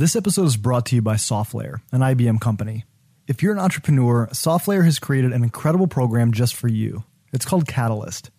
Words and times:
This 0.00 0.16
episode 0.16 0.46
is 0.46 0.56
brought 0.56 0.86
to 0.86 0.94
you 0.96 1.02
by 1.02 1.16
SoftLayer, 1.16 1.82
an 1.92 2.00
IBM 2.00 2.40
company. 2.40 2.86
If 3.26 3.42
you're 3.42 3.52
an 3.52 3.58
entrepreneur, 3.58 4.28
SoftLayer 4.28 4.82
has 4.86 4.98
created 4.98 5.34
an 5.34 5.44
incredible 5.44 5.88
program 5.88 6.32
just 6.32 6.54
for 6.54 6.68
you. 6.68 7.04
It's 7.34 7.44
called 7.44 7.68
Catalyst. 7.68 8.30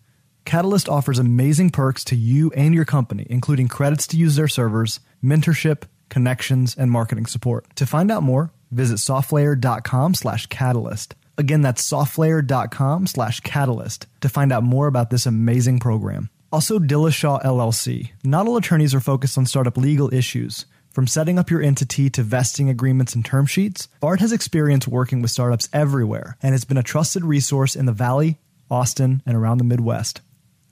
Catalyst 0.44 0.88
offers 0.88 1.20
amazing 1.20 1.70
perks 1.70 2.02
to 2.06 2.16
you 2.16 2.50
and 2.56 2.74
your 2.74 2.84
company, 2.84 3.28
including 3.30 3.68
credits 3.68 4.08
to 4.08 4.16
use 4.16 4.34
their 4.34 4.48
servers, 4.48 4.98
mentorship, 5.22 5.84
connections, 6.08 6.74
and 6.74 6.90
marketing 6.90 7.26
support. 7.26 7.76
To 7.76 7.86
find 7.86 8.10
out 8.10 8.24
more, 8.24 8.50
visit 8.72 8.96
softlayer.com 8.96 10.14
slash 10.14 10.46
catalyst. 10.46 11.14
Again, 11.38 11.62
that's 11.62 11.88
softlayer.com 11.88 13.06
slash 13.06 13.38
catalyst 13.38 14.08
to 14.20 14.28
find 14.28 14.52
out 14.52 14.64
more 14.64 14.88
about 14.88 15.10
this 15.10 15.26
amazing 15.26 15.78
program. 15.78 16.28
Also, 16.50 16.80
Dillashaw 16.80 17.40
LLC. 17.44 18.10
Not 18.24 18.48
all 18.48 18.56
attorneys 18.56 18.96
are 18.96 19.00
focused 19.00 19.38
on 19.38 19.46
startup 19.46 19.76
legal 19.76 20.12
issues. 20.12 20.66
From 20.92 21.06
setting 21.06 21.38
up 21.38 21.50
your 21.50 21.62
entity 21.62 22.10
to 22.10 22.22
vesting 22.22 22.68
agreements 22.68 23.14
and 23.14 23.24
term 23.24 23.46
sheets, 23.46 23.88
Bart 24.00 24.20
has 24.20 24.30
experience 24.30 24.86
working 24.86 25.22
with 25.22 25.30
startups 25.30 25.66
everywhere 25.72 26.36
and 26.42 26.52
has 26.52 26.66
been 26.66 26.76
a 26.76 26.82
trusted 26.82 27.24
resource 27.24 27.74
in 27.74 27.86
the 27.86 27.92
Valley, 27.92 28.38
Austin, 28.70 29.22
and 29.24 29.34
around 29.34 29.56
the 29.56 29.64
Midwest. 29.64 30.20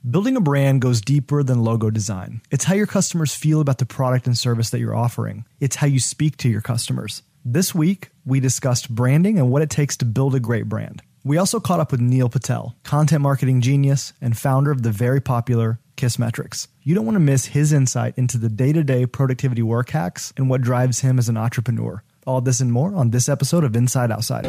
Building 0.07 0.37
a 0.37 0.41
brand 0.41 0.81
goes 0.81 1.01
deeper 1.01 1.41
than 1.41 1.63
logo 1.63 1.89
design. 1.89 2.41
It's 2.51 2.65
how 2.65 2.75
your 2.75 2.85
customers 2.85 3.33
feel 3.33 3.61
about 3.61 3.79
the 3.79 3.85
product 3.87 4.27
and 4.27 4.37
service 4.37 4.69
that 4.69 4.79
you're 4.79 4.95
offering. 4.95 5.45
It's 5.59 5.77
how 5.77 5.87
you 5.87 5.99
speak 5.99 6.37
to 6.37 6.49
your 6.49 6.61
customers. 6.61 7.23
This 7.43 7.73
week, 7.73 8.09
we 8.23 8.39
discussed 8.39 8.93
branding 8.93 9.39
and 9.39 9.49
what 9.49 9.63
it 9.63 9.71
takes 9.71 9.97
to 9.97 10.05
build 10.05 10.35
a 10.35 10.39
great 10.39 10.69
brand. 10.69 11.01
We 11.23 11.37
also 11.37 11.59
caught 11.59 11.79
up 11.79 11.91
with 11.91 12.01
Neil 12.01 12.29
Patel, 12.29 12.75
content 12.83 13.21
marketing 13.21 13.61
genius 13.61 14.13
and 14.21 14.35
founder 14.35 14.71
of 14.71 14.81
the 14.81 14.89
very 14.89 15.21
popular 15.21 15.79
Kissmetrics. 15.95 16.67
You 16.81 16.95
don't 16.95 17.05
want 17.05 17.15
to 17.15 17.19
miss 17.19 17.45
his 17.45 17.71
insight 17.71 18.17
into 18.17 18.39
the 18.39 18.49
day 18.49 18.73
to 18.73 18.83
day 18.83 19.05
productivity 19.05 19.61
work 19.61 19.91
hacks 19.91 20.33
and 20.35 20.49
what 20.49 20.61
drives 20.61 21.01
him 21.01 21.19
as 21.19 21.29
an 21.29 21.37
entrepreneur. 21.37 22.01
All 22.25 22.41
this 22.41 22.59
and 22.59 22.71
more 22.71 22.95
on 22.95 23.11
this 23.11 23.29
episode 23.29 23.63
of 23.63 23.75
Inside 23.75 24.11
Outside. 24.11 24.45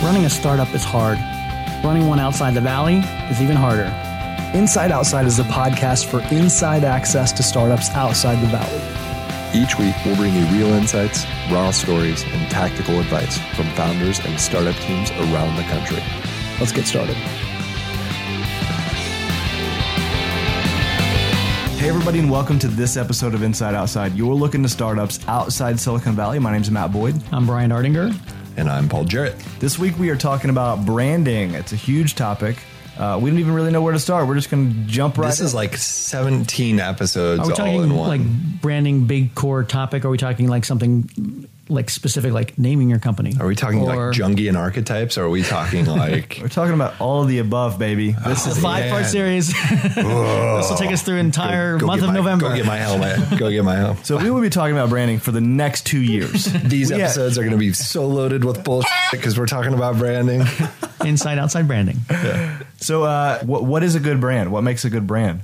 Running 0.00 0.24
a 0.24 0.30
startup 0.30 0.72
is 0.74 0.84
hard. 0.84 1.18
Running 1.84 2.06
one 2.06 2.20
outside 2.20 2.54
the 2.54 2.60
valley 2.60 2.98
is 3.30 3.42
even 3.42 3.56
harder. 3.56 3.92
Inside 4.56 4.92
Outside 4.92 5.26
is 5.26 5.40
a 5.40 5.44
podcast 5.44 6.06
for 6.06 6.20
inside 6.32 6.84
access 6.84 7.32
to 7.32 7.42
startups 7.42 7.90
outside 7.90 8.40
the 8.40 8.48
valley. 8.48 8.99
Each 9.52 9.76
week, 9.76 9.96
we'll 10.06 10.14
bring 10.14 10.32
you 10.32 10.44
real 10.46 10.68
insights, 10.74 11.26
raw 11.50 11.72
stories, 11.72 12.22
and 12.22 12.48
tactical 12.52 13.00
advice 13.00 13.36
from 13.56 13.66
founders 13.70 14.20
and 14.20 14.38
startup 14.38 14.76
teams 14.76 15.10
around 15.10 15.56
the 15.56 15.64
country. 15.64 16.00
Let's 16.60 16.70
get 16.70 16.86
started. 16.86 17.16
Hey, 21.78 21.88
everybody, 21.88 22.20
and 22.20 22.30
welcome 22.30 22.60
to 22.60 22.68
this 22.68 22.96
episode 22.96 23.34
of 23.34 23.42
Inside 23.42 23.74
Outside. 23.74 24.14
You're 24.14 24.34
looking 24.34 24.62
to 24.62 24.68
startups 24.68 25.18
outside 25.26 25.80
Silicon 25.80 26.14
Valley. 26.14 26.38
My 26.38 26.52
name 26.52 26.62
is 26.62 26.70
Matt 26.70 26.92
Boyd. 26.92 27.20
I'm 27.32 27.44
Brian 27.44 27.72
Ardinger. 27.72 28.16
And 28.56 28.70
I'm 28.70 28.88
Paul 28.88 29.04
Jarrett. 29.04 29.36
This 29.58 29.80
week, 29.80 29.98
we 29.98 30.10
are 30.10 30.16
talking 30.16 30.50
about 30.50 30.86
branding. 30.86 31.54
It's 31.54 31.72
a 31.72 31.76
huge 31.76 32.14
topic. 32.14 32.56
Uh, 33.00 33.18
we 33.18 33.30
don't 33.30 33.38
even 33.38 33.54
really 33.54 33.70
know 33.70 33.80
where 33.80 33.94
to 33.94 33.98
start. 33.98 34.28
We're 34.28 34.34
just 34.34 34.50
going 34.50 34.74
to 34.74 34.78
jump 34.80 35.16
right. 35.16 35.28
This 35.28 35.40
is 35.40 35.52
in. 35.52 35.56
like 35.56 35.74
17 35.74 36.80
episodes 36.80 37.40
Are 37.40 37.46
we 37.46 37.52
all 37.52 37.56
talking 37.56 37.82
in 37.82 37.94
one. 37.94 38.08
like 38.08 38.60
branding 38.60 39.06
big 39.06 39.34
core 39.34 39.64
topic? 39.64 40.04
Are 40.04 40.10
we 40.10 40.18
talking 40.18 40.48
like 40.48 40.66
something 40.66 41.48
like 41.70 41.88
specific, 41.90 42.32
like 42.32 42.58
naming 42.58 42.90
your 42.90 42.98
company? 42.98 43.34
are 43.40 43.46
we 43.46 43.54
talking 43.54 43.80
Or 43.80 43.84
like 43.86 44.16
Jungian 44.16 44.56
archetypes 44.58 45.16
or 45.16 45.24
are 45.24 45.30
we 45.30 45.42
talking 45.42 45.86
like 45.86 46.38
We're 46.42 46.48
talking 46.48 46.74
about 46.74 47.00
all 47.00 47.22
of 47.22 47.28
the 47.28 47.38
above, 47.38 47.78
baby. 47.78 48.12
This 48.26 48.46
is 48.46 48.58
a 48.58 48.60
five 48.60 48.90
part 48.90 49.02
man. 49.02 49.10
series? 49.10 49.48
this 49.94 49.96
will 49.96 50.76
take 50.76 50.90
us 50.92 51.02
through 51.02 51.18
entire 51.18 51.78
Go 51.78 51.86
month 51.86 52.00
get 52.00 52.08
of 52.08 52.14
my- 52.14 52.20
November. 52.20 52.48
Go 52.50 52.56
get 52.56 52.66
my 52.66 52.76
helmet. 52.76 53.18
Go 53.38 53.50
get 53.50 53.64
my 53.64 53.76
helmet. 53.76 54.04
so 54.04 54.18
we 54.18 54.30
will 54.30 54.40
be 54.42 54.50
talking 54.50 54.74
about 54.76 54.88
branding 54.90 55.18
for 55.20 55.30
the 55.32 55.40
next 55.40 55.86
two 55.86 56.00
years. 56.02 56.44
These 56.46 56.90
We 56.90 56.96
ha- 56.98 57.04
episodes 57.04 57.38
are 57.38 57.42
going 57.42 57.52
to 57.52 57.58
be 57.58 57.72
so 57.72 58.06
loaded 58.06 58.44
with 58.44 58.64
bullshit 58.64 58.90
because 59.12 59.38
we're 59.38 59.46
talking 59.46 59.72
about 59.74 59.96
branding. 59.96 60.42
Inside 61.04 61.38
outside 61.38 61.66
branding. 61.66 61.96
So, 62.78 63.04
uh, 63.04 63.38
what 63.44 63.64
what 63.64 63.82
is 63.82 63.94
a 63.94 64.00
good 64.00 64.20
brand? 64.20 64.52
What 64.52 64.62
makes 64.62 64.84
a 64.84 64.90
good 64.90 65.06
brand? 65.06 65.40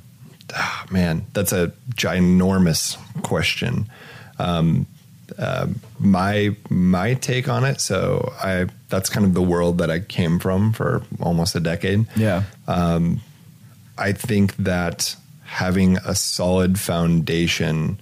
Man, 0.91 1.25
that's 1.33 1.53
a 1.53 1.73
ginormous 1.95 2.97
question. 3.23 3.89
Um, 4.39 4.87
uh, 5.39 5.67
my 5.99 6.57
my 6.69 7.15
take 7.15 7.49
on 7.49 7.65
it. 7.65 7.81
So 7.81 8.33
I 8.43 8.67
that's 8.89 9.11
kind 9.11 9.27
of 9.27 9.35
the 9.35 9.43
world 9.43 9.79
that 9.79 9.91
I 9.91 10.01
came 10.01 10.39
from 10.39 10.73
for 10.73 11.03
almost 11.21 11.55
a 11.55 11.61
decade. 11.61 12.07
Yeah. 12.17 12.45
I 13.99 14.13
think 14.13 14.57
that 14.57 15.17
having 15.45 15.97
a 15.99 16.15
solid 16.15 16.79
foundation, 16.79 17.99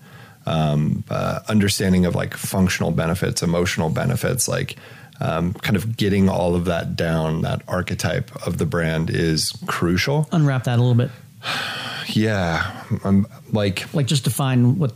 um, 0.46 1.04
uh, 1.08 1.40
understanding 1.48 2.04
of 2.04 2.14
like 2.14 2.34
functional 2.34 2.90
benefits, 2.90 3.42
emotional 3.42 3.90
benefits, 3.90 4.48
like 4.48 4.76
um, 5.20 5.54
kind 5.54 5.76
of 5.76 5.96
getting 5.96 6.28
all 6.28 6.56
of 6.56 6.64
that 6.64 6.96
down, 6.96 7.42
that 7.42 7.62
archetype 7.68 8.34
of 8.46 8.58
the 8.58 8.66
brand 8.66 9.10
is 9.10 9.52
crucial. 9.66 10.28
Unwrap 10.32 10.64
that 10.64 10.78
a 10.78 10.82
little 10.82 10.94
bit. 10.94 11.10
Yeah, 12.08 12.84
um, 13.02 13.26
like 13.50 13.92
Like 13.94 14.06
just 14.06 14.24
define 14.24 14.78
what 14.78 14.92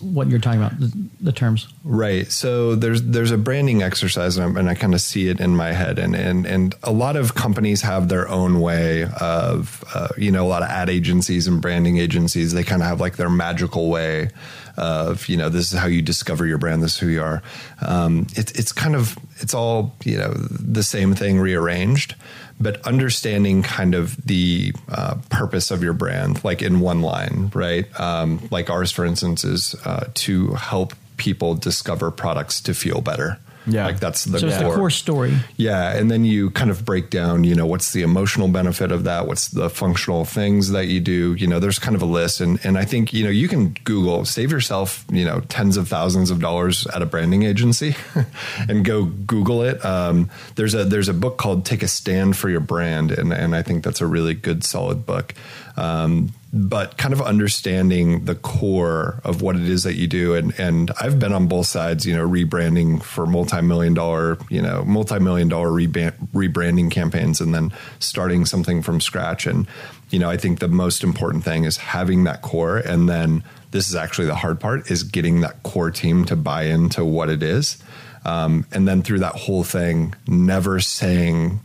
what 0.00 0.28
you're 0.28 0.38
talking 0.38 0.60
about, 0.60 0.78
the, 0.78 0.92
the 1.20 1.32
terms. 1.32 1.68
Right. 1.84 2.30
So 2.30 2.74
there's 2.74 3.02
there's 3.02 3.30
a 3.30 3.38
branding 3.38 3.82
exercise, 3.82 4.36
and, 4.36 4.56
and 4.56 4.68
I 4.68 4.74
kind 4.74 4.94
of 4.94 5.00
see 5.00 5.28
it 5.28 5.40
in 5.40 5.56
my 5.56 5.72
head, 5.72 5.98
and 5.98 6.14
and 6.14 6.46
and 6.46 6.74
a 6.82 6.92
lot 6.92 7.16
of 7.16 7.34
companies 7.34 7.82
have 7.82 8.08
their 8.08 8.28
own 8.28 8.60
way 8.60 9.06
of, 9.20 9.84
uh, 9.94 10.08
you 10.16 10.30
know, 10.30 10.44
a 10.44 10.48
lot 10.48 10.62
of 10.62 10.68
ad 10.68 10.88
agencies 10.90 11.46
and 11.46 11.60
branding 11.60 11.98
agencies. 11.98 12.52
They 12.52 12.64
kind 12.64 12.82
of 12.82 12.88
have 12.88 13.00
like 13.00 13.16
their 13.16 13.30
magical 13.30 13.90
way 13.90 14.30
of, 14.76 15.28
you 15.28 15.36
know, 15.36 15.48
this 15.48 15.72
is 15.72 15.78
how 15.78 15.86
you 15.86 16.02
discover 16.02 16.46
your 16.46 16.58
brand. 16.58 16.82
This 16.82 16.94
is 16.94 16.98
who 16.98 17.08
you 17.08 17.22
are. 17.22 17.42
Um, 17.80 18.26
it's 18.34 18.52
it's 18.52 18.72
kind 18.72 18.96
of 18.96 19.16
it's 19.38 19.54
all 19.54 19.94
you 20.04 20.18
know 20.18 20.32
the 20.34 20.82
same 20.82 21.14
thing 21.14 21.38
rearranged. 21.38 22.14
But 22.60 22.86
understanding 22.86 23.62
kind 23.62 23.94
of 23.94 24.16
the 24.24 24.72
uh, 24.88 25.16
purpose 25.28 25.70
of 25.70 25.82
your 25.82 25.92
brand, 25.92 26.44
like 26.44 26.62
in 26.62 26.80
one 26.80 27.02
line, 27.02 27.50
right? 27.54 27.88
Um, 28.00 28.46
like 28.50 28.70
ours, 28.70 28.92
for 28.92 29.04
instance, 29.04 29.44
is 29.44 29.74
uh, 29.84 30.08
to 30.14 30.52
help 30.52 30.94
people 31.16 31.54
discover 31.54 32.10
products 32.10 32.60
to 32.62 32.74
feel 32.74 33.00
better. 33.00 33.38
Yeah. 33.66 33.86
like 33.86 33.98
that's 34.00 34.24
the 34.24 34.38
So 34.38 34.46
it's 34.46 34.58
the 34.58 34.64
core. 34.64 34.74
core 34.76 34.90
story. 34.90 35.34
Yeah, 35.56 35.92
and 35.96 36.10
then 36.10 36.24
you 36.24 36.50
kind 36.50 36.70
of 36.70 36.84
break 36.84 37.08
down, 37.10 37.44
you 37.44 37.54
know, 37.54 37.64
what's 37.66 37.92
the 37.92 38.02
emotional 38.02 38.48
benefit 38.48 38.92
of 38.92 39.04
that? 39.04 39.26
What's 39.26 39.48
the 39.48 39.70
functional 39.70 40.24
things 40.24 40.70
that 40.70 40.86
you 40.86 41.00
do? 41.00 41.34
You 41.34 41.46
know, 41.46 41.58
there's 41.60 41.78
kind 41.78 41.96
of 41.96 42.02
a 42.02 42.06
list, 42.06 42.40
and 42.40 42.58
and 42.64 42.76
I 42.76 42.84
think 42.84 43.12
you 43.12 43.24
know 43.24 43.30
you 43.30 43.48
can 43.48 43.70
Google, 43.84 44.24
save 44.24 44.50
yourself, 44.52 45.04
you 45.10 45.24
know, 45.24 45.40
tens 45.48 45.76
of 45.76 45.88
thousands 45.88 46.30
of 46.30 46.40
dollars 46.40 46.86
at 46.88 47.00
a 47.02 47.06
branding 47.06 47.42
agency, 47.44 47.96
and 48.68 48.84
go 48.84 49.04
Google 49.04 49.62
it. 49.62 49.82
Um, 49.84 50.30
there's 50.56 50.74
a 50.74 50.84
there's 50.84 51.08
a 51.08 51.14
book 51.14 51.38
called 51.38 51.64
Take 51.64 51.82
a 51.82 51.88
Stand 51.88 52.36
for 52.36 52.50
Your 52.50 52.60
Brand, 52.60 53.10
and 53.12 53.32
and 53.32 53.54
I 53.56 53.62
think 53.62 53.82
that's 53.84 54.00
a 54.00 54.06
really 54.06 54.34
good 54.34 54.62
solid 54.64 55.06
book. 55.06 55.34
Um, 55.76 56.32
but 56.56 56.96
kind 56.96 57.12
of 57.12 57.20
understanding 57.20 58.26
the 58.26 58.36
core 58.36 59.20
of 59.24 59.42
what 59.42 59.56
it 59.56 59.68
is 59.68 59.82
that 59.82 59.96
you 59.96 60.06
do. 60.06 60.34
And 60.34 60.58
and 60.58 60.92
I've 61.00 61.18
been 61.18 61.32
on 61.32 61.48
both 61.48 61.66
sides 61.66 62.06
you 62.06 62.14
know 62.14 62.26
rebranding 62.26 63.02
for 63.02 63.26
multi-million 63.26 63.92
dollar 63.92 64.38
you 64.48 64.62
know 64.62 64.84
multi-million 64.84 65.48
dollar 65.48 65.68
rebranding 65.68 66.92
campaigns 66.92 67.40
and 67.40 67.52
then 67.52 67.72
starting 67.98 68.46
something 68.46 68.82
from 68.82 69.00
scratch. 69.00 69.46
And 69.46 69.66
you 70.10 70.20
know 70.20 70.30
I 70.30 70.36
think 70.36 70.60
the 70.60 70.68
most 70.68 71.02
important 71.02 71.42
thing 71.42 71.64
is 71.64 71.76
having 71.76 72.22
that 72.24 72.40
core. 72.42 72.78
And 72.78 73.08
then 73.08 73.42
this 73.72 73.88
is 73.88 73.96
actually 73.96 74.28
the 74.28 74.36
hard 74.36 74.60
part 74.60 74.88
is 74.92 75.02
getting 75.02 75.40
that 75.40 75.64
core 75.64 75.90
team 75.90 76.24
to 76.26 76.36
buy 76.36 76.64
into 76.64 77.04
what 77.04 77.28
it 77.28 77.42
is. 77.42 77.78
Um, 78.24 78.64
and 78.72 78.86
then 78.86 79.02
through 79.02 79.18
that 79.18 79.34
whole 79.34 79.64
thing 79.64 80.14
never 80.28 80.78
saying 80.78 81.60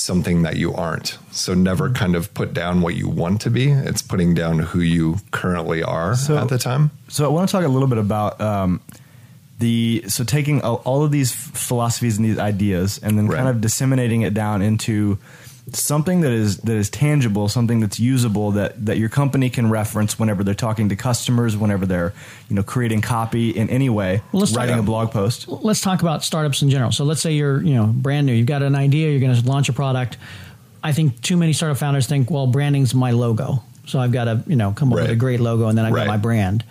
something 0.00 0.42
that 0.42 0.56
you 0.56 0.72
aren't. 0.74 1.18
So 1.30 1.54
never 1.54 1.90
kind 1.90 2.14
of 2.16 2.32
put 2.34 2.52
down 2.54 2.80
what 2.80 2.94
you 2.94 3.08
want 3.08 3.40
to 3.42 3.50
be. 3.50 3.70
It's 3.70 4.02
putting 4.02 4.34
down 4.34 4.58
who 4.60 4.80
you 4.80 5.18
currently 5.30 5.82
are 5.82 6.14
So- 6.16 6.38
at 6.38 6.48
the 6.48 6.58
time. 6.58 6.90
So 7.08 7.24
I 7.24 7.28
want 7.28 7.48
to 7.48 7.52
talk 7.52 7.64
a 7.64 7.68
little 7.68 7.88
bit 7.88 7.98
about 7.98 8.40
um, 8.40 8.80
the 9.58 10.04
so 10.08 10.24
taking 10.24 10.62
all, 10.62 10.76
all 10.84 11.04
of 11.04 11.10
these 11.10 11.32
philosophies 11.32 12.16
and 12.16 12.24
these 12.24 12.38
ideas 12.38 12.98
and 13.02 13.18
then 13.18 13.26
Right. 13.28 13.36
kind 13.36 13.48
of 13.48 13.60
disseminating 13.60 14.22
it 14.22 14.32
down 14.34 14.62
into 14.62 15.18
something 15.76 16.20
that 16.22 16.32
is 16.32 16.58
that 16.58 16.76
is 16.76 16.88
tangible, 16.90 17.48
something 17.48 17.80
that's 17.80 17.98
usable 18.00 18.52
that 18.52 18.84
that 18.86 18.98
your 18.98 19.08
company 19.08 19.50
can 19.50 19.68
reference 19.70 20.18
whenever 20.18 20.42
they're 20.44 20.54
talking 20.54 20.88
to 20.88 20.96
customers, 20.96 21.56
whenever 21.56 21.86
they're 21.86 22.12
you 22.48 22.56
know 22.56 22.62
creating 22.62 23.00
copy 23.00 23.50
in 23.50 23.68
any 23.70 23.88
way, 23.90 24.22
Well, 24.32 24.46
writing 24.54 24.78
a 24.78 24.82
blog 24.82 25.10
post. 25.10 25.48
let's 25.48 25.80
talk 25.80 26.02
about 26.02 26.24
startups 26.24 26.62
in 26.62 26.70
general. 26.70 26.92
So 26.92 27.04
let's 27.04 27.20
say 27.20 27.32
you're, 27.32 27.62
you 27.62 27.74
know, 27.74 27.86
brand 27.86 28.26
new. 28.26 28.32
You've 28.32 28.46
got 28.46 28.62
an 28.62 28.74
idea. 28.74 29.10
You're 29.10 29.20
going 29.20 29.34
to 29.34 29.46
launch 29.48 29.68
a 29.68 29.72
product. 29.72 30.16
I 30.82 30.92
think 30.92 31.20
too 31.20 31.36
many 31.36 31.52
startup 31.52 31.76
founders 31.78 32.06
think, 32.06 32.30
well, 32.30 32.46
branding's 32.46 32.94
my 32.94 33.10
logo. 33.10 33.62
So 33.86 33.98
I've 33.98 34.12
got 34.12 34.24
to, 34.24 34.42
you 34.46 34.56
know, 34.56 34.72
come 34.72 34.92
up 34.92 34.98
with 35.00 35.10
a 35.10 35.16
great 35.16 35.40
logo 35.40 35.68
and 35.68 35.76
then 35.76 35.84
I've 35.84 35.92
Right. 35.92 36.06
got 36.06 36.08
my 36.08 36.16
brand. 36.16 36.64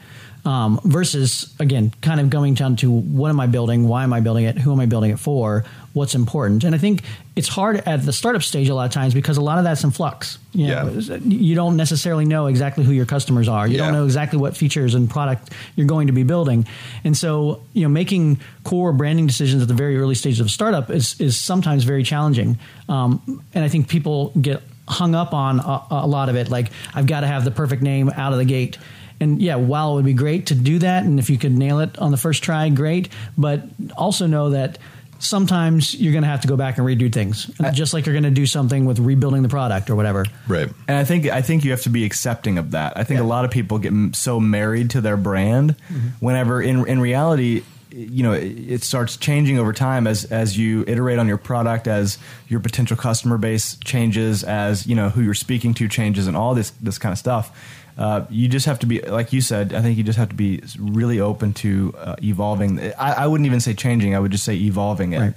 Um, 0.45 0.79
versus 0.85 1.53
again, 1.59 1.91
kind 2.01 2.19
of 2.21 2.29
going 2.29 2.53
down 2.53 2.77
to 2.77 2.89
what 2.89 3.29
am 3.29 3.39
I 3.41 3.47
building? 3.47 3.87
Why 3.89 4.03
am 4.03 4.13
I 4.13 4.21
building 4.21 4.45
it? 4.45 4.57
Who 4.57 4.71
am 4.71 4.79
I 4.79 4.85
building 4.85 5.11
it 5.11 5.19
for? 5.19 5.65
What's 5.93 6.13
important. 6.15 6.63
And 6.63 6.75
I 6.75 6.77
think 6.77 7.01
it's 7.35 7.47
hard 7.47 7.77
at 7.85 8.05
the 8.05 8.13
startup 8.13 8.43
stage 8.43 8.69
a 8.69 8.75
lot 8.75 8.85
of 8.85 8.91
times 8.91 9.13
because 9.13 9.37
a 9.37 9.41
lot 9.41 9.57
of 9.57 9.63
that's 9.63 9.83
in 9.83 9.91
flux. 9.91 10.37
You 10.53 10.67
know, 10.67 10.89
Yeah. 10.99 11.17
you 11.23 11.55
don't 11.55 11.77
necessarily 11.77 12.25
know 12.25 12.45
exactly 12.47 12.83
who 12.83 12.91
your 12.91 13.05
customers 13.05 13.47
are. 13.47 13.67
You 13.67 13.77
Yeah. 13.77 13.85
don't 13.85 13.93
know 13.93 14.05
exactly 14.05 14.37
what 14.39 14.55
features 14.55 14.93
and 14.95 15.09
product 15.09 15.51
you're 15.75 15.87
going 15.87 16.07
to 16.07 16.13
be 16.13 16.23
building. 16.23 16.65
And 17.03 17.17
so, 17.17 17.61
you 17.73 17.83
know, 17.83 17.89
making 17.89 18.39
core 18.63 18.93
branding 18.93 19.25
decisions 19.27 19.61
at 19.61 19.67
the 19.67 19.73
very 19.73 19.97
early 19.97 20.15
stages 20.15 20.39
of 20.39 20.45
a 20.45 20.49
startup 20.49 20.89
is 20.89 21.15
is 21.19 21.35
sometimes 21.37 21.83
very 21.83 22.03
challenging. 22.03 22.57
Um, 22.87 23.41
and 23.53 23.63
I 23.63 23.67
think 23.67 23.87
people 23.87 24.31
get 24.39 24.61
hung 24.87 25.15
up 25.15 25.33
on 25.33 25.59
a, 25.59 25.81
a 25.91 26.07
lot 26.07 26.29
of 26.29 26.35
it. 26.35 26.49
Like, 26.49 26.71
I've 26.93 27.05
got 27.07 27.21
to 27.21 27.27
have 27.27 27.45
the 27.45 27.51
perfect 27.51 27.81
name 27.83 28.09
out 28.15 28.31
of 28.31 28.39
the 28.39 28.45
gate. 28.45 28.77
And 29.21 29.41
yeah, 29.41 29.55
while 29.55 29.91
it 29.91 29.95
would 29.95 30.05
be 30.05 30.13
great 30.13 30.45
to 30.47 30.55
do 30.55 30.79
that, 30.79 31.03
and 31.03 31.19
if 31.19 31.29
you 31.29 31.37
could 31.37 31.51
nail 31.51 31.79
it 31.81 31.97
on 31.99 32.09
the 32.11 32.17
first 32.17 32.41
try, 32.41 32.69
great. 32.69 33.09
But 33.37 33.63
also 33.97 34.27
know 34.27 34.51
that 34.51 34.77
sometimes 35.19 35.93
you're 35.93 36.13
going 36.13 36.23
to 36.23 36.29
have 36.29 36.41
to 36.41 36.47
go 36.47 36.57
back 36.57 36.77
and 36.77 36.87
redo 36.87 37.11
things, 37.11 37.45
just 37.73 37.93
like 37.93 38.05
you're 38.05 38.13
going 38.13 38.23
to 38.23 38.31
do 38.31 38.45
something 38.45 38.85
with 38.85 38.99
rebuilding 38.99 39.43
the 39.43 39.49
product 39.49 39.89
or 39.89 39.95
whatever. 39.95 40.25
Right. 40.47 40.69
And 40.87 40.97
I 40.97 41.03
think 41.03 41.27
I 41.27 41.41
think 41.41 41.63
you 41.63 41.71
have 41.71 41.83
to 41.83 41.89
be 41.89 42.05
accepting 42.05 42.57
of 42.57 42.71
that. 42.71 42.97
I 42.97 43.03
think 43.03 43.19
a 43.19 43.23
lot 43.23 43.45
of 43.45 43.51
people 43.51 43.77
get 43.77 43.89
m- 43.89 44.13
so 44.13 44.39
married 44.39 44.89
to 44.91 45.01
their 45.01 45.17
brand, 45.17 45.75
mm-hmm. 45.77 46.07
whenever 46.19 46.61
in 46.61 46.87
in 46.87 46.99
reality, 46.99 47.63
you 47.91 48.23
know, 48.23 48.33
it, 48.33 48.43
it 48.43 48.83
starts 48.83 49.17
changing 49.17 49.57
over 49.59 49.73
time 49.73 50.07
as 50.07 50.25
as 50.25 50.57
you 50.57 50.83
iterate 50.87 51.19
on 51.19 51.27
your 51.27 51.37
product, 51.37 51.87
as 51.87 52.17
your 52.47 52.59
potential 52.59 52.95
customer 52.95 53.37
base 53.37 53.77
changes, 53.83 54.43
as 54.43 54.87
you 54.87 54.95
know 54.95 55.09
who 55.09 55.21
you're 55.21 55.33
speaking 55.33 55.73
to 55.75 55.87
changes, 55.87 56.27
and 56.27 56.37
all 56.37 56.55
this 56.55 56.71
this 56.81 56.97
kind 56.97 57.11
of 57.11 57.19
stuff. 57.19 57.77
Uh, 57.99 58.25
you 58.29 58.47
just 58.47 58.65
have 58.65 58.79
to 58.79 58.85
be, 58.85 59.01
like 59.01 59.33
you 59.33 59.41
said. 59.41 59.73
I 59.73 59.81
think 59.81 59.97
you 59.97 60.05
just 60.05 60.17
have 60.17 60.29
to 60.29 60.35
be 60.35 60.63
really 60.79 61.19
open 61.19 61.51
to 61.55 61.93
uh, 61.97 62.15
evolving. 62.23 62.79
I, 62.93 63.23
I 63.23 63.27
wouldn't 63.27 63.45
even 63.45 63.59
say 63.59 63.73
changing. 63.73 64.15
I 64.15 64.19
would 64.19 64.31
just 64.31 64.45
say 64.45 64.55
evolving 64.55 65.11
it. 65.11 65.19
Right. 65.19 65.33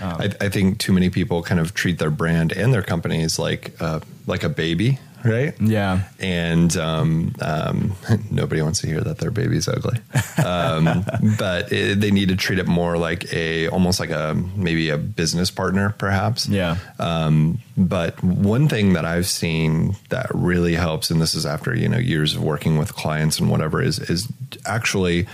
I, 0.00 0.30
I 0.40 0.48
think 0.48 0.78
too 0.78 0.92
many 0.92 1.10
people 1.10 1.42
kind 1.42 1.60
of 1.60 1.74
treat 1.74 1.98
their 1.98 2.10
brand 2.10 2.52
and 2.52 2.72
their 2.72 2.82
companies 2.82 3.38
like 3.38 3.76
uh, 3.80 4.00
like 4.26 4.42
a 4.42 4.48
baby, 4.48 4.98
right? 5.24 5.54
Yeah. 5.60 6.02
And 6.18 6.76
um, 6.76 7.34
um, 7.40 7.92
nobody 8.30 8.62
wants 8.62 8.80
to 8.80 8.86
hear 8.86 9.00
that 9.00 9.18
their 9.18 9.30
baby's 9.30 9.68
ugly, 9.68 9.98
um, 10.44 11.04
but 11.38 11.72
it, 11.72 12.00
they 12.00 12.10
need 12.10 12.28
to 12.28 12.36
treat 12.36 12.58
it 12.58 12.66
more 12.66 12.96
like 12.96 13.32
a 13.32 13.68
almost 13.68 14.00
like 14.00 14.10
a 14.10 14.34
maybe 14.56 14.90
a 14.90 14.98
business 14.98 15.50
partner, 15.50 15.94
perhaps. 15.98 16.48
Yeah. 16.48 16.76
Um, 16.98 17.60
but 17.76 18.22
one 18.22 18.68
thing 18.68 18.94
that 18.94 19.04
I've 19.04 19.26
seen 19.26 19.96
that 20.08 20.26
really 20.34 20.74
helps, 20.74 21.10
and 21.10 21.20
this 21.20 21.34
is 21.34 21.46
after 21.46 21.74
you 21.76 21.88
know 21.88 21.98
years 21.98 22.34
of 22.34 22.42
working 22.42 22.78
with 22.78 22.94
clients 22.94 23.38
and 23.38 23.50
whatever, 23.50 23.82
is 23.82 23.98
is 23.98 24.28
actually, 24.66 25.26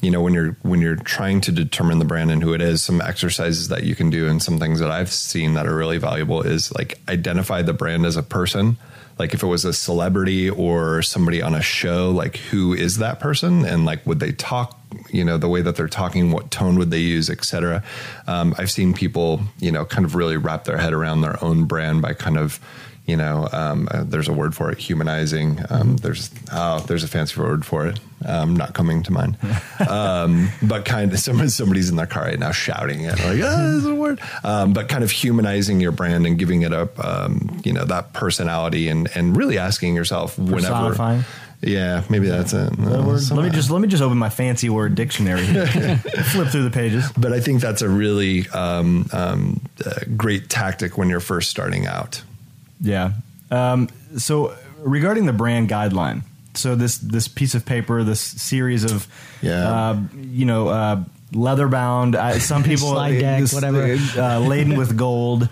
you 0.00 0.10
know, 0.10 0.20
when 0.20 0.34
you're 0.34 0.56
when 0.62 0.80
you're 0.80 0.96
trying 0.96 1.40
to 1.42 1.52
determine 1.52 1.98
the 1.98 2.04
brand 2.04 2.30
and 2.30 2.42
who 2.42 2.52
it 2.52 2.60
is, 2.60 2.82
some 2.82 3.00
exercises 3.00 3.68
that 3.68 3.84
you 3.84 3.94
can 3.94 4.10
do 4.10 4.28
and 4.28 4.42
some 4.42 4.58
things 4.58 4.80
that 4.80 4.90
I've 4.90 5.10
seen 5.10 5.54
that 5.54 5.66
are 5.66 5.74
really 5.74 5.98
valuable 5.98 6.42
is 6.42 6.72
like 6.74 6.98
identify 7.08 7.62
the 7.62 7.72
brand 7.72 8.04
as 8.04 8.16
a 8.16 8.22
person. 8.22 8.76
Like 9.18 9.32
if 9.32 9.42
it 9.42 9.46
was 9.46 9.64
a 9.64 9.72
celebrity 9.72 10.50
or 10.50 11.02
somebody 11.02 11.40
on 11.40 11.54
a 11.54 11.62
show, 11.62 12.10
like 12.10 12.36
who 12.36 12.74
is 12.74 12.98
that 12.98 13.18
person 13.18 13.64
and 13.64 13.84
like 13.84 14.06
would 14.06 14.20
they 14.20 14.32
talk 14.32 14.78
you 15.10 15.24
know 15.24 15.36
the 15.36 15.48
way 15.48 15.62
that 15.62 15.76
they're 15.76 15.88
talking 15.88 16.30
what 16.30 16.50
tone 16.50 16.78
would 16.78 16.90
they 16.90 17.00
use 17.00 17.28
etc. 17.28 17.82
um, 18.26 18.54
i've 18.56 18.70
seen 18.70 18.94
people 18.94 19.40
you 19.58 19.70
know 19.70 19.84
kind 19.84 20.04
of 20.04 20.14
really 20.14 20.36
wrap 20.36 20.64
their 20.64 20.78
head 20.78 20.92
around 20.92 21.20
their 21.20 21.42
own 21.44 21.64
brand 21.64 22.00
by 22.00 22.14
kind 22.14 22.38
of 22.38 22.60
you 23.06 23.16
know 23.16 23.48
um, 23.52 23.88
uh, 23.90 24.02
there's 24.04 24.28
a 24.28 24.32
word 24.32 24.54
for 24.54 24.70
it 24.70 24.78
humanizing 24.78 25.58
um, 25.70 25.96
there's 25.98 26.30
oh 26.52 26.80
there's 26.80 27.04
a 27.04 27.08
fancy 27.08 27.40
word 27.40 27.64
for 27.64 27.86
it 27.86 28.00
um, 28.24 28.56
not 28.56 28.74
coming 28.74 29.02
to 29.02 29.12
mind 29.12 29.36
um, 29.88 30.48
but 30.62 30.84
kind 30.84 31.12
of 31.12 31.18
somebody, 31.18 31.48
somebody's 31.48 31.88
in 31.88 31.96
their 31.96 32.06
car 32.06 32.24
right 32.24 32.38
now 32.38 32.50
shouting 32.50 33.02
it 33.02 33.18
like 33.20 33.40
ah, 33.42 33.56
this 33.56 33.76
is 33.76 33.86
a 33.86 33.94
word 33.94 34.20
um, 34.44 34.72
but 34.72 34.88
kind 34.88 35.04
of 35.04 35.10
humanizing 35.10 35.80
your 35.80 35.92
brand 35.92 36.26
and 36.26 36.38
giving 36.38 36.62
it 36.62 36.72
a 36.72 36.88
um, 36.98 37.60
you 37.64 37.72
know 37.72 37.84
that 37.84 38.12
personality 38.12 38.88
and 38.88 39.08
and 39.14 39.36
really 39.36 39.58
asking 39.58 39.94
yourself 39.94 40.38
whenever 40.38 41.24
yeah 41.62 42.02
maybe 42.10 42.28
that's 42.28 42.52
it 42.52 42.76
word- 42.78 43.30
let 43.30 43.44
me 43.44 43.50
just 43.50 43.70
let 43.70 43.80
me 43.80 43.88
just 43.88 44.02
open 44.02 44.18
my 44.18 44.28
fancy 44.28 44.68
word 44.68 44.94
dictionary. 44.94 45.44
here. 45.44 45.66
Flip 46.32 46.48
through 46.48 46.64
the 46.64 46.70
pages. 46.70 47.10
but 47.16 47.32
I 47.32 47.40
think 47.40 47.60
that's 47.60 47.82
a 47.82 47.88
really 47.88 48.48
um, 48.50 49.08
um, 49.12 49.60
uh, 49.84 50.00
great 50.16 50.48
tactic 50.50 50.98
when 50.98 51.08
you're 51.08 51.20
first 51.20 51.50
starting 51.50 51.86
out. 51.86 52.22
Yeah. 52.80 53.12
Um, 53.50 53.88
so 54.16 54.56
regarding 54.80 55.26
the 55.26 55.32
brand 55.32 55.68
guideline, 55.68 56.22
so 56.54 56.74
this 56.74 56.98
this 56.98 57.28
piece 57.28 57.54
of 57.54 57.64
paper, 57.64 58.02
this 58.02 58.20
series 58.20 58.84
of, 58.84 59.06
Yeah. 59.42 59.68
uh, 59.68 60.00
you 60.20 60.44
know, 60.46 60.68
uh, 60.68 61.04
leather 61.32 61.68
bound. 61.68 62.14
Uh, 62.16 62.38
some 62.38 62.62
people 62.70 62.88
Slide 62.90 63.18
deck, 63.18 63.40
this, 63.40 63.52
whatever. 63.52 63.96
uh, 64.16 64.38
laden 64.40 64.76
with 64.76 64.96
gold. 64.96 65.48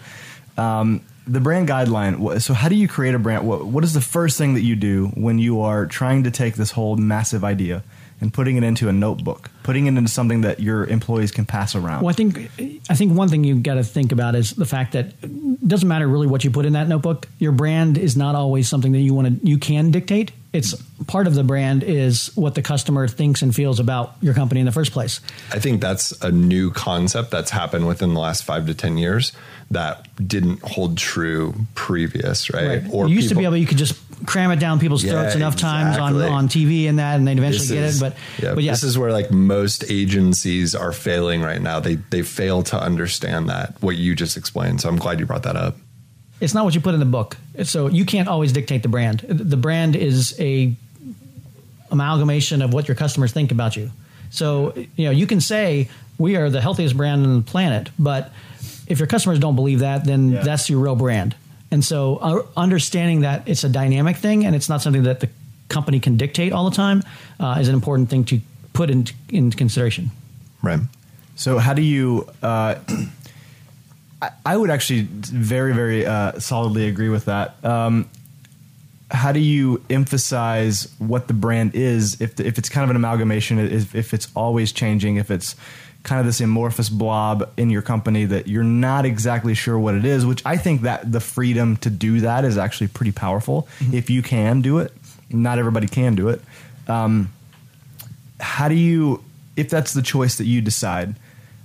Um, 0.56 1.02
the 1.26 1.40
brand 1.40 1.68
guideline. 1.68 2.40
So 2.42 2.52
how 2.54 2.68
do 2.68 2.74
you 2.74 2.86
create 2.86 3.14
a 3.14 3.18
brand? 3.18 3.46
What, 3.46 3.64
what 3.66 3.82
is 3.84 3.94
the 3.94 4.00
first 4.02 4.36
thing 4.38 4.54
that 4.54 4.60
you 4.62 4.76
do 4.76 5.06
when 5.14 5.38
you 5.38 5.62
are 5.62 5.86
trying 5.86 6.24
to 6.24 6.30
take 6.30 6.54
this 6.56 6.72
whole 6.72 6.96
massive 6.96 7.42
idea 7.44 7.82
and 8.24 8.32
putting 8.32 8.56
it 8.56 8.64
into 8.64 8.88
a 8.88 8.92
notebook, 8.92 9.50
putting 9.62 9.84
it 9.84 9.90
into 9.90 10.10
something 10.10 10.40
that 10.40 10.58
your 10.58 10.86
employees 10.86 11.30
can 11.30 11.44
pass 11.44 11.74
around? 11.74 12.02
Well, 12.02 12.08
I 12.08 12.14
think 12.14 12.50
I 12.88 12.94
think 12.94 13.12
one 13.12 13.28
thing 13.28 13.44
you've 13.44 13.62
got 13.62 13.74
to 13.74 13.84
think 13.84 14.12
about 14.12 14.34
is 14.34 14.52
the 14.52 14.64
fact 14.64 14.92
that 14.92 15.12
it 15.22 15.68
doesn't 15.68 15.86
matter 15.86 16.08
really 16.08 16.26
what 16.26 16.42
you 16.42 16.50
put 16.50 16.64
in 16.64 16.72
that 16.72 16.88
notebook. 16.88 17.28
Your 17.38 17.52
brand 17.52 17.98
is 17.98 18.16
not 18.16 18.34
always 18.34 18.66
something 18.66 18.92
that 18.92 19.00
you 19.00 19.12
want 19.12 19.42
to 19.42 19.46
you 19.46 19.58
can 19.58 19.90
dictate. 19.90 20.32
It's 20.54 20.74
part 21.06 21.26
of 21.26 21.34
the 21.34 21.44
brand 21.44 21.82
is 21.82 22.34
what 22.34 22.54
the 22.54 22.62
customer 22.62 23.08
thinks 23.08 23.42
and 23.42 23.54
feels 23.54 23.78
about 23.78 24.14
your 24.22 24.32
company 24.32 24.60
in 24.60 24.66
the 24.66 24.72
first 24.72 24.92
place. 24.92 25.20
I 25.52 25.58
think 25.58 25.82
that's 25.82 26.12
a 26.22 26.32
new 26.32 26.70
concept 26.70 27.30
that's 27.30 27.50
happened 27.50 27.86
within 27.86 28.14
the 28.14 28.20
last 28.20 28.44
five 28.44 28.66
to 28.68 28.74
ten 28.74 28.96
years 28.96 29.32
that 29.70 30.06
didn't 30.26 30.62
hold 30.62 30.96
true 30.96 31.54
previous, 31.74 32.50
right? 32.50 32.82
you 32.84 33.06
used 33.08 33.28
to 33.28 33.34
be 33.34 33.44
able 33.44 33.56
you 33.56 33.66
could 33.66 33.78
just 33.78 34.00
cram 34.26 34.50
it 34.50 34.58
down 34.60 34.78
people's 34.80 35.02
Yeah, 35.04 35.12
throats 35.12 35.34
enough 35.34 35.56
times 35.56 35.98
on, 35.98 36.20
on 36.20 36.48
TV 36.48 36.88
and 36.88 36.98
that, 36.98 37.16
and 37.16 37.26
they'd 37.26 37.38
eventually 37.38 37.66
This 37.66 37.70
get 37.70 37.82
is- 37.84 37.96
it. 37.96 38.00
But 38.00 38.16
yeah, 38.42 38.54
but 38.54 38.64
yeah, 38.64 38.72
this 38.72 38.82
is 38.82 38.96
where 38.98 39.12
like 39.12 39.30
most 39.30 39.84
agencies 39.90 40.74
are 40.74 40.92
failing 40.92 41.42
right 41.42 41.60
now. 41.62 41.80
They 41.80 41.96
they 41.96 42.22
fail 42.22 42.62
to 42.64 42.80
understand 42.80 43.48
that 43.48 43.74
what 43.80 43.96
you 43.96 44.14
just 44.14 44.36
explained. 44.36 44.80
So 44.80 44.88
I'm 44.88 44.96
glad 44.98 45.20
you 45.20 45.26
brought 45.26 45.42
that 45.44 45.56
up. 45.56 45.76
it's 46.40 46.52
not 46.54 46.64
what 46.64 46.74
you 46.74 46.80
put 46.80 46.94
in 46.94 47.00
the 47.00 47.06
book. 47.06 47.36
So 47.62 47.86
you 47.88 48.04
can't 48.04 48.28
always 48.28 48.52
dictate 48.52 48.82
the 48.82 48.88
brand. 48.88 49.20
The 49.20 49.56
brand 49.56 49.94
is 49.96 50.34
a 50.40 50.74
amalgamation 51.90 52.62
of 52.62 52.72
what 52.72 52.88
your 52.88 52.94
customers 52.96 53.32
think 53.32 53.52
about 53.52 53.76
you. 53.76 53.90
So 54.30 54.74
you 54.96 55.04
know 55.06 55.10
you 55.10 55.26
can 55.26 55.40
say 55.40 55.88
we 56.18 56.36
are 56.36 56.50
the 56.50 56.60
healthiest 56.60 56.96
brand 56.96 57.24
on 57.24 57.36
the 57.36 57.42
planet, 57.42 57.90
but 57.98 58.32
if 58.86 58.98
your 58.98 59.06
customers 59.06 59.38
don't 59.38 59.54
believe 59.56 59.80
that, 59.80 60.04
then 60.04 60.30
Yeah. 60.32 60.42
that's 60.42 60.68
your 60.68 60.80
real 60.80 60.96
brand. 60.96 61.34
And 61.74 61.84
so 61.84 62.18
uh, 62.18 62.46
understanding 62.56 63.22
that 63.22 63.48
it's 63.48 63.64
a 63.64 63.68
dynamic 63.68 64.16
thing 64.16 64.46
and 64.46 64.54
it's 64.54 64.68
not 64.68 64.80
something 64.80 65.02
that 65.02 65.18
the 65.18 65.28
company 65.68 65.98
can 65.98 66.16
dictate 66.16 66.52
all 66.52 66.70
the 66.70 66.76
time 66.76 67.02
uh, 67.40 67.58
is 67.60 67.66
an 67.66 67.74
important 67.74 68.08
thing 68.10 68.22
to 68.26 68.40
put 68.74 68.90
into, 68.90 69.12
into 69.28 69.56
consideration. 69.56 70.12
Right. 70.62 70.78
So 71.34 71.58
how 71.58 71.74
do 71.74 71.82
you? 71.82 72.28
Uh, 72.40 72.76
I, 74.22 74.30
I 74.46 74.56
would 74.56 74.70
actually 74.70 75.00
very 75.10 75.74
very 75.74 76.06
uh, 76.06 76.38
solidly 76.38 76.86
agree 76.86 77.08
with 77.08 77.24
that. 77.24 77.56
Um, 77.64 78.08
how 79.10 79.32
do 79.32 79.40
you 79.40 79.84
emphasize 79.90 80.94
what 80.98 81.26
the 81.26 81.34
brand 81.34 81.74
is 81.74 82.20
if 82.20 82.36
the, 82.36 82.46
if 82.46 82.56
it's 82.56 82.68
kind 82.68 82.84
of 82.84 82.90
an 82.90 82.96
amalgamation, 82.96 83.58
if, 83.58 83.96
if 83.96 84.14
it's 84.14 84.28
always 84.36 84.70
changing, 84.70 85.16
if 85.16 85.28
it's 85.28 85.56
kind 86.04 86.20
of 86.20 86.26
this 86.26 86.40
amorphous 86.40 86.88
blob 86.88 87.50
in 87.56 87.70
your 87.70 87.82
company 87.82 88.26
that 88.26 88.46
you're 88.46 88.62
not 88.62 89.04
exactly 89.06 89.54
sure 89.54 89.78
what 89.78 89.94
it 89.94 90.04
is, 90.04 90.24
which 90.24 90.42
I 90.46 90.56
think 90.56 90.82
that 90.82 91.10
the 91.10 91.20
freedom 91.20 91.76
to 91.78 91.90
do 91.90 92.20
that 92.20 92.44
is 92.44 92.56
actually 92.56 92.88
pretty 92.88 93.12
powerful 93.12 93.66
if 93.92 94.10
you 94.10 94.22
can 94.22 94.60
do 94.60 94.78
it. 94.78 94.92
Not 95.30 95.58
everybody 95.58 95.88
can 95.88 96.14
do 96.14 96.28
it. 96.28 96.42
Um, 96.86 97.32
how 98.38 98.68
do 98.68 98.74
you 98.74 99.24
if 99.56 99.70
that's 99.70 99.94
the 99.94 100.02
choice 100.02 100.36
that 100.36 100.44
you 100.44 100.60
decide 100.60 101.14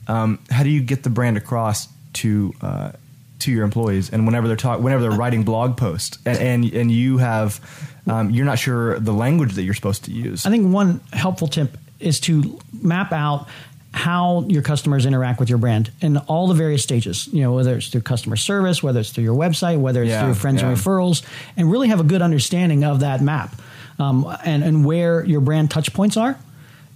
um, 0.08 0.40
how 0.50 0.64
do 0.64 0.70
you 0.70 0.82
get 0.82 1.04
the 1.04 1.10
brand 1.10 1.38
across 1.38 1.88
to 2.14 2.54
uh, 2.62 2.92
to 3.40 3.52
your 3.52 3.64
employees 3.64 4.10
and 4.10 4.26
whenever 4.26 4.48
they're 4.48 4.58
talk 4.58 4.80
whenever 4.80 5.02
they're 5.02 5.12
writing 5.12 5.44
blog 5.44 5.78
posts 5.78 6.18
and 6.26 6.38
and, 6.38 6.74
and 6.74 6.92
you 6.92 7.18
have 7.18 7.60
um, 8.08 8.30
you're 8.30 8.46
not 8.46 8.58
sure 8.58 9.00
the 9.00 9.12
language 9.12 9.54
that 9.54 9.64
you're 9.64 9.74
supposed 9.74 10.06
to 10.06 10.12
use 10.12 10.46
I 10.46 10.50
think 10.50 10.74
one 10.74 11.02
helpful 11.12 11.48
tip 11.48 11.78
is 12.00 12.20
to 12.22 12.60
map 12.82 13.12
out 13.12 13.48
how 13.94 14.46
your 14.48 14.62
customers 14.62 15.06
interact 15.06 15.40
with 15.40 15.50
your 15.50 15.58
brand 15.58 15.92
in 16.02 16.18
all 16.18 16.48
the 16.48 16.54
various 16.54 16.84
stages. 16.84 17.28
You 17.28 17.42
know, 17.42 17.54
whether 17.54 17.76
it's 17.78 17.88
through 17.88 18.02
customer 18.02 18.36
service, 18.36 18.84
whether 18.84 19.00
it's 19.00 19.10
through 19.10 19.24
your 19.24 19.36
website, 19.36 19.80
whether 19.80 20.04
it's 20.04 20.10
Yeah, 20.12 20.26
through 20.26 20.36
friends 20.36 20.62
and 20.62 20.76
referrals, 20.76 21.24
and 21.58 21.72
really 21.72 21.88
have 21.88 22.00
a 22.00 22.04
good 22.04 22.22
understanding 22.22 22.84
of 22.84 23.00
that 23.00 23.22
map 23.22 23.60
um, 23.98 24.26
and 24.46 24.64
and 24.64 24.86
where 24.86 25.24
your 25.26 25.42
brand 25.42 25.72
touch 25.72 25.94
points 25.94 26.18
are. 26.18 26.38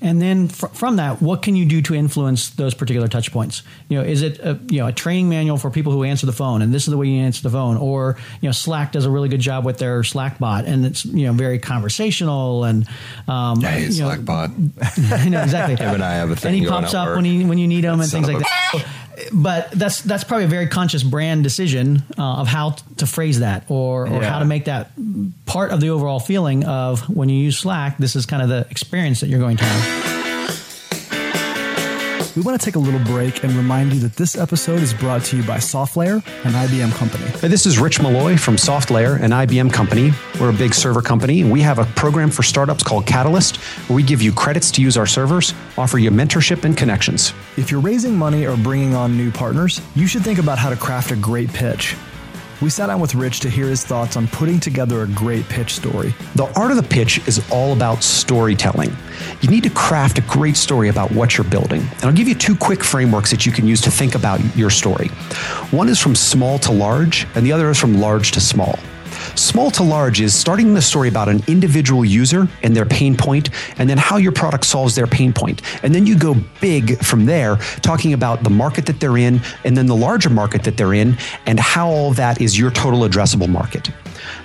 And 0.03 0.21
then 0.21 0.49
fr- 0.49 0.67
from 0.67 0.97
that, 0.97 1.21
what 1.21 1.41
can 1.41 1.55
you 1.55 1.65
do 1.65 1.81
to 1.83 1.95
influence 1.95 2.49
those 2.49 2.73
particular 2.73 3.07
touch 3.07 3.31
points? 3.31 3.63
You 3.87 3.97
know, 3.99 4.03
is 4.03 4.21
it 4.21 4.37
a, 4.39 4.59
you 4.67 4.79
know 4.79 4.87
a 4.87 4.91
training 4.91 5.29
manual 5.29 5.57
for 5.57 5.69
people 5.71 5.93
who 5.93 6.03
answer 6.03 6.25
the 6.25 6.33
phone, 6.33 6.61
and 6.61 6.73
this 6.73 6.83
is 6.83 6.91
the 6.91 6.97
way 6.97 7.07
you 7.07 7.21
answer 7.21 7.41
the 7.41 7.49
phone, 7.49 7.77
or 7.77 8.17
you 8.41 8.49
know, 8.49 8.51
Slack 8.51 8.91
does 8.91 9.05
a 9.05 9.09
really 9.09 9.29
good 9.29 9.39
job 9.39 9.63
with 9.65 9.77
their 9.77 10.03
Slack 10.03 10.39
bot, 10.39 10.65
and 10.65 10.85
it's 10.85 11.05
you 11.05 11.25
know 11.27 11.31
very 11.33 11.57
conversational 11.57 12.65
and 12.65 12.85
um, 13.29 13.61
Hey, 13.61 13.87
you 13.87 14.01
know, 14.03 14.09
Slackbot. 14.09 15.13
I 15.25 15.29
know 15.29 15.41
exactly. 15.41 15.75
Him 15.77 15.95
and 15.95 16.03
I 16.03 16.15
have 16.15 16.29
a 16.31 16.35
thing 16.35 16.53
And 16.53 16.61
he 16.63 16.67
pops 16.69 16.93
up 16.93 17.07
work. 17.07 17.15
when 17.15 17.25
he 17.25 17.45
when 17.45 17.57
you 17.57 17.67
need 17.67 17.85
him 17.85 18.01
and 18.01 18.11
things 18.11 18.27
like 18.27 18.39
that. 18.39 18.85
but 19.31 19.71
that's 19.71 20.01
that's 20.01 20.23
probably 20.23 20.45
a 20.45 20.49
very 20.49 20.67
conscious 20.67 21.03
brand 21.03 21.43
decision 21.43 22.03
uh, 22.17 22.35
of 22.41 22.47
how 22.47 22.71
t- 22.71 22.83
to 22.97 23.05
phrase 23.07 23.39
that 23.39 23.65
or 23.69 24.07
or 24.07 24.21
Yeah. 24.21 24.29
how 24.29 24.39
to 24.39 24.45
make 24.45 24.65
that 24.65 24.91
part 25.45 25.71
of 25.71 25.79
the 25.81 25.89
overall 25.89 26.19
feeling 26.19 26.63
of 26.65 27.01
when 27.09 27.29
you 27.29 27.37
use 27.37 27.57
Slack. 27.59 27.97
This 27.97 28.15
is 28.15 28.25
kind 28.25 28.41
of 28.41 28.49
the 28.49 28.65
experience 28.69 29.19
that 29.21 29.27
you're 29.27 29.39
going 29.39 29.57
to 29.57 29.63
have. 29.65 30.12
Want 32.43 32.59
to 32.59 32.65
take 32.65 32.75
a 32.75 32.79
little 32.79 32.99
break 32.99 33.45
and 33.45 33.53
remind 33.53 33.93
you 33.93 34.01
that 34.01 34.17
this 34.17 34.37
episode 34.37 34.81
is 34.81 34.93
brought 34.93 35.23
to 35.25 35.37
you 35.37 35.43
by 35.43 35.59
SoftLayer, 35.59 36.15
an 36.43 36.51
IBM 36.51 36.91
company. 36.91 37.23
Hey, 37.39 37.47
This 37.47 37.65
is 37.65 37.79
Rich 37.79 38.01
Malloy 38.01 38.35
from 38.35 38.57
SoftLayer, 38.57 39.21
an 39.21 39.31
IBM 39.31 39.71
company. 39.71 40.11
We're 40.41 40.49
a 40.49 40.53
big 40.53 40.73
server 40.73 41.01
company. 41.01 41.45
We 41.45 41.61
have 41.61 41.79
a 41.79 41.85
program 41.85 42.29
for 42.29 42.43
startups 42.43 42.83
called 42.83 43.05
Catalyst, 43.05 43.55
where 43.87 43.95
we 43.95 44.03
give 44.03 44.21
you 44.21 44.33
credits 44.33 44.71
to 44.71 44.81
use 44.81 44.97
our 44.97 45.07
servers, 45.07 45.53
offer 45.77 45.97
you 45.99 46.11
mentorship 46.11 46.65
and 46.65 46.75
connections. 46.75 47.33
If 47.55 47.71
you're 47.71 47.79
raising 47.79 48.17
money 48.17 48.45
or 48.45 48.57
bringing 48.57 48.93
on 48.93 49.15
new 49.15 49.31
partners, 49.31 49.79
you 49.95 50.05
should 50.05 50.23
think 50.23 50.37
about 50.37 50.59
how 50.59 50.69
to 50.69 50.75
craft 50.75 51.11
a 51.11 51.15
great 51.15 51.47
pitch. 51.53 51.95
We 52.63 52.69
sat 52.69 52.87
down 52.87 53.01
with 53.01 53.13
Rich 53.13 53.41
to 53.41 53.49
hear 53.49 53.67
his 53.67 53.83
thoughts 53.83 54.15
on 54.15 54.25
putting 54.27 54.57
together 54.57 55.01
a 55.01 55.07
great 55.07 55.43
pitch 55.49 55.73
story. 55.73 56.15
The 56.35 56.45
art 56.57 56.71
of 56.71 56.77
the 56.77 56.83
pitch 56.83 57.19
is 57.27 57.43
all 57.51 57.73
about 57.73 58.01
storytelling. 58.01 58.95
You 59.41 59.49
need 59.49 59.63
to 59.63 59.69
craft 59.69 60.17
a 60.17 60.21
great 60.21 60.55
story 60.55 60.87
about 60.87 61.11
what 61.11 61.37
you're 61.37 61.43
building. 61.43 61.81
And 61.81 62.05
I'll 62.05 62.13
give 62.13 62.29
you 62.29 62.35
two 62.35 62.55
quick 62.55 62.81
frameworks 62.81 63.31
that 63.31 63.45
you 63.45 63.51
can 63.51 63.67
use 63.67 63.81
to 63.81 63.91
think 63.91 64.15
about 64.15 64.39
your 64.55 64.69
story. 64.69 65.09
One 65.71 65.89
is 65.89 65.99
from 65.99 66.15
small 66.15 66.57
to 66.59 66.71
large, 66.71 67.27
and 67.35 67.45
the 67.45 67.51
other 67.51 67.69
is 67.69 67.77
from 67.77 67.99
large 67.99 68.31
to 68.31 68.39
small. 68.39 68.79
Small 69.35 69.71
to 69.71 69.83
large 69.83 70.21
is 70.21 70.33
starting 70.33 70.73
the 70.73 70.81
story 70.81 71.09
about 71.09 71.27
an 71.27 71.43
individual 71.47 72.05
user 72.05 72.47
and 72.61 72.75
their 72.75 72.85
pain 72.85 73.17
point, 73.17 73.49
and 73.77 73.89
then 73.89 73.97
how 73.97 74.17
your 74.17 74.31
product 74.31 74.65
solves 74.65 74.95
their 74.95 75.07
pain 75.07 75.33
point. 75.33 75.61
And 75.81 75.93
then 75.93 76.05
you 76.05 76.17
go 76.17 76.35
big 76.61 77.03
from 77.03 77.25
there, 77.25 77.55
talking 77.81 78.13
about 78.13 78.43
the 78.43 78.49
market 78.49 78.85
that 78.85 78.99
they're 78.99 79.17
in, 79.17 79.41
and 79.63 79.75
then 79.75 79.87
the 79.87 79.95
larger 79.95 80.29
market 80.29 80.63
that 80.63 80.77
they're 80.77 80.93
in, 80.93 81.17
and 81.45 81.59
how 81.59 81.87
all 81.89 82.13
that 82.13 82.41
is 82.41 82.57
your 82.57 82.69
total 82.71 83.01
addressable 83.01 83.49
market. 83.49 83.89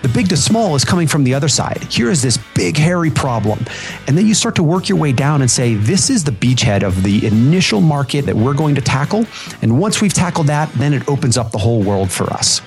The 0.03 0.09
big 0.09 0.29
to 0.31 0.37
small 0.37 0.75
is 0.75 0.85
coming 0.85 1.07
from 1.07 1.25
the 1.25 1.35
other 1.35 1.49
side. 1.49 1.85
Here 1.85 2.11
is 2.11 2.23
this 2.23 2.39
big, 2.55 2.77
hairy 2.77 3.11
problem. 3.11 3.65
And 4.07 4.17
then 4.17 4.27
you 4.27 4.35
start 4.35 4.55
to 4.57 4.63
work 4.63 4.89
your 4.89 4.99
way 4.99 5.13
down 5.13 5.43
and 5.43 5.51
say, 5.51 5.75
this 5.75 6.09
is 6.11 6.25
the 6.25 6.33
beachhead 6.33 6.83
of 6.83 7.03
the 7.03 7.27
initial 7.27 7.81
market 7.81 8.27
that 8.27 8.37
we're 8.37 8.55
going 8.55 8.75
to 8.75 8.81
tackle. 8.81 9.27
And 9.63 9.79
once 9.79 10.01
we've 10.01 10.15
tackled 10.15 10.47
that, 10.49 10.73
then 10.75 10.95
it 10.95 11.09
opens 11.09 11.37
up 11.37 11.53
the 11.53 11.59
whole 11.59 11.83
world 11.83 12.11
for 12.11 12.25
us. 12.33 12.61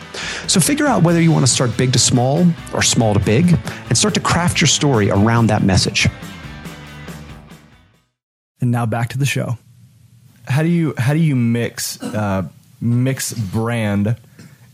So 0.47 0.59
figure 0.59 0.87
out 0.87 1.03
whether 1.03 1.21
you 1.21 1.31
want 1.31 1.45
to 1.45 1.51
start 1.51 1.75
big 1.77 1.93
to 1.93 1.99
small 1.99 2.45
or 2.73 2.81
small 2.81 3.13
to 3.13 3.19
big 3.19 3.57
and 3.89 3.97
start 3.97 4.13
to 4.15 4.19
craft 4.19 4.61
your 4.61 4.67
story 4.67 5.09
around 5.09 5.47
that 5.47 5.63
message. 5.63 6.07
And 8.59 8.71
now 8.71 8.85
back 8.85 9.09
to 9.09 9.17
the 9.17 9.25
show. 9.25 9.57
How 10.45 10.63
do 10.63 10.69
you 10.69 10.93
how 10.97 11.13
do 11.13 11.19
you 11.19 11.35
mix 11.35 12.01
uh, 12.01 12.47
mix 12.79 13.33
brand 13.33 14.17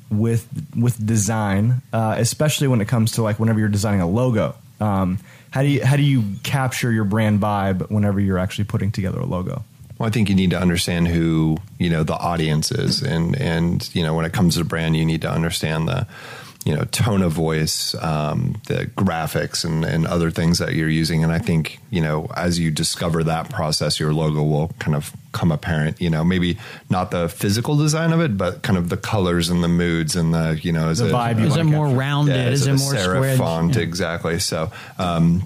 with 0.10 0.48
with 0.76 1.06
design, 1.06 1.82
uh, 1.94 2.16
especially 2.18 2.68
when 2.68 2.82
it 2.82 2.88
comes 2.88 3.14
to 3.14 3.22
like 3.22 3.40
whenever 3.40 3.60
you're 3.60 3.70
designing 3.70 4.02
a 4.02 4.08
logo? 4.08 4.56
Um, 4.80 5.20
how 5.52 5.62
do 5.62 5.68
you 5.68 5.86
how 5.86 5.96
do 5.96 6.04
you 6.04 6.24
capture 6.44 6.92
your 6.92 7.04
brand 7.04 7.40
vibe 7.40 7.90
whenever 7.90 8.20
you're 8.20 8.38
actually 8.38 8.66
putting 8.66 8.92
together 8.92 9.20
a 9.20 9.26
logo? 9.26 9.64
Well, 9.98 10.08
I 10.08 10.12
think 10.12 10.30
you 10.30 10.36
need 10.36 10.52
to 10.52 10.60
understand 10.60 11.08
who 11.08 11.58
you 11.80 11.90
know 11.90 12.04
the 12.04 12.16
audience 12.18 12.72
is, 12.72 13.02
and 13.02 13.36
and 13.40 13.88
you 13.96 14.04
know 14.04 14.14
when 14.16 14.26
it 14.26 14.34
comes 14.34 14.56
to 14.58 14.64
brand, 14.66 14.96
you 14.96 15.06
need 15.06 15.22
to 15.22 15.32
understand 15.32 15.88
the 15.88 16.08
you 16.66 16.76
know 16.76 16.84
tone 16.92 17.22
of 17.22 17.32
voice, 17.32 17.96
um, 17.96 18.62
the 18.68 18.86
graphics, 18.98 19.64
and 19.66 19.84
and 19.86 20.06
other 20.06 20.30
things 20.30 20.60
that 20.60 20.74
you're 20.74 20.90
using. 20.90 21.24
And 21.24 21.32
I 21.32 21.40
think 21.40 21.80
you 21.90 22.02
know 22.02 22.28
as 22.36 22.60
you 22.60 22.70
discover 22.72 23.24
that 23.24 23.50
process, 23.50 24.00
your 24.00 24.14
logo 24.14 24.44
will 24.44 24.68
kind 24.80 24.94
of 24.96 25.12
come 25.32 25.52
apparent. 25.52 26.00
You 26.02 26.10
know, 26.12 26.24
maybe 26.24 26.58
not 26.90 27.10
the 27.12 27.30
physical 27.30 27.76
design 27.78 28.12
of 28.14 28.20
it, 28.22 28.38
but 28.38 28.62
kind 28.64 28.78
of 28.78 28.90
the 28.90 28.98
colors 28.98 29.50
and 29.50 29.64
the 29.64 29.68
moods 29.70 30.16
and 30.16 30.34
the 30.34 30.60
you 30.62 30.72
know 30.74 30.90
is 30.90 31.00
The 31.00 31.08
it, 31.08 31.12
vibe 31.14 31.42
Is 31.44 31.56
it 31.58 31.64
more 31.64 31.88
rounded? 31.88 32.36
yeah, 32.36 32.50
is 32.50 32.62
is 32.62 32.68
it 32.68 32.72
it 32.72 32.78
more 32.80 32.94
serif 32.94 33.16
squared? 33.18 33.38
font? 33.40 33.76
Yeah. 33.76 33.82
Exactly. 33.82 34.38
So, 34.40 34.72
um, 35.00 35.46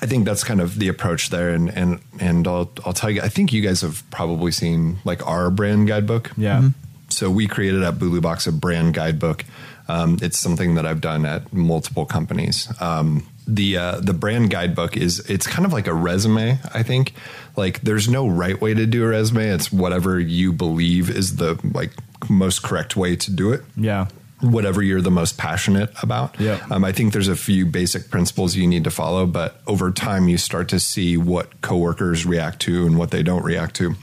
I 0.00 0.06
think 0.06 0.24
that's 0.24 0.44
kind 0.44 0.60
of 0.60 0.78
the 0.78 0.88
approach 0.88 1.30
there, 1.30 1.50
and 1.50 1.70
and 1.70 2.00
and 2.20 2.46
I'll 2.46 2.70
I'll 2.84 2.92
tell 2.92 3.10
you, 3.10 3.20
I 3.20 3.28
think 3.28 3.52
you 3.52 3.62
guys 3.62 3.80
have 3.82 4.08
probably 4.10 4.52
seen 4.52 4.98
like 5.04 5.26
our 5.26 5.50
brand 5.50 5.88
guidebook. 5.88 6.30
Yeah. 6.36 6.70
So 7.08 7.30
we 7.30 7.46
created 7.46 7.82
at 7.82 7.94
Bulu 7.94 8.20
Box 8.20 8.46
a 8.46 8.52
brand 8.52 8.94
guidebook. 8.94 9.44
Um, 9.88 10.18
it's 10.20 10.38
something 10.38 10.74
that 10.74 10.84
I've 10.84 11.00
done 11.00 11.24
at 11.24 11.52
multiple 11.52 12.04
companies. 12.04 12.70
Um, 12.80 13.26
the 13.46 13.78
uh, 13.78 14.00
the 14.00 14.12
brand 14.12 14.50
guidebook 14.50 14.96
is 14.96 15.20
it's 15.30 15.46
kind 15.46 15.64
of 15.64 15.72
like 15.72 15.86
a 15.86 15.94
resume. 15.94 16.58
I 16.74 16.82
think 16.82 17.14
like 17.56 17.80
there's 17.80 18.08
no 18.08 18.28
right 18.28 18.60
way 18.60 18.74
to 18.74 18.86
do 18.86 19.04
a 19.04 19.08
resume. 19.08 19.48
It's 19.48 19.72
whatever 19.72 20.20
you 20.20 20.52
believe 20.52 21.08
is 21.08 21.36
the 21.36 21.58
like 21.72 21.92
most 22.28 22.62
correct 22.62 22.96
way 22.96 23.16
to 23.16 23.30
do 23.30 23.52
it 23.52 23.62
Yeah. 23.76 24.08
Whatever 24.40 24.82
you're 24.82 25.00
the 25.00 25.10
most 25.10 25.36
passionate 25.36 25.90
about. 26.02 26.38
Yeah. 26.38 26.64
Um, 26.70 26.84
I 26.84 26.92
think 26.92 27.12
there's 27.12 27.28
a 27.28 27.36
few 27.36 27.66
basic 27.66 28.10
principles 28.10 28.54
you 28.56 28.66
need 28.66 28.84
to 28.84 28.90
follow, 28.90 29.26
but 29.26 29.60
over 29.66 29.90
time 29.90 30.28
you 30.28 30.38
start 30.38 30.68
to 30.68 30.80
see 30.80 31.16
what 31.16 31.60
coworkers 31.60 32.24
react 32.24 32.60
to 32.60 32.86
and 32.86 32.96
what 32.96 33.10
they 33.10 33.22
don't 33.22 33.42
react 33.42 33.76
to. 33.76 33.94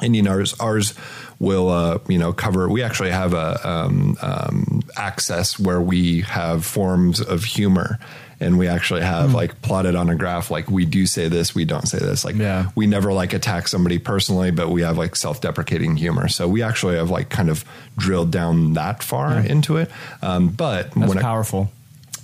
And 0.00 0.14
you 0.14 0.22
know, 0.22 0.32
ours, 0.32 0.54
ours 0.60 0.94
will 1.38 1.68
uh, 1.70 1.98
you 2.08 2.18
know 2.18 2.32
cover. 2.32 2.68
We 2.68 2.82
actually 2.82 3.10
have 3.10 3.34
a 3.34 3.68
um, 3.68 4.16
um, 4.20 4.82
access 4.96 5.58
where 5.58 5.80
we 5.80 6.22
have 6.22 6.64
forms 6.64 7.20
of 7.20 7.44
humor, 7.44 7.98
and 8.40 8.58
we 8.58 8.68
actually 8.68 9.00
have 9.02 9.34
like 9.34 9.60
plotted 9.62 9.94
on 9.96 10.08
a 10.08 10.14
graph. 10.14 10.50
Like 10.50 10.70
we 10.70 10.84
do 10.84 11.06
say 11.06 11.28
this, 11.28 11.54
we 11.54 11.64
don't 11.64 11.86
say 11.88 11.98
this. 11.98 12.24
Like 12.24 12.36
Yeah. 12.36 12.70
we 12.74 12.86
never 12.86 13.12
like 13.12 13.32
attack 13.32 13.68
somebody 13.68 13.98
personally, 13.98 14.50
but 14.50 14.68
we 14.70 14.82
have 14.82 14.96
like 14.96 15.16
self-deprecating 15.16 15.96
humor. 15.96 16.28
So 16.28 16.46
we 16.48 16.62
actually 16.62 16.96
have 16.96 17.10
like 17.10 17.28
kind 17.30 17.50
of 17.50 17.64
drilled 17.96 18.30
down 18.30 18.74
that 18.74 19.02
far 19.02 19.38
into 19.40 19.76
it. 19.76 19.90
Um, 20.22 20.48
but 20.48 20.92
That's 20.92 21.08
when 21.08 21.18
powerful. 21.18 21.70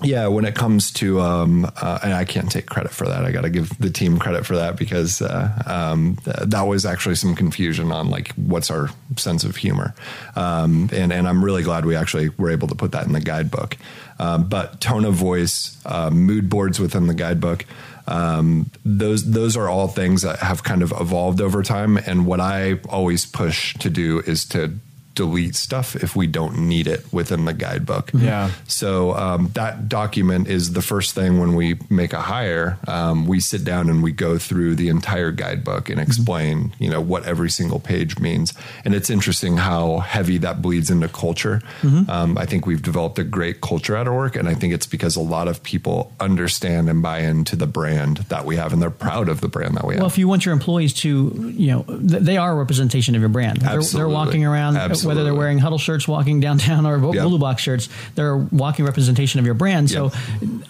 Yeah, 0.02 0.26
when 0.26 0.44
it 0.44 0.54
comes 0.54 0.92
to, 0.94 1.20
um, 1.20 1.64
uh, 1.64 1.98
and 2.02 2.12
I 2.12 2.24
can't 2.24 2.50
take 2.50 2.66
credit 2.66 2.92
for 2.92 3.06
that. 3.06 3.24
I 3.24 3.32
got 3.32 3.42
to 3.42 3.50
give 3.50 3.76
the 3.78 3.90
team 3.90 4.18
credit 4.18 4.44
for 4.44 4.56
that 4.56 4.76
because 4.76 5.22
uh, 5.22 5.62
um, 5.66 6.16
th- 6.24 6.36
that 6.48 6.62
was 6.62 6.84
actually 6.84 7.14
some 7.14 7.34
confusion 7.34 7.92
on 7.92 8.10
like 8.10 8.32
what's 8.34 8.70
our 8.70 8.90
sense 9.16 9.44
of 9.44 9.56
humor, 9.56 9.94
um, 10.36 10.88
and 10.92 11.12
and 11.12 11.28
I'm 11.28 11.44
really 11.44 11.62
glad 11.62 11.84
we 11.86 11.96
actually 11.96 12.30
were 12.30 12.50
able 12.50 12.68
to 12.68 12.74
put 12.74 12.92
that 12.92 13.06
in 13.06 13.12
the 13.12 13.20
guidebook. 13.20 13.76
Um, 14.18 14.48
but 14.48 14.80
tone 14.80 15.04
of 15.04 15.14
voice, 15.14 15.76
uh, 15.86 16.10
mood 16.10 16.48
boards 16.48 16.78
within 16.78 17.06
the 17.06 17.14
guidebook. 17.14 17.64
Um, 18.06 18.70
those 18.84 19.30
those 19.30 19.56
are 19.56 19.68
all 19.68 19.88
things 19.88 20.22
that 20.22 20.40
have 20.40 20.62
kind 20.62 20.82
of 20.82 20.92
evolved 20.98 21.40
over 21.40 21.62
time. 21.62 21.96
And 21.96 22.26
what 22.26 22.40
I 22.40 22.80
always 22.88 23.26
push 23.26 23.74
to 23.78 23.90
do 23.90 24.20
is 24.26 24.44
to 24.46 24.78
delete 25.14 25.54
stuff 25.54 25.94
if 25.96 26.16
we 26.16 26.26
don't 26.26 26.58
need 26.58 26.86
it 26.86 27.04
within 27.12 27.44
the 27.44 27.52
guidebook. 27.52 28.10
Yeah. 28.12 28.50
So 28.66 29.14
um, 29.14 29.50
that 29.54 29.88
document 29.88 30.48
is 30.48 30.72
the 30.72 30.82
first 30.82 31.14
thing 31.14 31.38
when 31.38 31.54
we 31.54 31.78
make 31.88 32.12
a 32.12 32.20
hire. 32.20 32.78
Um, 32.88 33.26
we 33.26 33.40
sit 33.40 33.64
down 33.64 33.88
and 33.88 34.02
we 34.02 34.12
go 34.12 34.38
through 34.38 34.74
the 34.74 34.88
entire 34.88 35.30
guidebook 35.30 35.88
and 35.88 36.00
explain, 36.00 36.74
you 36.78 36.90
know, 36.90 37.00
what 37.00 37.24
every 37.26 37.50
single 37.50 37.80
page 37.80 38.18
means. 38.18 38.54
And 38.84 38.94
it's 38.94 39.10
interesting 39.10 39.56
how 39.56 39.98
heavy 39.98 40.38
that 40.38 40.60
bleeds 40.62 40.90
into 40.90 41.08
culture. 41.08 41.62
Um, 41.82 42.36
I 42.38 42.46
think 42.46 42.66
we've 42.66 42.82
developed 42.82 43.18
a 43.18 43.24
great 43.24 43.60
culture 43.60 43.96
at 43.96 44.08
our 44.08 44.14
work, 44.16 44.36
and 44.36 44.48
I 44.48 44.54
think 44.54 44.72
it's 44.74 44.86
because 44.86 45.16
a 45.16 45.20
lot 45.20 45.48
of 45.48 45.62
people 45.62 46.12
understand 46.20 46.88
and 46.88 47.02
buy 47.02 47.20
into 47.20 47.56
the 47.56 47.66
brand 47.66 48.18
that 48.28 48.44
we 48.44 48.56
have, 48.56 48.72
and 48.72 48.80
they're 48.82 48.90
proud 48.90 49.28
of 49.28 49.40
the 49.40 49.48
brand 49.48 49.76
that 49.76 49.84
we 49.84 49.88
Well, 49.88 49.92
have. 49.94 50.00
Well, 50.00 50.06
if 50.10 50.18
you 50.18 50.28
want 50.28 50.44
your 50.44 50.52
employees 50.52 50.92
to, 50.94 51.52
you 51.56 51.68
know, 51.72 51.82
th- 51.84 52.22
they 52.22 52.36
are 52.36 52.52
a 52.52 52.54
representation 52.56 53.14
of 53.14 53.20
your 53.20 53.28
brand. 53.28 53.58
They're, 53.60 53.82
they're 53.82 54.08
walking 54.08 54.44
around, 54.44 54.74
uh, 55.04 55.08
whether 55.08 55.24
they're 55.24 55.34
wearing 55.34 55.58
Hudl 55.58 55.78
shirts 55.80 56.08
walking 56.08 56.40
downtown 56.40 56.86
or 56.86 56.98
Yep. 56.98 57.24
Bulu 57.24 57.38
Box 57.40 57.62
shirts, 57.62 57.88
they're 58.14 58.32
a 58.32 58.38
walking 58.38 58.84
representation 58.84 59.40
of 59.40 59.46
your 59.46 59.54
brand. 59.54 59.90
So 59.90 60.12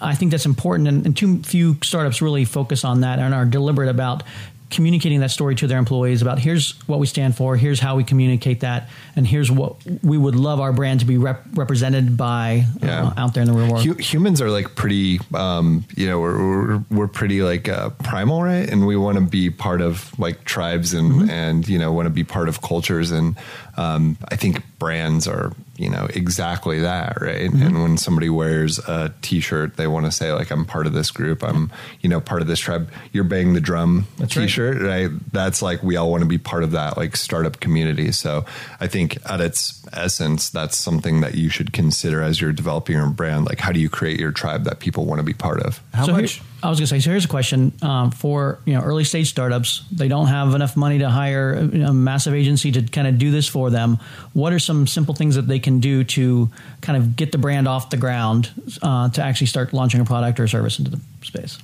I 0.01 0.15
think 0.15 0.31
that's 0.31 0.45
important. 0.45 0.87
And, 0.87 1.05
and 1.05 1.17
too 1.17 1.41
few 1.43 1.77
startups 1.83 2.21
really 2.21 2.45
focus 2.45 2.83
on 2.83 3.01
that 3.01 3.19
and 3.19 3.33
are 3.33 3.45
deliberate 3.45 3.89
about 3.89 4.23
communicating 4.69 5.19
that 5.19 5.31
story 5.31 5.55
to 5.55 5.67
their 5.67 5.77
employees 5.77 6.21
about 6.21 6.39
here's 6.39 6.71
what 6.87 6.99
we 6.99 7.05
stand 7.07 7.35
for, 7.37 7.55
here's 7.55 7.79
how 7.79 7.95
we 7.95 8.03
communicate 8.03 8.61
that, 8.61 8.89
and 9.15 9.25
here's 9.27 9.51
what 9.51 9.75
we 10.03 10.17
would 10.17 10.35
love 10.35 10.59
our 10.59 10.73
brand 10.73 10.99
to 11.01 11.05
be 11.05 11.17
rep- 11.17 11.45
represented 11.53 12.17
by 12.17 12.65
Yeah. 12.81 13.07
uh, 13.07 13.13
out 13.17 13.33
there 13.33 13.43
in 13.43 13.47
the 13.51 13.55
real 13.57 13.71
world. 13.71 13.85
Hu- 13.85 13.93
humans 13.93 14.41
are 14.41 14.49
like 14.49 14.75
pretty, 14.75 15.19
um, 15.33 15.85
you 15.95 16.07
know, 16.07 16.19
we're, 16.19 16.37
we're, 16.37 16.83
we're 16.89 17.07
pretty 17.07 17.41
like 17.43 17.69
uh, 17.69 17.89
primal, 18.03 18.41
right? 18.41 18.67
And 18.69 18.87
we 18.87 18.95
want 18.97 19.17
to 19.17 19.23
be 19.23 19.49
part 19.49 19.81
of 19.81 20.17
like 20.19 20.43
tribes 20.45 20.93
and, 20.93 21.29
and, 21.29 21.67
you 21.67 21.77
know, 21.77 21.91
want 21.93 22.07
to 22.07 22.09
be 22.09 22.23
part 22.23 22.49
of 22.49 22.61
cultures. 22.61 23.11
And 23.11 23.35
um, 23.77 24.17
I 24.29 24.35
think 24.35 24.63
brands 24.79 25.27
are 25.27 25.53
you 25.77 25.89
know 25.89 26.07
exactly 26.13 26.79
that 26.79 27.19
right? 27.21 27.49
Mm-hmm. 27.49 27.61
And 27.61 27.81
when 27.81 27.97
somebody 27.97 28.29
wears 28.29 28.79
a 28.79 29.13
t-shirt 29.21 29.75
they 29.77 29.87
want 29.87 30.05
to 30.05 30.11
say 30.11 30.31
like 30.31 30.51
i'm 30.51 30.65
part 30.65 30.87
of 30.87 30.93
this 30.93 31.11
group. 31.11 31.43
I'm 31.43 31.71
you 32.01 32.09
know 32.09 32.21
part 32.21 32.41
of 32.41 32.47
this 32.47 32.59
tribe. 32.59 32.89
You're 33.11 33.23
banging 33.25 33.53
the 33.53 33.61
drum 33.61 34.07
That's 34.17 34.33
t-shirt 34.33 34.81
right. 34.81 35.09
that's 35.31 35.61
like 35.61 35.83
we 35.83 35.97
all 35.97 36.09
want 36.11 36.21
to 36.23 36.29
be 36.29 36.37
part 36.37 36.63
of 36.63 36.71
that 36.71 36.97
like 36.97 37.15
startup 37.17 37.59
community. 37.59 38.11
So 38.11 38.45
i 38.79 38.87
think 38.87 39.17
at 39.29 39.41
its 39.41 39.85
essence 39.93 40.49
that's 40.49 40.77
something 40.77 41.21
that 41.21 41.35
you 41.35 41.49
should 41.49 41.73
consider 41.73 42.21
as 42.21 42.39
you're 42.41 42.53
developing 42.53 42.95
your 42.95 43.09
brand. 43.09 43.45
Like 43.45 43.59
how 43.59 43.71
do 43.71 43.79
you 43.79 43.89
create 43.89 44.19
your 44.19 44.31
tribe 44.31 44.63
that 44.63 44.79
people 44.79 45.05
want 45.05 45.19
to 45.19 45.23
be 45.23 45.33
part 45.33 45.61
of? 45.61 45.81
How 45.93 46.05
so 46.05 46.13
here- 46.13 46.21
much? 46.21 46.41
I 46.65 46.69
was 46.69 46.79
going 46.79 46.87
to 46.87 46.95
say. 46.95 46.99
So 46.99 47.11
here's 47.11 47.25
a 47.25 47.29
question 47.29 47.71
um, 47.83 48.09
for 48.09 48.59
you 48.65 48.73
know 48.73 48.81
early 48.81 49.03
stage 49.03 49.29
startups. 49.29 49.83
They 49.91 50.07
don't 50.07 50.27
have 50.27 50.55
enough 50.55 50.75
money 50.75 50.99
to 50.99 51.09
hire 51.09 51.53
a, 51.53 51.93
massive 51.93 52.33
agency 52.33 52.71
to 52.71 52.81
kind 52.81 53.07
of 53.07 53.19
do 53.19 53.29
this 53.29 53.47
for 53.47 53.69
them. 53.69 53.99
What 54.33 54.51
are 54.51 54.59
some 54.59 54.87
simple 54.87 55.13
things 55.13 55.35
that 55.35 55.47
they 55.47 55.59
can 55.59 55.79
do 55.79 56.03
to 56.03 56.49
kind 56.81 56.97
of 56.97 57.15
get 57.15 57.31
the 57.31 57.37
brand 57.37 57.67
off 57.67 57.91
the 57.91 57.97
ground 57.97 58.49
uh, 58.81 59.09
to 59.09 59.21
actually 59.21 59.47
start 59.47 59.73
launching 59.73 60.01
a 60.01 60.05
product 60.05 60.39
or 60.39 60.45
a 60.45 60.49
service 60.49 60.79
into 60.79 60.91
the 60.91 60.99
space? 61.21 61.59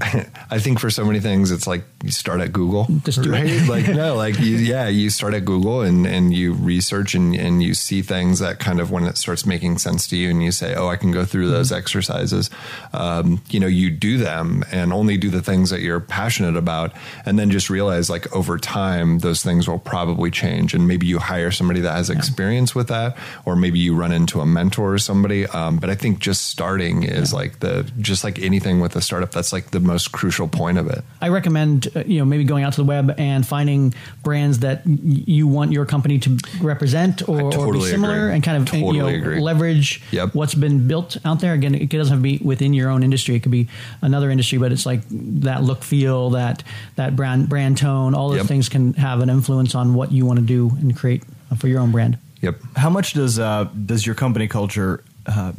I 0.00 0.58
think 0.58 0.78
for 0.80 0.90
so 0.90 1.04
many 1.04 1.20
things, 1.20 1.50
it's 1.50 1.66
like 1.66 1.84
you 2.02 2.10
start 2.10 2.40
at 2.40 2.52
Google, 2.52 2.86
Just 3.04 3.22
do 3.22 3.32
it. 3.34 3.38
right? 3.60 3.68
like 3.68 3.88
no, 3.94 4.16
like 4.16 4.38
you, 4.38 4.56
yeah, 4.56 4.88
you 4.88 5.10
start 5.10 5.34
at 5.34 5.44
Google 5.44 5.82
and 5.82 6.06
and 6.06 6.32
you 6.34 6.52
research 6.54 7.14
and 7.14 7.34
and 7.34 7.62
you 7.62 7.74
see 7.74 8.02
things 8.02 8.38
that 8.38 8.58
kind 8.58 8.80
of 8.80 8.90
when 8.90 9.04
it 9.04 9.16
starts 9.18 9.44
making 9.44 9.78
sense 9.78 10.08
to 10.08 10.16
you, 10.16 10.30
and 10.30 10.42
you 10.42 10.52
say, 10.52 10.74
oh, 10.74 10.88
I 10.88 10.96
can 10.96 11.10
go 11.12 11.24
through 11.24 11.40
Mm-hmm. 11.40 11.52
those 11.52 11.72
exercises. 11.72 12.50
Um, 12.92 13.40
you 13.50 13.60
know, 13.60 13.66
you 13.66 13.90
do 13.90 14.18
them 14.18 14.62
and 14.72 14.92
only 14.92 15.16
do 15.16 15.30
the 15.30 15.42
things 15.42 15.70
that 15.70 15.80
you're 15.80 16.00
passionate 16.00 16.56
about, 16.56 16.92
and 17.24 17.38
then 17.38 17.50
just 17.50 17.70
realize 17.70 18.08
like 18.10 18.30
over 18.34 18.58
time 18.58 19.18
those 19.20 19.42
things 19.42 19.66
will 19.68 19.78
probably 19.78 20.30
change, 20.30 20.74
and 20.74 20.86
maybe 20.86 21.06
you 21.06 21.18
hire 21.18 21.50
somebody 21.50 21.80
that 21.80 21.92
has 21.92 22.10
experience 22.10 22.74
with 22.74 22.88
that, 22.88 23.16
or 23.44 23.56
maybe 23.56 23.78
you 23.78 23.94
run 23.94 24.12
into 24.12 24.40
a 24.40 24.46
mentor 24.46 24.94
or 24.94 24.98
somebody. 24.98 25.46
Um, 25.46 25.76
but 25.78 25.90
I 25.90 25.94
think 25.94 26.18
just 26.20 26.46
starting 26.48 27.02
is 27.04 27.32
like 27.32 27.60
the 27.60 27.90
just 28.00 28.22
like 28.24 28.38
anything 28.38 28.80
with 28.80 28.96
a 28.96 29.00
startup, 29.00 29.30
that's 29.32 29.52
like 29.52 29.70
the 29.70 29.80
most 29.90 30.12
crucial 30.12 30.48
point 30.48 30.78
of 30.78 30.86
it. 30.88 31.02
I 31.20 31.28
recommend 31.28 31.88
uh, 31.94 32.04
you 32.06 32.18
know 32.20 32.24
maybe 32.24 32.44
going 32.44 32.64
out 32.64 32.72
to 32.74 32.80
the 32.82 32.84
web 32.88 33.14
and 33.18 33.46
finding 33.46 33.92
brands 34.22 34.60
that 34.60 34.86
y- 34.86 34.96
you 35.36 35.46
want 35.48 35.72
your 35.72 35.84
company 35.86 36.18
to 36.20 36.38
represent 36.62 37.28
or, 37.28 37.54
or 37.54 37.72
be 37.72 37.80
similar, 37.82 38.16
agree. 38.26 38.34
and 38.34 38.42
kind 38.44 38.56
of 38.68 38.74
you 38.74 38.92
know 38.98 39.06
agree. 39.06 39.40
leverage 39.40 40.02
Yep. 40.12 40.34
what's 40.34 40.54
been 40.54 40.86
built 40.88 41.16
out 41.24 41.40
there. 41.40 41.52
Again, 41.54 41.74
it 41.74 41.88
doesn't 41.90 42.12
have 42.12 42.18
to 42.18 42.22
be 42.22 42.38
within 42.44 42.72
your 42.74 42.90
own 42.90 43.02
industry; 43.02 43.34
it 43.34 43.40
could 43.40 43.52
be 43.52 43.68
another 44.02 44.30
industry, 44.30 44.58
but 44.58 44.72
it's 44.72 44.86
like 44.86 45.00
that 45.10 45.62
look, 45.62 45.82
feel, 45.82 46.30
that 46.30 46.62
that 46.96 47.16
brand 47.16 47.48
brand 47.48 47.78
tone. 47.78 48.14
All 48.14 48.28
those 48.30 48.38
Yep. 48.38 48.46
things 48.46 48.68
can 48.68 48.94
have 48.94 49.20
an 49.20 49.28
influence 49.30 49.74
on 49.74 49.94
what 49.94 50.12
you 50.12 50.24
want 50.26 50.38
to 50.38 50.44
do 50.44 50.70
and 50.80 50.96
create 50.96 51.22
uh, 51.50 51.56
for 51.56 51.68
your 51.68 51.80
own 51.80 51.90
brand. 51.92 52.16
Yep. 52.42 52.56
How 52.76 52.88
much 52.90 53.12
does 53.12 53.38
uh, 53.38 53.64
does 53.86 54.06
your 54.06 54.14
company 54.14 54.48
culture 54.48 55.02
uh, 55.26 55.52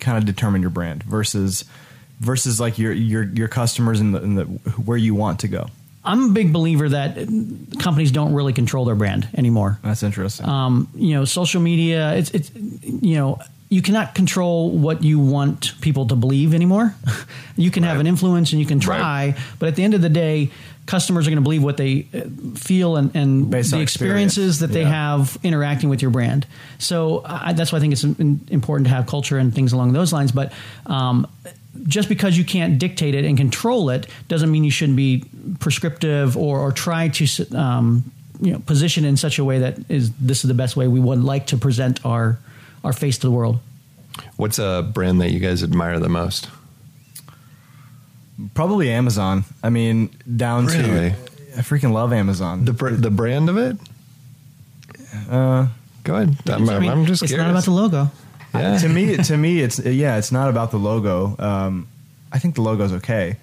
kind 0.00 0.18
of 0.18 0.24
determine 0.24 0.60
your 0.60 0.70
brand 0.70 1.02
versus 1.04 1.64
versus 2.20 2.60
like 2.60 2.78
your 2.78 2.92
your 2.92 3.24
your 3.24 3.48
customers 3.48 4.00
and 4.00 4.14
the, 4.14 4.22
and 4.22 4.38
the 4.38 4.44
where 4.44 4.96
you 4.96 5.14
want 5.14 5.40
to 5.40 5.48
go? 5.48 5.66
I'm 6.04 6.30
a 6.30 6.32
big 6.32 6.52
believer 6.52 6.88
that 6.88 7.16
companies 7.80 8.12
don't 8.12 8.32
really 8.32 8.52
control 8.52 8.84
their 8.84 8.94
brand 8.94 9.28
anymore. 9.36 9.80
That's 9.82 10.04
interesting. 10.04 10.48
um, 10.48 10.88
you 10.94 11.14
know, 11.14 11.24
social 11.24 11.60
media. 11.60 12.14
It's 12.14 12.30
it's 12.30 12.50
you 12.54 13.16
know 13.16 13.38
you 13.68 13.82
cannot 13.82 14.14
control 14.14 14.70
what 14.70 15.02
you 15.02 15.18
want 15.18 15.72
people 15.80 16.06
to 16.06 16.14
believe 16.14 16.54
anymore. 16.54 16.94
you 17.56 17.70
can 17.70 17.82
have 17.82 17.98
an 17.98 18.06
influence 18.06 18.52
and 18.52 18.60
you 18.60 18.66
can 18.66 18.78
try, 18.80 18.98
Right. 19.00 19.36
but 19.58 19.68
at 19.68 19.76
the 19.76 19.82
end 19.82 19.94
of 19.94 20.02
the 20.02 20.08
day, 20.08 20.50
customers 20.86 21.26
are 21.26 21.30
going 21.30 21.38
to 21.38 21.42
believe 21.42 21.64
what 21.64 21.76
they 21.76 22.06
uh, 22.14 22.20
feel 22.56 22.96
and, 22.96 23.10
and 23.16 23.50
the 23.52 23.58
experiences 23.58 23.82
experience. 23.82 24.58
that 24.60 24.68
they 24.68 24.82
Yeah. 24.82 24.90
have 25.16 25.36
interacting 25.42 25.88
with 25.88 26.00
your 26.00 26.12
brand. 26.12 26.46
So 26.78 27.22
I, 27.24 27.54
that's 27.54 27.72
why 27.72 27.78
I 27.78 27.80
think 27.80 27.92
it's 27.92 28.04
important 28.04 28.86
to 28.88 28.94
have 28.94 29.06
culture 29.06 29.36
and 29.36 29.52
things 29.52 29.72
along 29.72 29.94
those 29.94 30.12
lines. 30.12 30.30
But 30.30 30.52
um, 30.86 31.26
just 31.88 32.08
because 32.08 32.38
you 32.38 32.44
can't 32.44 32.78
dictate 32.78 33.16
it 33.16 33.24
and 33.24 33.36
control 33.36 33.90
it 33.90 34.06
doesn't 34.28 34.50
mean 34.50 34.62
you 34.62 34.70
shouldn't 34.70 34.96
be 34.96 35.24
prescriptive 35.58 36.36
or, 36.36 36.60
or 36.60 36.70
try 36.72 37.08
to 37.08 37.56
um, 37.58 38.10
you 38.40 38.52
know 38.52 38.58
position 38.60 39.04
in 39.04 39.16
such 39.16 39.38
a 39.40 39.44
way 39.44 39.58
that 39.58 39.78
is 39.90 40.10
this 40.20 40.44
is 40.44 40.48
the 40.48 40.54
best 40.54 40.76
way 40.76 40.86
we 40.88 41.00
would 41.00 41.22
like 41.22 41.48
to 41.48 41.56
present 41.58 42.04
our 42.06 42.38
our 42.86 42.92
face 42.92 43.18
to 43.18 43.26
the 43.26 43.30
world. 43.30 43.58
What's 44.36 44.58
a 44.58 44.88
brand 44.94 45.20
that 45.20 45.30
you 45.32 45.40
guys 45.40 45.62
admire 45.62 45.98
the 45.98 46.08
most? 46.08 46.48
Probably 48.54 48.90
Amazon. 48.90 49.44
I 49.62 49.70
mean, 49.70 50.10
down 50.36 50.66
Really? 50.66 51.10
to 51.10 51.16
I 51.56 51.60
freaking 51.60 51.92
love 51.92 52.12
Amazon. 52.12 52.64
The 52.64 52.72
br- 52.72 52.90
the 52.90 53.10
brand 53.10 53.48
of 53.48 53.56
it? 53.56 53.76
Uh, 55.30 55.68
Go 56.04 56.14
ahead. 56.16 56.36
I'm, 56.48 56.68
I 56.68 56.78
mean, 56.78 56.90
I'm 56.90 57.06
just 57.06 57.22
it's 57.22 57.32
curious. 57.32 57.44
not 57.46 57.50
about 57.50 57.64
the 57.64 57.70
logo. 57.70 58.10
yeah. 58.54 58.78
to 58.78 58.88
me, 58.88 59.16
to 59.16 59.36
me, 59.36 59.60
it's 59.60 59.78
yeah, 59.78 60.18
it's 60.18 60.30
not 60.30 60.50
about 60.50 60.70
the 60.70 60.76
logo. 60.78 61.34
Um, 61.38 61.88
I 62.30 62.38
think 62.38 62.54
the 62.54 62.62
logo's 62.62 62.92
okay. 62.92 63.36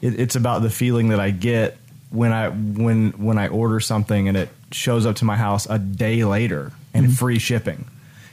It, 0.00 0.18
it's 0.20 0.36
about 0.36 0.62
the 0.62 0.70
feeling 0.70 1.08
that 1.08 1.18
I 1.20 1.30
get 1.30 1.76
when 2.10 2.32
I 2.32 2.48
when 2.50 3.10
when 3.12 3.36
I 3.38 3.48
order 3.48 3.80
something 3.80 4.28
and 4.28 4.36
it 4.36 4.48
shows 4.70 5.04
up 5.06 5.16
to 5.16 5.24
my 5.24 5.36
house 5.36 5.66
a 5.68 5.78
day 5.78 6.24
later 6.24 6.72
and 6.94 7.16
free 7.16 7.38
shipping. 7.40 7.86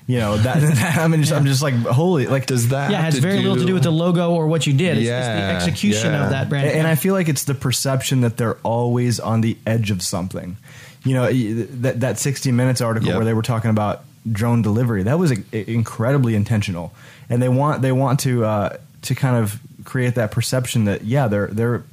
You 0.06 0.20
know 0.20 0.38
that, 0.38 0.98
I 1.00 1.08
mean, 1.08 1.22
just, 1.22 1.32
I'm 1.32 1.46
just 1.46 1.62
like 1.62 1.74
holy 1.76 2.28
like 2.28 2.46
Does 2.46 2.70
that 2.70 2.92
Yeah, 2.92 3.00
it 3.00 3.04
has 3.04 3.18
very 3.20 3.40
little 3.40 3.56
to 3.56 3.66
do 3.66 3.74
with 3.74 3.84
the 3.84 3.92
logo 3.92 4.32
or 4.34 4.48
what 4.48 4.68
you 4.68 4.74
did. 4.74 4.98
It's, 4.98 5.04
it's 5.04 5.08
Yeah, 5.08 5.48
the 5.48 5.56
execution 5.56 6.12
yeah. 6.12 6.24
of 6.26 6.30
that 6.32 6.50
brand. 6.50 6.68
And 6.70 6.86
I 6.88 6.96
feel 6.96 7.14
like 7.14 7.30
it's 7.30 7.46
the 7.46 7.56
perception 7.56 8.22
that 8.22 8.36
they're 8.36 8.58
always 8.64 9.20
on 9.22 9.40
the 9.42 9.56
edge 9.66 9.92
of 9.92 10.02
something. 10.02 10.58
You 11.06 11.14
know, 11.16 11.32
that 11.32 12.02
that 12.02 12.20
60 12.20 12.52
Minutes 12.52 12.82
article 12.82 13.10
Yep. 13.10 13.16
where 13.18 13.26
they 13.26 13.34
were 13.34 13.42
talking 13.44 13.70
about 13.70 14.04
drone 14.30 14.62
delivery, 14.62 15.04
that 15.04 15.18
was 15.20 15.32
i- 15.32 15.44
incredibly 15.52 16.36
intentional. 16.36 16.94
And 17.30 17.42
they 17.42 17.50
want 17.50 17.82
they 17.82 17.92
want 17.94 18.20
to 18.22 18.44
uh, 18.46 18.78
to 19.04 19.16
kind 19.16 19.38
of 19.38 19.60
create 19.86 20.16
that 20.16 20.32
perception 20.32 20.86
that 20.86 21.04
yeah, 21.06 21.28
they're 21.28 21.48
they're 21.48 21.84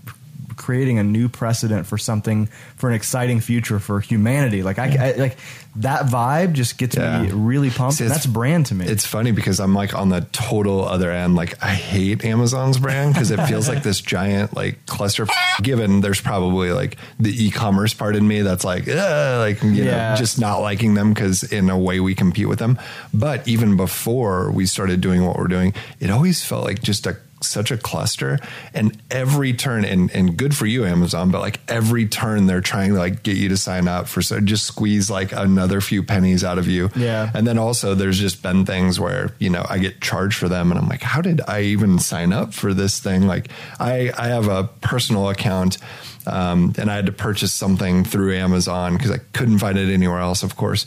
creating 0.56 0.98
a 0.98 1.02
new 1.04 1.28
precedent 1.28 1.86
for 1.86 1.96
something 1.96 2.46
for 2.76 2.88
an 2.90 2.94
exciting 2.94 3.40
future 3.40 3.78
for 3.78 3.98
humanity. 4.00 4.62
Like 4.62 4.78
I, 4.78 5.08
I 5.08 5.12
like 5.12 5.38
that 5.76 6.06
vibe 6.06 6.52
just 6.52 6.78
gets 6.78 6.96
Yeah. 6.96 7.22
me 7.22 7.30
really 7.32 7.70
pumped. 7.70 7.98
See, 7.98 8.06
that's 8.06 8.26
brand 8.26 8.66
to 8.66 8.74
me. 8.74 8.86
It's 8.86 9.06
funny 9.06 9.30
because 9.30 9.60
I'm 9.60 9.74
like 9.74 9.94
on 9.94 10.08
the 10.08 10.22
total 10.32 10.84
other 10.84 11.10
end. 11.10 11.36
Like 11.36 11.62
I 11.62 11.68
hate 11.74 12.24
Amazon's 12.24 12.78
brand 12.78 13.14
because 13.14 13.30
it 13.30 13.38
feels 13.46 13.68
like 13.68 13.82
this 13.82 14.00
giant 14.02 14.54
like 14.56 14.84
cluster. 14.86 15.26
Given 15.62 16.00
there's 16.00 16.20
probably 16.20 16.72
like 16.72 16.96
the 17.18 17.30
e-commerce 17.46 17.94
part 17.94 18.16
in 18.16 18.26
me 18.26 18.42
that's 18.42 18.64
like, 18.64 18.88
uh, 18.88 19.36
like 19.38 19.62
you 19.62 19.70
Yeah. 19.84 20.10
know, 20.10 20.16
just 20.16 20.40
not 20.40 20.58
liking 20.60 20.94
them 20.94 21.14
because 21.14 21.44
in 21.44 21.70
a 21.70 21.78
way 21.78 22.00
we 22.00 22.14
compete 22.14 22.48
with 22.48 22.58
them. 22.58 22.78
But 23.14 23.46
even 23.46 23.76
before 23.76 24.50
we 24.50 24.66
started 24.66 25.00
doing 25.00 25.24
what 25.24 25.36
we're 25.36 25.46
doing, 25.48 25.72
it 26.00 26.10
always 26.10 26.42
felt 26.44 26.64
like 26.64 26.82
just 26.82 27.06
a 27.06 27.16
such 27.42 27.70
a 27.70 27.76
cluster 27.76 28.38
and 28.74 28.96
every 29.10 29.52
turn 29.52 29.84
and, 29.84 30.10
and 30.12 30.36
good 30.36 30.54
for 30.54 30.66
you 30.66 30.84
amazon 30.84 31.30
but 31.30 31.40
like 31.40 31.58
every 31.68 32.06
turn 32.06 32.46
they're 32.46 32.60
trying 32.60 32.90
to 32.92 32.98
like 32.98 33.22
get 33.22 33.36
you 33.36 33.48
to 33.48 33.56
sign 33.56 33.88
up 33.88 34.06
for 34.08 34.20
so 34.22 34.40
just 34.40 34.66
squeeze 34.66 35.10
like 35.10 35.32
another 35.32 35.80
few 35.80 36.02
pennies 36.02 36.44
out 36.44 36.58
of 36.58 36.68
you 36.68 36.90
Yeah. 36.96 37.30
and 37.34 37.46
then 37.46 37.56
also 37.58 37.94
there's 37.94 38.18
just 38.18 38.42
been 38.42 38.64
things 38.66 39.00
where, 39.00 39.32
you 39.38 39.48
know, 39.50 39.64
I 39.68 39.78
get 39.78 40.00
charged 40.00 40.36
for 40.38 40.48
them 40.48 40.70
and 40.70 40.78
I'm 40.78 40.88
like, 40.88 41.02
how 41.02 41.20
did 41.20 41.40
I 41.48 41.62
even 41.62 41.98
sign 41.98 42.32
up 42.32 42.52
for 42.52 42.74
this 42.74 43.00
thing? 43.00 43.26
Like 43.26 43.48
I, 43.78 44.12
I 44.16 44.28
have 44.28 44.48
a 44.48 44.64
personal 44.80 45.28
account 45.30 45.78
um, 46.26 46.74
and 46.78 46.90
I 46.90 46.96
had 46.96 47.06
to 47.06 47.12
purchase 47.12 47.52
something 47.52 48.04
through 48.04 48.34
Amazon 48.36 48.96
because 48.96 49.10
I 49.10 49.18
couldn't 49.32 49.58
find 49.58 49.78
it 49.78 49.90
anywhere 49.92 50.20
else, 50.20 50.42
of 50.42 50.56
course. 50.56 50.84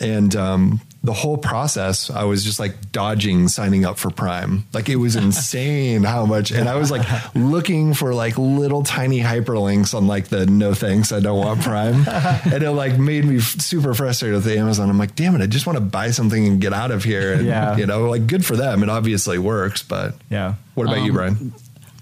And 0.00 0.34
um, 0.36 0.80
the 1.06 1.12
whole 1.12 1.38
process, 1.38 2.10
I 2.10 2.24
was 2.24 2.44
just 2.44 2.58
like 2.60 2.92
dodging 2.92 3.48
signing 3.48 3.84
up 3.84 3.96
for 3.96 4.10
Prime. 4.10 4.64
Like 4.74 4.88
it 4.88 4.96
was 4.96 5.16
insane 5.26 6.02
how 6.02 6.26
much. 6.26 6.50
And 6.50 6.68
I 6.68 6.74
was 6.74 6.90
like 6.90 7.06
looking 7.34 7.94
for 7.94 8.12
like 8.12 8.36
little 8.36 8.82
tiny 8.82 9.20
hyperlinks 9.20 9.94
on 9.94 10.06
like 10.06 10.28
the 10.28 10.46
no 10.46 10.74
thanks, 10.74 11.12
I 11.12 11.20
don't 11.20 11.38
want 11.38 11.62
Prime. 11.62 12.04
and 12.52 12.62
it 12.62 12.70
like 12.72 12.98
made 12.98 13.24
me 13.24 13.36
f- 13.38 13.60
super 13.60 13.94
frustrated 13.94 14.36
with 14.44 14.48
Amazon. 14.48 14.90
I'm 14.90 14.98
like, 14.98 15.14
damn 15.14 15.34
it, 15.36 15.42
I 15.42 15.46
just 15.46 15.66
want 15.66 15.78
to 15.78 15.84
buy 15.84 16.10
something 16.10 16.46
and 16.46 16.60
get 16.60 16.72
out 16.72 16.90
of 16.90 17.04
here. 17.04 17.32
And, 17.34 17.46
Yeah. 17.46 17.76
you 17.76 17.86
know, 17.86 18.10
like 18.10 18.26
good 18.26 18.44
for 18.44 18.56
them. 18.56 18.82
It 18.82 18.88
obviously 18.90 19.38
works, 19.38 19.82
but 19.82 20.14
yeah. 20.28 20.54
what 20.74 20.84
about 20.88 20.98
you, 21.04 21.10
Um, 21.12 21.14
Brian? 21.16 21.52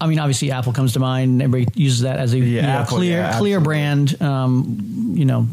I 0.01 0.07
mean, 0.07 0.19
obviously, 0.19 0.51
Apple 0.51 0.73
comes 0.73 0.91
to 0.93 0.99
mind. 0.99 1.41
Everybody 1.41 1.71
uses 1.81 2.01
that 2.01 2.19
as 2.19 2.33
a 2.33 2.37
you 2.37 2.61
know, 2.61 2.67
Apple, 2.67 2.97
clear, 2.97 3.17
yeah, 3.19 3.37
clear 3.37 3.61
brand. 3.61 4.21
Um, 4.21 5.13
you 5.15 5.23
know, 5.23 5.47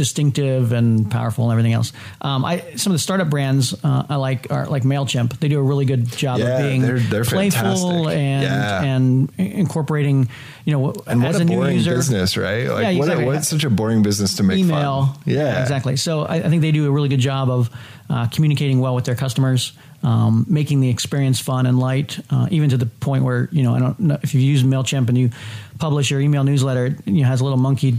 distinctive 0.00 0.72
and 0.72 1.10
powerful 1.10 1.44
and 1.44 1.52
everything 1.52 1.74
else. 1.74 1.92
Um, 2.22 2.42
I 2.42 2.64
some 2.76 2.90
of 2.92 2.94
the 2.94 2.98
startup 3.02 3.28
brands 3.28 3.74
uh, 3.84 4.06
I 4.08 4.16
like 4.16 4.50
are 4.50 4.66
like 4.66 4.82
Mailchimp. 4.82 5.38
They 5.40 5.48
do 5.48 5.58
a 5.58 5.62
really 5.62 5.84
good 5.84 6.06
job 6.06 6.38
Yeah, 6.38 6.46
of 6.56 6.62
being 6.62 6.80
they're- 6.80 6.98
they're 6.98 7.24
playful 7.24 7.60
fantastic. 7.60 8.16
and 8.18 8.42
Yeah. 8.42 8.82
and 8.82 9.32
incorporating. 9.38 10.28
You 10.64 10.72
know, 10.74 10.92
And 11.06 11.20
what 11.22 11.30
as 11.30 11.38
a, 11.38 11.42
a, 11.42 11.44
new 11.44 11.56
boring 11.56 11.76
user, 11.76 11.94
business, 11.96 12.36
right? 12.36 12.68
Like, 12.68 12.82
Yeah, 12.82 12.98
what 12.98 13.08
exactly. 13.08 13.24
what's 13.26 13.48
such 13.48 13.64
a 13.64 13.70
boring 13.70 14.02
business 14.02 14.34
to 14.36 14.42
make 14.42 14.58
email. 14.58 15.06
fun? 15.06 15.16
Yeah, 15.26 15.60
exactly. 15.62 15.96
So 15.96 16.22
I, 16.22 16.36
I 16.36 16.48
think 16.48 16.62
they 16.62 16.70
do 16.72 16.86
a 16.86 16.90
really 16.90 17.08
good 17.08 17.20
job 17.20 17.50
of 17.50 17.70
uh, 18.08 18.26
communicating 18.28 18.78
well 18.80 18.94
with 18.94 19.04
their 19.04 19.14
customers, 19.14 19.72
um, 20.02 20.44
making 20.48 20.80
the 20.80 20.88
experience 20.88 21.40
fun 21.40 21.66
and 21.66 21.78
light, 21.78 22.18
uh, 22.30 22.46
even 22.50 22.70
to 22.70 22.76
the 22.76 22.86
point 22.86 23.24
where 23.24 23.48
you 23.52 23.62
know 23.62 23.74
I 23.74 23.78
don't 23.80 23.98
know 24.00 24.18
if 24.22 24.34
you 24.34 24.40
use 24.40 24.62
Mailchimp 24.62 25.08
and 25.08 25.16
you 25.18 25.30
publish 25.78 26.10
your 26.10 26.20
email 26.20 26.44
newsletter, 26.44 26.86
it 26.86 26.94
you 27.06 27.22
know, 27.22 27.28
has 27.28 27.40
a 27.40 27.44
little 27.44 27.58
monkey 27.58 27.98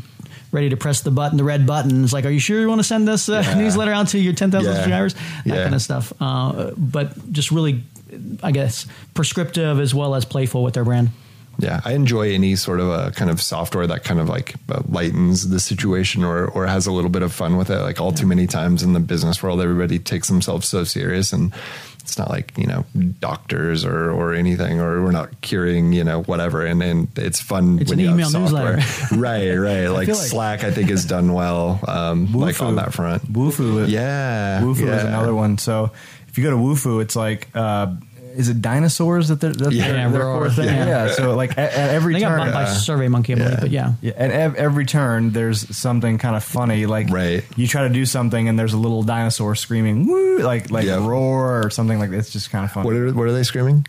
ready 0.52 0.70
to 0.70 0.78
press 0.78 1.02
the 1.02 1.12
button, 1.12 1.38
the 1.38 1.44
red 1.44 1.66
button. 1.66 2.04
It's 2.04 2.14
like, 2.14 2.26
are 2.26 2.30
you 2.30 2.40
sure 2.40 2.60
you 2.60 2.68
want 2.68 2.80
to 2.80 2.84
send 2.84 3.08
this 3.08 3.30
uh, 3.30 3.42
Yeah. 3.46 3.54
newsletter 3.56 3.92
out 3.94 4.10
to 4.10 4.20
your 4.20 4.34
10,000 4.34 4.70
Yeah. 4.70 4.76
subscribers? 4.78 5.14
That 5.14 5.22
Yeah. 5.46 5.64
kind 5.64 5.76
of 5.76 5.82
stuff. 5.82 6.12
Uh, 6.20 6.72
but 6.78 7.32
just 7.32 7.52
really, 7.52 7.84
I 8.44 8.52
guess, 8.52 8.86
prescriptive 9.14 9.80
as 9.80 9.94
well 9.96 10.14
as 10.16 10.26
playful 10.26 10.64
with 10.64 10.74
their 10.74 10.84
brand. 10.84 11.10
Yeah, 11.60 11.80
I 11.86 11.94
enjoy 11.94 12.34
any 12.34 12.56
sort 12.56 12.80
of 12.80 12.88
a 12.90 13.12
kind 13.12 13.30
of 13.30 13.42
software 13.42 13.86
that 13.88 14.04
kind 14.04 14.20
of 14.20 14.28
like 14.28 14.56
uh, 14.70 14.82
lightens 14.90 15.50
the 15.50 15.60
situation 15.60 16.24
or 16.24 16.46
or 16.48 16.66
has 16.66 16.88
a 16.88 16.92
little 16.92 17.10
bit 17.12 17.22
of 17.22 17.32
fun 17.34 17.58
with 17.58 17.70
it. 17.70 17.80
Like 17.80 18.02
all 18.02 18.12
too 18.12 18.26
many 18.26 18.48
times 18.48 18.82
in 18.84 18.94
the 18.94 19.00
business 19.00 19.44
world, 19.44 19.62
everybody 19.62 20.00
takes 20.00 20.28
themselves 20.28 20.68
so 20.68 20.84
serious, 20.84 21.34
and 21.34 21.54
it's 22.00 22.18
not 22.18 22.30
like 22.32 22.58
you 22.58 22.66
know 22.66 22.86
doctors 23.20 23.86
or 23.86 24.10
or 24.12 24.34
anything, 24.34 24.80
or 24.80 25.04
we're 25.04 25.12
not 25.12 25.42
curing 25.42 25.94
you 25.94 26.04
know 26.04 26.24
whatever. 26.24 26.66
And 26.66 26.82
and 26.82 27.08
it's 27.16 27.40
fun. 27.40 27.78
It's 27.80 27.92
when 27.92 28.00
an 28.00 28.06
you 28.06 28.10
have 28.10 28.18
email 28.18 28.30
software. 28.32 28.78
newsletter. 28.78 29.16
right? 29.22 29.54
Right. 29.56 29.88
Like, 29.88 30.08
feel 30.08 30.16
like- 30.16 30.26
Slack, 30.28 30.64
I 30.64 30.72
think 30.72 30.90
has 30.90 31.06
done 31.06 31.34
well, 31.34 31.80
um, 31.88 32.34
like 32.34 32.56
Wufoo. 32.56 32.66
on 32.68 32.76
that 32.78 32.94
front. 32.94 33.32
Wufoo. 33.32 33.88
Yeah, 33.88 34.62
Wufoo 34.62 34.88
is 34.96 35.04
another 35.04 35.36
one. 35.36 35.58
So 35.60 35.92
if 36.28 36.38
you 36.40 36.44
go 36.44 36.50
to 36.52 36.58
Wufoo, 36.58 37.02
it's 37.02 37.16
like, 37.16 37.50
uh, 37.54 37.94
is 38.36 38.50
it 38.50 38.62
dinosaurs 38.62 39.28
that 39.30 39.40
they're, 39.42 39.54
that 39.54 39.72
Yeah. 39.72 39.88
they're, 39.88 39.98
Yeah, 39.98 40.10
their 40.10 40.22
roar. 40.26 40.38
core 40.40 40.50
thing? 40.50 40.66
Yeah. 40.66 40.86
Yeah. 41.08 41.12
So 41.14 41.36
like 41.36 41.52
at, 41.58 41.74
at 41.74 41.90
every 41.92 42.14
They 42.14 42.20
got 42.22 42.30
turn, 42.30 42.40
bought 42.40 42.54
by 42.54 42.66
Survey 42.66 43.08
Monkey, 43.08 43.34
I 43.34 43.36
believe, 43.38 43.52
Yeah. 43.52 43.60
but 43.60 43.70
yeah. 43.72 43.94
yeah, 44.02 44.14
at 44.16 44.32
ev- 44.32 44.56
every 44.56 44.86
turn, 44.86 45.32
there's 45.32 45.76
something 45.76 46.18
kind 46.18 46.36
of 46.36 46.44
funny. 46.44 46.86
Like 46.86 47.10
Right. 47.10 47.44
you 47.56 47.68
try 47.68 47.84
to 47.88 47.94
do 47.94 48.06
something, 48.06 48.48
and 48.48 48.58
there's 48.58 48.74
a 48.74 48.78
little 48.78 49.04
dinosaur 49.04 49.56
screaming, 49.56 50.08
"Woo!" 50.08 50.40
Like 50.40 50.72
like 50.72 50.86
Yep. 50.86 51.02
roar 51.02 51.64
or 51.66 51.70
something 51.70 52.00
like 52.00 52.10
that. 52.12 52.18
It's 52.18 52.32
just 52.32 52.50
kind 52.52 52.66
of 52.66 52.72
fun. 52.72 52.84
What 52.86 52.94
are 52.96 53.12
what 53.14 53.28
are 53.28 53.34
they 53.34 53.44
screaming? 53.44 53.86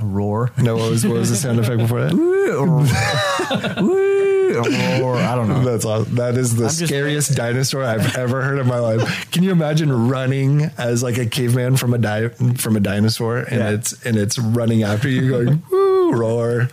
roar? 0.00 0.50
No, 0.58 0.76
what 0.76 0.90
was 0.90 1.06
what 1.06 1.16
was 1.18 1.30
the 1.30 1.36
sound 1.36 1.60
effect 1.60 1.78
before 1.78 2.02
that? 2.04 2.12
Woo! 2.18 2.84
or- 4.54 4.62
Woo! 4.62 5.02
or 5.04 5.12
roar. 5.14 5.16
I 5.16 5.34
don't 5.34 5.48
know. 5.48 5.64
That's 5.64 5.84
awesome. 5.84 6.14
That 6.16 6.36
is 6.36 6.56
the 6.56 6.64
just- 6.64 6.86
scariest 6.86 7.34
dinosaur 7.34 7.84
I've 7.84 8.16
ever 8.16 8.42
heard 8.42 8.58
in 8.58 8.66
my 8.66 8.78
life. 8.78 9.30
Can 9.30 9.42
you 9.42 9.50
imagine 9.52 10.08
running 10.08 10.70
as 10.78 11.02
like 11.02 11.18
a 11.18 11.26
caveman 11.26 11.76
from 11.76 11.94
a 11.94 11.98
di- 11.98 12.28
from 12.56 12.76
a 12.76 12.80
dinosaur 12.80 13.38
and 13.38 13.58
Yeah. 13.60 13.70
it's 13.70 13.92
and 14.04 14.16
it's 14.16 14.38
running 14.38 14.82
after 14.82 15.08
you 15.08 15.28
going 15.28 15.62
woo 16.10 16.12
roar. 16.18 16.60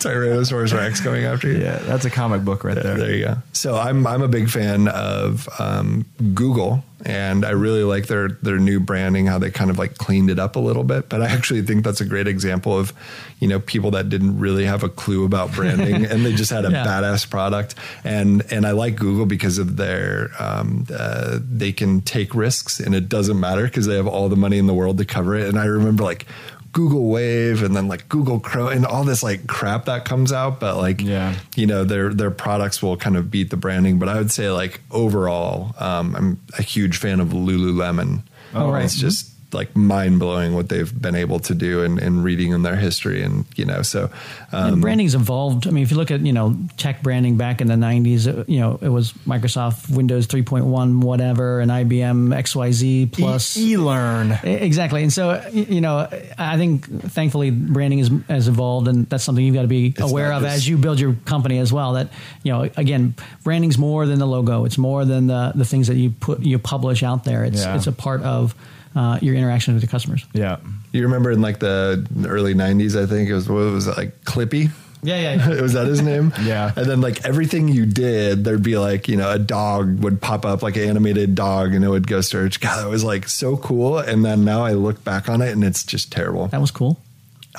Tyrannosaurus 0.00 0.74
Rex 0.74 1.00
coming 1.00 1.24
after 1.24 1.50
you. 1.50 1.58
Yeah, 1.58 1.78
that's 1.78 2.04
a 2.04 2.10
comic 2.10 2.44
book 2.44 2.64
right 2.64 2.74
there. 2.74 2.96
There 2.96 3.14
you 3.14 3.24
go. 3.24 3.36
So 3.52 3.76
I'm 3.76 4.06
I'm 4.06 4.22
a 4.22 4.28
big 4.28 4.48
fan 4.48 4.88
of 4.88 5.48
um, 5.58 6.06
Google, 6.34 6.82
and 7.04 7.44
I 7.44 7.50
really 7.50 7.82
like 7.82 8.06
their 8.06 8.28
their 8.28 8.58
new 8.58 8.80
branding, 8.80 9.26
how 9.26 9.38
they 9.38 9.50
kind 9.50 9.70
of 9.70 9.78
like 9.78 9.98
cleaned 9.98 10.30
it 10.30 10.38
up 10.38 10.56
a 10.56 10.60
little 10.60 10.84
bit. 10.84 11.08
But 11.08 11.22
I 11.22 11.26
actually 11.26 11.62
think 11.62 11.84
that's 11.84 12.00
a 12.00 12.04
great 12.06 12.26
example 12.28 12.78
of, 12.78 12.92
you 13.40 13.48
know, 13.48 13.60
people 13.60 13.90
that 13.92 14.08
didn't 14.08 14.38
really 14.38 14.64
have 14.64 14.82
a 14.84 14.88
clue 14.88 15.24
about 15.24 15.52
branding, 15.52 16.06
and 16.06 16.24
they 16.24 16.32
just 16.32 16.50
had 16.50 16.64
a 16.64 16.70
Yeah. 16.80 16.86
badass 16.86 17.28
product. 17.28 17.74
And 18.04 18.42
and 18.50 18.64
I 18.66 18.70
like 18.70 18.96
Google 18.96 19.26
because 19.26 19.58
of 19.58 19.76
their 19.76 20.30
um, 20.38 20.86
uh, 20.94 21.38
they 21.42 21.72
can 21.72 22.00
take 22.00 22.34
risks, 22.34 22.80
and 22.80 22.94
it 22.94 23.08
doesn't 23.08 23.38
matter 23.38 23.64
because 23.64 23.86
they 23.86 23.96
have 23.96 24.06
all 24.06 24.28
the 24.28 24.36
money 24.36 24.56
in 24.58 24.66
the 24.66 24.74
world 24.74 24.98
to 24.98 25.04
cover 25.04 25.34
it. 25.36 25.48
And 25.48 25.58
I 25.58 25.66
remember 25.66 26.04
like. 26.04 26.26
Google 26.72 27.08
Wave 27.08 27.62
and 27.62 27.74
then 27.74 27.88
like 27.88 28.08
Google 28.08 28.38
Chrome 28.40 28.72
and 28.72 28.86
all 28.86 29.02
this 29.04 29.22
like 29.22 29.46
crap 29.48 29.86
that 29.86 30.04
comes 30.04 30.32
out, 30.32 30.60
but 30.60 30.76
like 30.76 31.00
Yeah. 31.00 31.34
you 31.56 31.66
know 31.66 31.84
their 31.84 32.14
their 32.14 32.30
products 32.30 32.80
will 32.82 32.96
kind 32.96 33.16
of 33.16 33.30
beat 33.30 33.50
the 33.50 33.56
branding 33.56 33.98
but 33.98 34.08
i 34.08 34.16
would 34.16 34.30
say 34.30 34.50
like 34.50 34.80
overall 34.90 35.74
um, 35.78 36.14
i'm 36.16 36.40
a 36.58 36.62
huge 36.62 36.96
fan 36.98 37.18
of 37.20 37.28
lululemon 37.30 38.22
Oh, 38.54 38.70
right. 38.70 38.84
it's 38.84 38.96
just 38.96 39.30
like 39.52 39.74
mind-blowing 39.76 40.54
what 40.54 40.68
they've 40.68 41.00
been 41.00 41.14
able 41.14 41.38
to 41.40 41.54
do 41.54 41.82
and, 41.82 41.98
and 41.98 42.22
reading 42.24 42.52
in 42.52 42.62
their 42.62 42.76
history 42.76 43.22
and 43.22 43.44
you 43.56 43.64
know 43.64 43.82
so 43.82 44.10
um, 44.52 44.72
and 44.74 44.82
branding's 44.82 45.14
evolved. 45.14 45.66
I 45.66 45.70
mean, 45.70 45.82
if 45.82 45.90
you 45.90 45.96
look 45.96 46.10
at 46.10 46.20
you 46.20 46.32
know 46.32 46.56
tech 46.76 47.02
branding 47.02 47.36
back 47.36 47.60
in 47.60 47.66
the 47.68 47.74
'90s, 47.74 48.26
uh, 48.26 48.44
you 48.46 48.60
know 48.60 48.78
it 48.82 48.88
was 48.88 49.12
Microsoft 49.26 49.88
Windows 49.94 50.26
3.1, 50.26 51.02
whatever, 51.02 51.60
and 51.60 51.70
IBM 51.70 52.34
XYZ 52.34 53.12
plus. 53.12 53.56
E 53.56 53.76
learn. 53.76 54.32
Exactly, 54.42 55.02
and 55.02 55.12
so 55.12 55.40
you 55.52 55.80
know, 55.80 56.08
I 56.38 56.56
think 56.56 56.86
thankfully 57.10 57.50
branding 57.50 57.98
is, 58.00 58.10
has 58.28 58.48
evolved, 58.48 58.88
and 58.88 59.08
that's 59.08 59.24
something 59.24 59.44
you've 59.44 59.54
got 59.54 59.62
to 59.62 59.68
be 59.68 59.94
aware 59.98 60.32
of 60.32 60.42
just- 60.42 60.56
as 60.56 60.68
you 60.68 60.76
build 60.78 60.98
your 61.00 61.14
company 61.24 61.58
as 61.58 61.72
well. 61.72 61.92
That 61.94 62.08
you 62.42 62.52
know, 62.52 62.62
again, 62.76 63.14
branding's 63.44 63.78
more 63.78 64.06
than 64.06 64.18
the 64.18 64.26
logo; 64.26 64.64
it's 64.64 64.78
more 64.78 65.04
than 65.04 65.26
the 65.26 65.52
the 65.54 65.64
things 65.64 65.86
that 65.88 65.96
you 65.96 66.10
put 66.10 66.40
you 66.40 66.58
publish 66.58 67.02
out 67.02 67.24
there. 67.24 67.44
It's 67.44 67.60
Yeah. 67.62 67.76
it's 67.76 67.86
a 67.86 67.92
part 67.92 68.22
of 68.22 68.54
uh, 68.96 69.18
your 69.22 69.34
interaction 69.34 69.74
with 69.74 69.82
your 69.82 69.90
customers. 69.90 70.24
Yeah. 70.32 70.58
you 70.92 71.02
remember 71.02 71.30
in 71.30 71.40
like 71.40 71.60
the 71.60 72.06
early 72.26 72.54
90s 72.54 73.00
i 73.00 73.06
think 73.06 73.28
it 73.28 73.34
was 73.34 73.48
what 73.48 73.58
was 73.72 73.86
it 73.86 73.96
like 73.96 74.24
clippy 74.24 74.70
Yeah, 75.02 75.34
yeah. 75.34 75.60
was 75.62 75.72
that 75.74 75.86
his 75.86 76.02
name? 76.02 76.32
Yeah. 76.42 76.72
And 76.76 76.84
then 76.86 77.00
like 77.00 77.24
everything 77.24 77.68
you 77.68 77.86
did, 77.86 78.44
there'd 78.44 78.62
be 78.62 78.76
like, 78.76 79.08
you 79.08 79.16
know, 79.16 79.30
a 79.30 79.38
dog 79.38 80.02
would 80.04 80.20
pop 80.20 80.44
up 80.44 80.62
like 80.62 80.76
an 80.76 80.82
animated 80.90 81.34
dog 81.34 81.72
and 81.74 81.82
it 81.82 81.88
would 81.88 82.06
go 82.06 82.20
search. 82.20 82.60
God, 82.60 82.84
that 82.84 82.90
was 82.90 83.02
like 83.02 83.26
so 83.26 83.56
cool. 83.56 83.96
And 83.98 84.22
then 84.26 84.44
now 84.44 84.62
I 84.62 84.72
look 84.74 85.02
back 85.02 85.30
on 85.30 85.40
it 85.40 85.52
and 85.52 85.64
it's 85.64 85.84
just 85.84 86.12
terrible. 86.12 86.48
that 86.48 86.60
was 86.60 86.70
cool. 86.70 86.98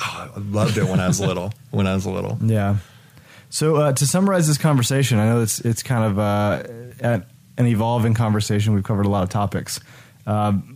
Oh, 0.00 0.30
I 0.36 0.38
loved 0.38 0.78
it 0.78 0.84
when 0.84 1.00
I 1.00 1.08
was 1.08 1.18
little. 1.28 1.52
When 1.72 1.88
I 1.88 1.94
was 1.94 2.06
little. 2.06 2.38
Yeah. 2.44 2.76
So 3.50 3.74
uh, 3.74 3.92
to 3.92 4.06
summarize 4.06 4.46
this 4.46 4.58
conversation, 4.58 5.18
I 5.18 5.26
know 5.26 5.42
it's 5.42 5.58
it's 5.60 5.82
kind 5.82 6.04
of 6.04 6.18
uh, 6.20 6.62
an 7.08 7.66
evolving 7.66 8.14
conversation. 8.14 8.72
We've 8.72 8.84
covered 8.84 9.06
a 9.06 9.10
lot 9.10 9.24
of 9.24 9.30
topics. 9.30 9.80
Um, 10.26 10.71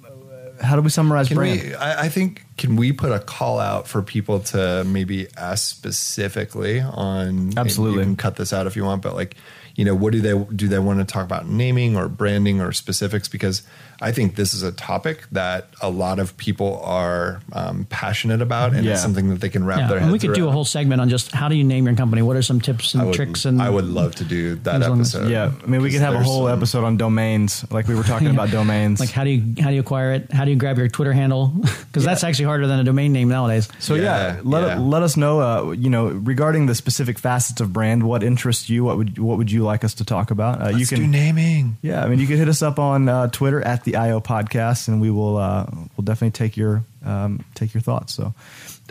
how 0.61 0.77
do 0.77 0.83
we 0.83 0.91
summarize 0.91 1.29
Can 1.29 1.37
brand? 1.37 1.63
we? 1.63 1.75
I, 1.75 2.05
I 2.05 2.09
think 2.09 2.45
can 2.57 2.77
we 2.77 2.93
put 2.93 3.13
a 3.13 3.19
call 3.19 3.59
out 3.59 3.87
for 3.89 4.03
people 4.03 4.41
to 4.41 4.85
maybe 4.85 5.29
ask 5.37 5.69
specifically 5.69 6.81
on? 6.81 7.57
Absolutely. 7.57 7.99
you 8.01 8.05
can 8.05 8.17
cut 8.17 8.37
this 8.37 8.53
out 8.53 8.67
if 8.67 8.77
you 8.77 8.85
want, 8.85 9.03
but 9.03 9.15
like, 9.15 9.37
you 9.77 9.85
know, 9.85 9.95
what 9.95 10.13
do 10.13 10.21
they 10.21 10.37
do? 10.55 10.69
They 10.69 10.79
want 10.79 10.99
to 10.99 11.05
talk 11.05 11.25
about 11.25 11.47
naming 11.49 11.97
or 11.97 12.09
branding 12.09 12.61
or 12.61 12.73
specifics 12.73 13.29
because 13.29 13.63
I 14.01 14.11
think 14.13 14.35
this 14.37 14.53
is 14.53 14.63
a 14.63 14.73
topic 14.73 15.27
that 15.33 15.69
a 15.81 15.89
lot 15.89 16.19
of 16.19 16.37
people 16.37 16.81
are 16.85 17.41
um, 17.53 17.87
passionate 17.89 18.43
about, 18.43 18.75
and 18.75 18.85
Yeah. 18.85 18.93
it's 18.93 19.03
something 19.03 19.29
that 19.31 19.41
they 19.41 19.49
can 19.49 19.65
wrap 19.65 19.79
Yeah, 19.79 19.87
their 19.89 19.99
heads 19.99 20.05
and 20.05 20.13
we 20.13 20.19
could 20.19 20.35
do 20.35 20.49
a 20.49 20.51
whole 20.51 20.65
segment 20.67 21.01
on 21.01 21.09
just 21.09 21.33
how 21.33 21.49
do 21.49 21.55
you 21.57 21.65
name 21.65 21.87
your 21.87 21.95
company? 21.95 22.21
What 22.23 22.37
are 22.37 22.43
some 22.43 22.61
tips 22.61 22.95
and 22.95 23.07
would, 23.07 23.15
tricks? 23.15 23.45
And 23.47 23.61
I 23.63 23.71
would 23.71 23.87
love 23.87 24.15
to 24.17 24.25
do 24.25 24.57
that 24.57 24.73
things 24.73 24.87
along 24.87 24.99
this- 24.99 25.15
episode. 25.15 25.31
yeah, 25.31 25.53
I 25.63 25.67
mean, 25.67 25.81
we 25.83 25.91
could 25.91 26.01
have 26.03 26.15
a 26.15 26.23
whole 26.23 26.47
some- 26.47 26.57
episode 26.59 26.85
on 26.85 26.97
domains, 26.99 27.65
like 27.71 27.87
we 27.89 27.95
were 27.95 28.03
talking 28.03 28.29
about 28.37 28.51
domains. 28.51 29.01
like 29.01 29.11
how 29.11 29.25
do 29.25 29.31
you 29.31 29.63
how 29.63 29.69
do 29.69 29.75
you 29.75 29.81
acquire 29.81 30.13
it? 30.13 30.33
How 30.33 30.45
do 30.45 30.51
you 30.51 30.57
grab 30.59 30.77
your 30.79 30.89
Twitter 30.89 31.13
handle? 31.13 31.53
Because 31.97 32.05
that's 32.05 32.25
actually 32.25 32.45
harder 32.45 32.67
than 32.67 32.79
a 32.79 32.85
domain 32.85 33.15
name 33.15 33.29
nowadays. 33.31 33.69
So 33.79 33.95
yeah, 33.95 34.03
Yeah, 34.35 34.41
let 34.45 34.63
yeah. 34.67 34.79
let 34.79 35.03
us 35.03 35.17
know. 35.17 35.41
Uh, 35.41 35.71
you 35.73 35.89
know, 35.89 36.09
regarding 36.09 36.67
the 36.67 36.75
specific 36.75 37.19
facets 37.19 37.59
of 37.63 37.73
brand, 37.73 38.03
what 38.03 38.23
interests 38.23 38.69
you? 38.69 38.85
What 38.85 38.99
would 38.99 39.19
what 39.19 39.39
would 39.39 39.51
you 39.51 39.66
like 39.67 39.85
us 39.85 39.95
to 39.95 40.05
talk 40.05 40.31
about? 40.31 40.63
Uh, 40.63 40.69
you 40.71 40.79
Let's 40.79 40.89
can 40.91 40.99
do 41.01 41.07
naming. 41.07 41.77
Yeah, 41.83 42.03
I 42.05 42.09
mean, 42.09 42.19
you 42.19 42.27
can 42.27 42.37
hit 42.39 42.49
us 42.49 42.63
up 42.63 42.79
on 42.79 43.09
uh, 43.09 43.27
Twitter 43.29 43.61
at 43.61 43.85
the 43.85 43.97
IO 43.97 44.21
Podcast, 44.21 44.89
and 44.89 45.01
we 45.01 45.11
will 45.11 45.37
uh, 45.37 45.67
we'll 45.97 46.05
definitely 46.05 46.31
take 46.33 46.57
your 46.57 46.85
um, 47.05 47.45
take 47.55 47.75
your 47.75 47.81
thoughts. 47.83 48.15
So, 48.15 48.35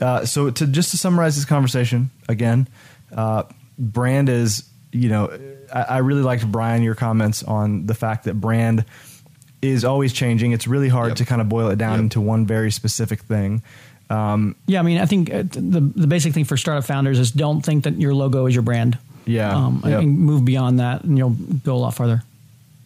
uh, 0.02 0.26
so 0.26 0.50
to 0.52 0.68
just 0.68 0.92
to 0.92 0.98
summarize 0.98 1.36
this 1.36 1.46
conversation 1.46 2.12
again, 2.30 2.68
uh, 3.16 3.44
brand 3.80 4.30
is 4.30 4.64
you 4.92 5.10
know 5.10 5.30
I, 5.74 5.82
I 5.82 5.98
really 6.00 6.22
liked 6.22 6.50
Brian 6.52 6.84
your 6.84 6.96
comments 6.96 7.42
on 7.44 7.86
the 7.88 7.96
fact 7.96 8.26
that 8.26 8.36
brand 8.40 8.86
is 9.62 9.84
always 9.84 10.14
changing. 10.14 10.52
It's 10.52 10.68
really 10.68 10.90
hard 10.90 11.10
Yep. 11.10 11.18
to 11.18 11.26
kind 11.26 11.42
of 11.42 11.50
boil 11.50 11.70
it 11.70 11.78
down 11.78 11.94
Yep. 11.94 12.00
into 12.02 12.22
one 12.22 12.46
very 12.46 12.72
specific 12.72 13.22
thing. 13.22 13.64
Um, 14.10 14.56
Yeah, 14.68 14.80
I 14.80 14.84
mean, 14.84 15.00
I 15.00 15.08
think 15.08 15.34
uh, 15.34 15.42
the 15.50 15.82
the 15.82 16.06
basic 16.08 16.34
thing 16.34 16.46
for 16.46 16.58
startup 16.58 16.84
founders 16.86 17.18
is 17.18 17.32
don't 17.32 17.62
think 17.66 17.86
that 17.86 18.00
your 18.00 18.14
logo 18.14 18.46
is 18.46 18.54
your 18.54 18.62
brand. 18.62 19.00
Yeah, 19.26 19.56
um, 19.56 19.82
I 19.84 19.90
yep. 19.90 20.00
think 20.00 20.18
move 20.18 20.46
beyond 20.46 20.80
that, 20.80 21.04
and 21.04 21.18
you'll 21.18 21.32
go 21.64 21.76
a 21.76 21.78
lot 21.78 21.96
farther. 21.96 22.24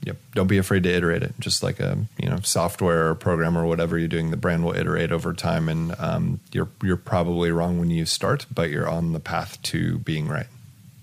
Yep. 0.03 0.17
Don't 0.33 0.47
be 0.47 0.57
afraid 0.57 0.83
to 0.83 0.89
iterate 0.89 1.23
it. 1.23 1.33
Just 1.39 1.61
like 1.61 1.79
a 1.79 1.97
you 2.17 2.29
know 2.29 2.39
software 2.41 3.09
or 3.09 3.15
program 3.15 3.57
or 3.57 3.65
whatever 3.65 3.97
you're 3.97 4.07
doing, 4.07 4.31
the 4.31 4.37
brand 4.37 4.63
will 4.63 4.75
iterate 4.75 5.11
over 5.11 5.33
time, 5.33 5.67
and 5.67 5.93
um, 5.99 6.39
you're 6.51 6.69
you're 6.81 6.97
probably 6.97 7.51
wrong 7.51 7.79
when 7.79 7.89
you 7.89 8.05
start, 8.05 8.45
but 8.53 8.69
you're 8.69 8.89
on 8.89 9.13
the 9.13 9.19
path 9.19 9.61
to 9.63 9.99
being 9.99 10.27
right. 10.27 10.47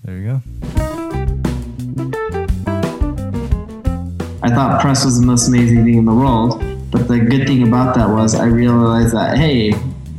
there 0.05 0.17
you 0.17 0.25
go. 0.27 0.43
I 4.43 4.51
thought 4.51 4.81
press 4.81 5.05
was 5.05 5.21
the 5.21 5.27
most 5.27 5.49
amazing 5.49 5.85
thing 5.85 5.95
in 5.95 6.05
the 6.05 6.15
world. 6.15 6.63
But 6.91 7.09
the 7.09 7.19
good 7.19 7.47
thing 7.47 7.67
about 7.67 7.95
that 7.97 8.09
was 8.09 8.35
I 8.35 8.45
realized 8.45 9.13
that, 9.13 9.37
hey, 9.37 9.75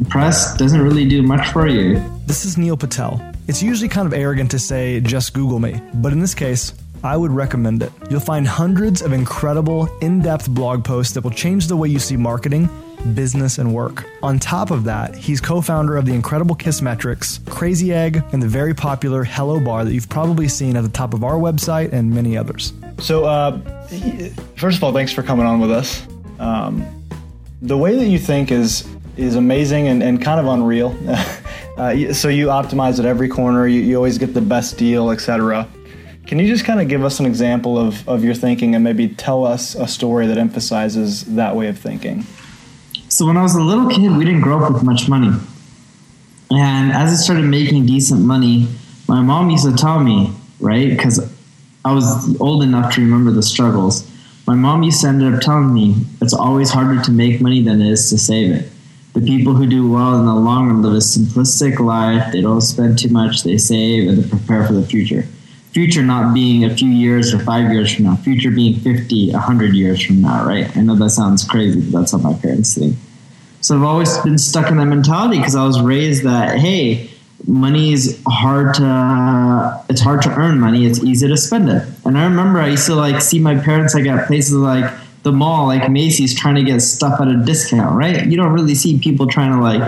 press 0.09 0.55
doesn't 0.57 0.81
really 0.81 1.07
do 1.07 1.23
much 1.23 1.47
for 1.49 1.67
you. 1.67 2.03
This 2.27 2.43
is 2.43 2.57
Neil 2.57 2.75
Patel. 2.75 3.21
It's 3.47 3.63
usually 3.63 3.87
kind 3.87 4.05
of 4.05 4.13
arrogant 4.13 4.51
to 4.51 4.59
say, 4.59 4.99
just 4.99 5.33
Google 5.33 5.59
me, 5.59 5.81
but 5.93 6.11
in 6.11 6.19
this 6.19 6.35
case, 6.35 6.73
I 7.01 7.15
would 7.15 7.31
recommend 7.31 7.81
it. 7.81 7.93
You'll 8.09 8.19
find 8.19 8.45
hundreds 8.45 9.01
of 9.01 9.13
incredible, 9.13 9.87
in 10.01 10.19
depth 10.19 10.49
blog 10.49 10.83
posts 10.83 11.13
that 11.13 11.23
will 11.23 11.31
change 11.31 11.67
the 11.67 11.77
way 11.77 11.87
you 11.87 11.99
see 11.99 12.17
marketing, 12.17 12.69
business, 13.13 13.59
and 13.59 13.73
work. 13.73 14.03
On 14.21 14.39
top 14.39 14.71
of 14.71 14.83
that, 14.83 15.15
he's 15.15 15.39
co 15.39 15.61
founder 15.61 15.95
of 15.95 16.05
the 16.05 16.13
incredible 16.13 16.53
Kissmetrics, 16.53 17.39
Crazy 17.49 17.93
Egg, 17.93 18.21
and 18.33 18.43
the 18.43 18.47
very 18.47 18.73
popular 18.73 19.23
Hello 19.23 19.61
Bar 19.61 19.85
that 19.85 19.93
you've 19.93 20.09
probably 20.09 20.49
seen 20.49 20.75
at 20.75 20.83
the 20.83 20.89
top 20.89 21.13
of 21.13 21.23
our 21.23 21.35
website 21.35 21.93
and 21.93 22.13
many 22.13 22.37
others. 22.37 22.73
So, 22.99 23.23
uh, 23.23 23.57
first 24.57 24.75
of 24.75 24.83
all, 24.83 24.91
thanks 24.91 25.13
for 25.13 25.23
coming 25.23 25.45
on 25.45 25.61
with 25.61 25.71
us. 25.71 26.05
Um, 26.39 26.85
the 27.61 27.77
way 27.77 27.95
that 27.95 28.07
you 28.07 28.19
think 28.19 28.51
is 28.51 28.85
is 29.15 29.35
amazing 29.35 29.87
and, 29.87 30.03
and 30.03 30.21
kind 30.21 30.41
of 30.41 30.47
unreal. 30.47 30.93
uh, 31.77 32.13
so 32.13 32.27
you 32.29 32.47
optimize 32.47 32.99
at 32.99 33.05
every 33.05 33.29
corner. 33.29 33.67
You, 33.67 33.81
you 33.81 33.95
always 33.95 34.17
get 34.17 34.33
the 34.33 34.41
best 34.41 34.77
deal, 34.77 35.11
etc. 35.11 35.67
Can 36.25 36.39
you 36.39 36.47
just 36.47 36.65
kind 36.65 36.81
of 36.81 36.87
give 36.87 37.03
us 37.03 37.19
an 37.19 37.25
example 37.25 37.77
of, 37.77 38.07
of 38.09 38.23
your 38.23 38.33
thinking 38.33 38.75
and 38.75 38.83
maybe 38.83 39.07
tell 39.07 39.45
us 39.45 39.75
a 39.75 39.87
story 39.87 40.27
that 40.27 40.37
emphasizes 40.37 41.23
that 41.35 41.55
way 41.55 41.67
of 41.67 41.79
thinking? 41.79 42.25
So 43.07 43.25
when 43.25 43.37
I 43.37 43.41
was 43.41 43.55
a 43.55 43.61
little 43.61 43.87
kid, 43.89 44.11
we 44.11 44.25
didn't 44.25 44.41
grow 44.41 44.63
up 44.63 44.73
with 44.73 44.83
much 44.83 45.07
money. 45.07 45.31
And 46.51 46.91
as 46.91 47.11
I 47.11 47.15
started 47.15 47.45
making 47.45 47.85
decent 47.85 48.21
money, 48.21 48.67
my 49.07 49.21
mom 49.21 49.49
used 49.49 49.65
to 49.65 49.75
tell 49.75 49.99
me, 49.99 50.33
right? 50.59 50.89
Because 50.89 51.33
I 51.85 51.93
was 51.93 52.39
old 52.41 52.63
enough 52.63 52.93
to 52.95 53.01
remember 53.01 53.31
the 53.31 53.43
struggles. 53.43 54.09
My 54.45 54.55
mom 54.55 54.83
used 54.83 55.01
to 55.01 55.07
end 55.07 55.23
up 55.23 55.41
telling 55.41 55.73
me 55.73 55.95
it's 56.21 56.33
always 56.33 56.69
harder 56.69 57.01
to 57.01 57.11
make 57.11 57.39
money 57.39 57.61
than 57.61 57.81
it 57.81 57.89
is 57.89 58.09
to 58.09 58.17
save 58.17 58.51
it. 58.51 58.71
The 59.17 59.25
people 59.25 59.55
who 59.55 59.65
do 59.65 59.91
well 59.91 60.19
in 60.19 60.27
the 60.27 60.35
long 60.35 60.67
run 60.67 60.83
live 60.83 60.93
a 60.93 60.97
simplistic 60.97 61.79
life. 61.79 62.31
They 62.31 62.41
don't 62.41 62.61
spend 62.61 62.99
too 62.99 63.09
much, 63.09 63.41
they 63.41 63.57
save, 63.57 64.07
and 64.07 64.15
they 64.15 64.29
prepare 64.29 64.63
for 64.63 64.73
the 64.73 64.85
future. 64.85 65.23
Future 65.71 66.03
not 66.03 66.35
being 66.35 66.65
a 66.65 66.75
few 66.75 66.89
years 66.89 67.33
or 67.33 67.39
five 67.39 67.71
years 67.71 67.95
from 67.95 68.05
now, 68.05 68.15
future 68.17 68.51
being 68.51 68.79
50, 68.79 69.31
100 69.31 69.73
years 69.73 70.05
from 70.05 70.21
now, 70.21 70.45
right? 70.45 70.77
I 70.77 70.81
know 70.81 70.93
that 70.97 71.09
sounds 71.09 71.43
crazy, 71.43 71.81
but 71.81 71.97
that's 71.97 72.11
how 72.11 72.19
my 72.19 72.35
parents 72.35 72.75
think. 72.77 72.95
So 73.61 73.75
I've 73.75 73.81
always 73.81 74.15
been 74.19 74.37
stuck 74.37 74.69
in 74.69 74.77
that 74.77 74.85
mentality 74.85 75.39
because 75.39 75.55
I 75.55 75.65
was 75.65 75.81
raised 75.81 76.23
that, 76.23 76.59
hey, 76.59 77.09
money 77.47 77.93
is 77.93 78.21
hard 78.27 78.75
to 78.75 79.83
it's 79.89 80.01
hard 80.01 80.21
to 80.23 80.29
earn 80.35 80.59
money 80.59 80.87
it's 80.87 81.03
easy 81.03 81.27
to 81.27 81.37
spend 81.37 81.69
it 81.69 81.87
and 82.03 82.17
i 82.17 82.23
remember 82.23 82.59
i 82.59 82.67
used 82.67 82.87
to 82.87 82.95
like 82.95 83.21
see 83.21 83.37
my 83.37 83.55
parents 83.55 83.93
like 83.93 84.07
at 84.07 84.25
places 84.25 84.55
like 84.55 84.91
the 85.27 85.33
mall 85.33 85.67
like 85.67 85.89
macy's 85.91 86.33
trying 86.33 86.55
to 86.55 86.63
get 86.63 86.81
stuff 86.81 87.19
at 87.21 87.27
a 87.27 87.37
discount 87.43 87.95
right? 87.95 88.25
You 88.25 88.37
don't 88.37 88.53
really 88.53 88.75
see 88.75 88.99
people 88.99 89.27
trying 89.27 89.51
to 89.51 89.61
like 89.61 89.81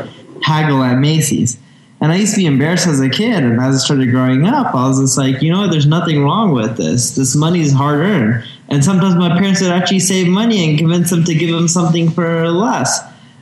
haggle 0.43 0.83
at 0.83 0.99
macy's. 0.99 1.57
And 2.01 2.11
i 2.11 2.15
used 2.15 2.33
to 2.35 2.39
be 2.39 2.45
embarrassed 2.45 2.87
as 2.87 3.01
a 3.01 3.09
kid 3.09 3.43
and 3.43 3.59
as 3.59 3.75
i 3.75 3.77
started 3.77 4.11
growing 4.11 4.45
up 4.45 4.73
i 4.73 4.87
was 4.87 4.99
just 4.99 5.17
like 5.17 5.41
you 5.41 5.51
know 5.51 5.67
there's 5.67 5.85
nothing 5.85 6.23
wrong 6.23 6.51
with 6.51 6.77
this. 6.77 7.11
This 7.11 7.35
money 7.35 7.61
is 7.61 7.73
hard 7.73 7.99
earned. 7.99 8.45
And 8.71 8.85
sometimes 8.85 9.15
my 9.15 9.29
parents 9.29 9.61
would 9.61 9.71
actually 9.71 9.99
save 9.99 10.27
money 10.27 10.69
and 10.69 10.77
convince 10.77 11.09
them 11.09 11.23
to 11.23 11.33
give 11.33 11.49
them 11.49 11.67
something 11.67 12.11
for 12.11 12.49
less 12.51 12.99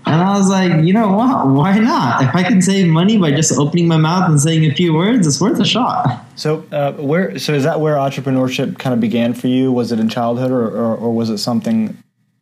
and 0.08 0.22
I 0.22 0.38
was 0.38 0.50
like, 0.50 0.84
you 0.84 0.93
know 0.93 1.12
what? 1.13 1.48
Why 1.48 1.78
not? 1.80 2.22
If 2.24 2.36
I 2.36 2.43
can 2.43 2.62
save 2.62 2.88
money 2.88 3.17
by 3.17 3.32
just 3.32 3.58
opening 3.58 3.88
my 3.88 3.98
mouth 3.98 4.30
and 4.30 4.39
saying 4.39 4.65
a 4.65 4.74
few 4.74 4.93
words, 4.93 5.28
it's 5.28 5.39
worth 5.39 5.60
a 5.60 5.65
shot. 5.65 6.26
So, 6.36 6.65
uh, 6.72 6.93
where? 6.93 7.38
So, 7.39 7.54
is 7.54 7.63
that 7.63 7.80
where 7.80 7.96
entrepreneurship 7.96 8.80
kind 8.80 8.93
of 8.93 9.00
began 9.00 9.34
for 9.34 9.48
you? 9.48 9.72
Was 9.72 9.91
it 9.91 10.00
in 10.00 10.10
childhood, 10.10 10.52
or, 10.52 10.67
or, 10.67 10.96
or 10.96 11.13
was 11.13 11.30
it 11.30 11.38
something 11.38 11.98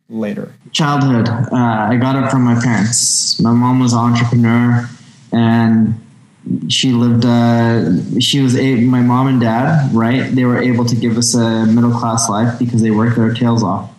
later? 0.08 0.54
Childhood. 0.72 1.28
Uh, 1.28 1.48
I 1.52 1.96
got 1.96 2.22
it 2.22 2.30
from 2.30 2.42
my 2.42 2.58
parents. 2.60 3.40
My 3.40 3.52
mom 3.52 3.80
was 3.80 3.92
an 3.92 3.98
entrepreneur, 3.98 4.88
and 5.32 5.94
she 6.68 6.92
lived. 6.92 7.24
Uh, 7.24 8.20
she 8.20 8.40
was 8.40 8.56
a, 8.56 8.76
my 8.76 9.00
mom 9.00 9.26
and 9.26 9.40
dad. 9.40 9.94
Right? 9.94 10.22
They 10.34 10.44
were 10.44 10.60
able 10.60 10.84
to 10.84 10.96
give 10.96 11.16
us 11.16 11.34
a 11.34 11.66
middle 11.66 11.92
class 11.92 12.28
life 12.28 12.58
because 12.58 12.82
they 12.82 12.90
worked 12.90 13.16
their 13.16 13.34
tails 13.34 13.62
off. 13.62 13.90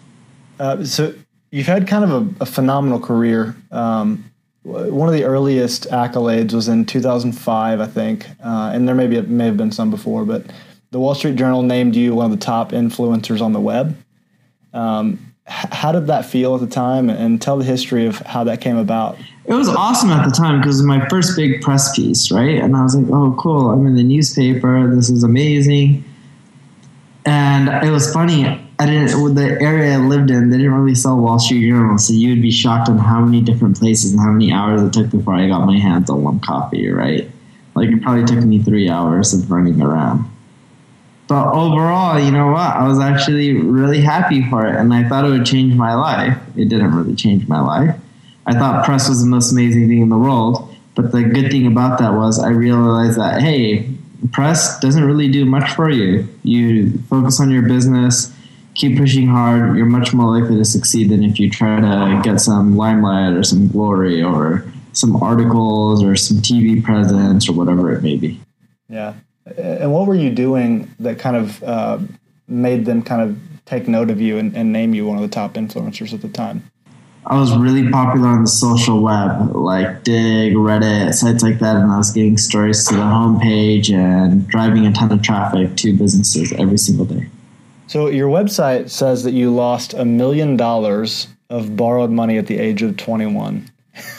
Uh, 0.59 0.83
so 0.83 1.13
you've 1.51 1.67
had 1.67 1.87
kind 1.87 2.03
of 2.03 2.11
a, 2.11 2.43
a 2.43 2.45
phenomenal 2.45 2.99
career. 2.99 3.55
Um, 3.71 4.31
one 4.63 5.07
of 5.07 5.13
the 5.13 5.23
earliest 5.23 5.89
accolades 5.91 6.53
was 6.53 6.67
in 6.67 6.85
2005, 6.85 7.79
I 7.79 7.87
think, 7.87 8.27
uh, 8.43 8.71
and 8.73 8.87
there 8.87 8.95
may 8.95 9.07
be 9.07 9.21
may 9.21 9.45
have 9.45 9.55
been 9.55 9.71
some 9.71 9.89
before, 9.89 10.25
but 10.25 10.45
the 10.91 10.99
Wall 10.99 11.15
Street 11.15 11.35
Journal 11.35 11.63
named 11.63 11.95
you 11.95 12.15
one 12.15 12.25
of 12.25 12.37
the 12.37 12.45
top 12.45 12.71
influencers 12.71 13.41
on 13.41 13.53
the 13.53 13.61
web. 13.61 13.97
Um, 14.73 15.33
how 15.45 15.93
did 15.93 16.07
that 16.07 16.25
feel 16.25 16.55
at 16.55 16.61
the 16.61 16.67
time, 16.67 17.09
and 17.09 17.41
tell 17.41 17.57
the 17.57 17.63
history 17.63 18.05
of 18.05 18.17
how 18.19 18.43
that 18.43 18.59
came 18.59 18.75
about? 18.75 19.17
It 19.45 19.53
was 19.53 19.69
awesome 19.69 20.09
at 20.09 20.25
the 20.25 20.31
time 20.31 20.59
because 20.59 20.81
it 20.81 20.83
was 20.83 20.87
my 20.87 21.07
first 21.07 21.37
big 21.37 21.61
press 21.61 21.95
piece, 21.95 22.29
right? 22.31 22.61
And 22.61 22.75
I 22.75 22.83
was 22.83 22.95
like, 22.95 23.09
"Oh, 23.09 23.33
cool! 23.39 23.69
I'm 23.69 23.85
in 23.87 23.95
the 23.95 24.03
newspaper. 24.03 24.93
This 24.93 25.09
is 25.09 25.23
amazing." 25.23 26.03
And 27.27 27.85
it 27.85 27.91
was 27.91 28.11
funny. 28.13 28.45
I 28.79 28.85
didn't 28.85 29.35
the 29.35 29.57
area 29.59 29.95
I 29.95 29.97
lived 29.97 30.31
in, 30.31 30.49
they 30.49 30.57
didn't 30.57 30.73
really 30.73 30.95
sell 30.95 31.17
Wall 31.17 31.37
Street 31.39 31.67
Journal, 31.67 31.97
so 31.97 32.13
you 32.13 32.29
would 32.29 32.41
be 32.41 32.51
shocked 32.51 32.87
on 32.87 32.97
how 32.97 33.19
many 33.19 33.41
different 33.41 33.77
places 33.77 34.13
and 34.13 34.21
how 34.21 34.31
many 34.31 34.53
hours 34.53 34.81
it 34.81 34.93
took 34.93 35.09
before 35.09 35.33
I 35.33 35.49
got 35.49 35.65
my 35.65 35.77
hands 35.77 36.09
on 36.09 36.23
one 36.23 36.39
copy, 36.39 36.87
right? 36.87 37.29
Like 37.75 37.89
it 37.89 38.01
probably 38.01 38.23
took 38.23 38.45
me 38.45 38.61
three 38.61 38.87
hours 38.87 39.33
of 39.33 39.51
running 39.51 39.81
around. 39.81 40.23
But 41.27 41.51
overall, 41.51 42.17
you 42.17 42.31
know 42.31 42.47
what? 42.47 42.77
I 42.77 42.87
was 42.87 42.99
actually 42.99 43.57
really 43.57 43.99
happy 43.99 44.49
for 44.49 44.65
it, 44.65 44.77
and 44.77 44.93
I 44.93 45.09
thought 45.09 45.25
it 45.25 45.29
would 45.29 45.45
change 45.45 45.73
my 45.73 45.95
life. 45.95 46.37
It 46.55 46.69
didn't 46.69 46.95
really 46.95 47.15
change 47.15 47.45
my 47.49 47.59
life. 47.59 47.93
I 48.45 48.53
thought 48.53 48.85
press 48.85 49.09
was 49.09 49.21
the 49.21 49.29
most 49.29 49.51
amazing 49.51 49.89
thing 49.89 49.99
in 49.99 50.07
the 50.07 50.17
world, 50.17 50.73
but 50.95 51.11
the 51.11 51.23
good 51.23 51.51
thing 51.51 51.67
about 51.67 51.99
that 51.99 52.13
was 52.13 52.39
I 52.39 52.49
realized 52.51 53.17
that 53.17 53.41
hey, 53.41 53.96
press 54.31 54.79
doesn't 54.79 55.03
really 55.03 55.29
do 55.29 55.45
much 55.45 55.71
for 55.71 55.89
you. 55.89 56.27
You 56.43 56.97
focus 57.09 57.39
on 57.39 57.51
your 57.51 57.63
business 57.63 58.33
keep 58.77 58.97
pushing 58.97 59.27
hard, 59.27 59.75
you're 59.75 59.85
much 59.85 60.13
more 60.13 60.39
likely 60.39 60.55
to 60.55 60.65
succeed 60.65 61.09
than 61.09 61.23
if 61.23 61.39
you 61.39 61.49
try 61.49 61.79
to 61.81 62.21
get 62.23 62.39
some 62.39 62.77
limelight 62.77 63.33
or 63.33 63.43
some 63.43 63.67
glory 63.67 64.21
or 64.21 64.65
some 64.93 65.15
articles 65.17 66.03
or 66.03 66.15
some 66.15 66.37
TV 66.37 66.81
presence 66.83 67.49
or 67.49 67.53
whatever 67.53 67.91
it 67.91 68.03
may 68.03 68.15
be. 68.15 68.39
Yeah. 68.87 69.15
And 69.57 69.91
what 69.91 70.07
were 70.07 70.15
you 70.15 70.29
doing 70.29 70.93
that 70.99 71.17
kind 71.19 71.35
of 71.35 71.63
uh, 71.63 71.99
made 72.47 72.85
them 72.85 73.01
kind 73.01 73.21
of 73.21 73.39
take 73.65 73.87
note 73.87 74.09
of 74.09 74.21
you 74.21 74.37
and, 74.37 74.55
and 74.55 74.71
name 74.71 74.93
you 74.93 75.05
one 75.05 75.17
of 75.17 75.23
the 75.23 75.27
top 75.27 75.53
influencers 75.53 76.13
at 76.13 76.21
the 76.21 76.29
time? 76.29 76.69
I 77.29 77.37
was 77.37 77.55
really 77.57 77.89
popular 77.89 78.29
on 78.29 78.43
the 78.43 78.49
social 78.49 79.01
web, 79.01 79.53
like 79.53 80.03
Digg, 80.03 80.53
Reddit, 80.53 81.13
sites 81.13 81.43
like 81.43 81.59
that, 81.59 81.75
and 81.75 81.91
I 81.91 81.97
was 81.97 82.11
getting 82.11 82.37
stories 82.37 82.87
to 82.87 82.95
the 82.95 83.01
homepage 83.01 83.93
and 83.93 84.47
driving 84.47 84.87
a 84.87 84.93
ton 84.93 85.11
of 85.11 85.21
traffic 85.21 85.75
to 85.75 85.97
businesses 85.97 86.53
every 86.53 86.77
single 86.77 87.03
day. 87.03 87.27
So 87.87 88.07
your 88.07 88.29
website 88.29 88.89
says 88.89 89.23
that 89.23 89.33
you 89.33 89.53
lost 89.53 89.93
a 89.93 90.05
million 90.05 90.55
dollars 90.55 91.27
of 91.49 91.75
borrowed 91.75 92.11
money 92.11 92.37
at 92.37 92.47
the 92.47 92.59
age 92.59 92.81
of 92.81 92.95
21. 92.95 93.69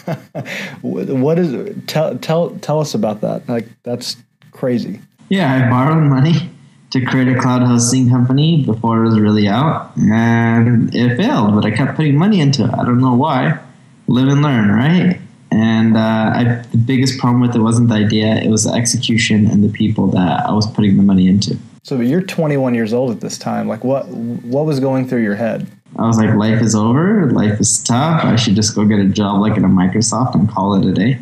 what 0.82 1.38
is 1.38 1.76
tell 1.86 2.18
tell 2.18 2.50
tell 2.58 2.80
us 2.80 2.92
about 2.92 3.22
that? 3.22 3.48
Like 3.48 3.68
that's 3.84 4.16
crazy. 4.52 5.00
Yeah, 5.30 5.54
I 5.54 5.70
borrowed 5.70 6.02
money 6.02 6.50
to 6.90 7.04
create 7.04 7.28
a 7.28 7.38
cloud 7.38 7.62
hosting 7.62 8.08
company 8.08 8.64
before 8.64 9.02
it 9.02 9.06
was 9.06 9.20
really 9.20 9.46
out, 9.48 9.96
and 9.96 10.94
it 10.94 11.16
failed. 11.16 11.54
But 11.54 11.64
I 11.64 11.70
kept 11.70 11.96
putting 11.96 12.16
money 12.16 12.40
into 12.40 12.64
it. 12.64 12.70
I 12.72 12.84
don't 12.84 13.00
know 13.00 13.14
why. 13.14 13.58
Live 14.06 14.28
and 14.28 14.40
learn, 14.42 14.70
right? 14.70 15.20
And 15.50 15.96
uh, 15.96 16.32
I, 16.34 16.64
the 16.70 16.78
biggest 16.78 17.18
problem 17.18 17.40
with 17.40 17.54
it 17.54 17.60
wasn't 17.60 17.88
the 17.88 17.96
idea; 17.96 18.36
it 18.36 18.48
was 18.48 18.64
the 18.64 18.72
execution 18.72 19.46
and 19.46 19.62
the 19.62 19.68
people 19.68 20.06
that 20.08 20.46
I 20.46 20.52
was 20.52 20.66
putting 20.66 20.96
the 20.96 21.02
money 21.02 21.28
into. 21.28 21.58
So 21.82 22.00
you're 22.00 22.22
21 22.22 22.74
years 22.74 22.92
old 22.92 23.10
at 23.10 23.20
this 23.20 23.38
time. 23.38 23.68
Like 23.68 23.84
what 23.84 24.08
what 24.08 24.66
was 24.66 24.80
going 24.80 25.08
through 25.08 25.22
your 25.22 25.36
head? 25.36 25.66
I 25.96 26.06
was 26.06 26.18
like, 26.18 26.34
life 26.34 26.60
is 26.60 26.74
over. 26.74 27.30
Life 27.30 27.60
is 27.60 27.82
tough. 27.82 28.24
I 28.24 28.36
should 28.36 28.54
just 28.54 28.74
go 28.74 28.84
get 28.84 28.98
a 28.98 29.06
job 29.06 29.40
like 29.40 29.52
at 29.52 29.64
a 29.64 29.68
Microsoft 29.68 30.34
and 30.34 30.48
call 30.48 30.74
it 30.74 30.86
a 30.86 30.92
day. 30.92 31.18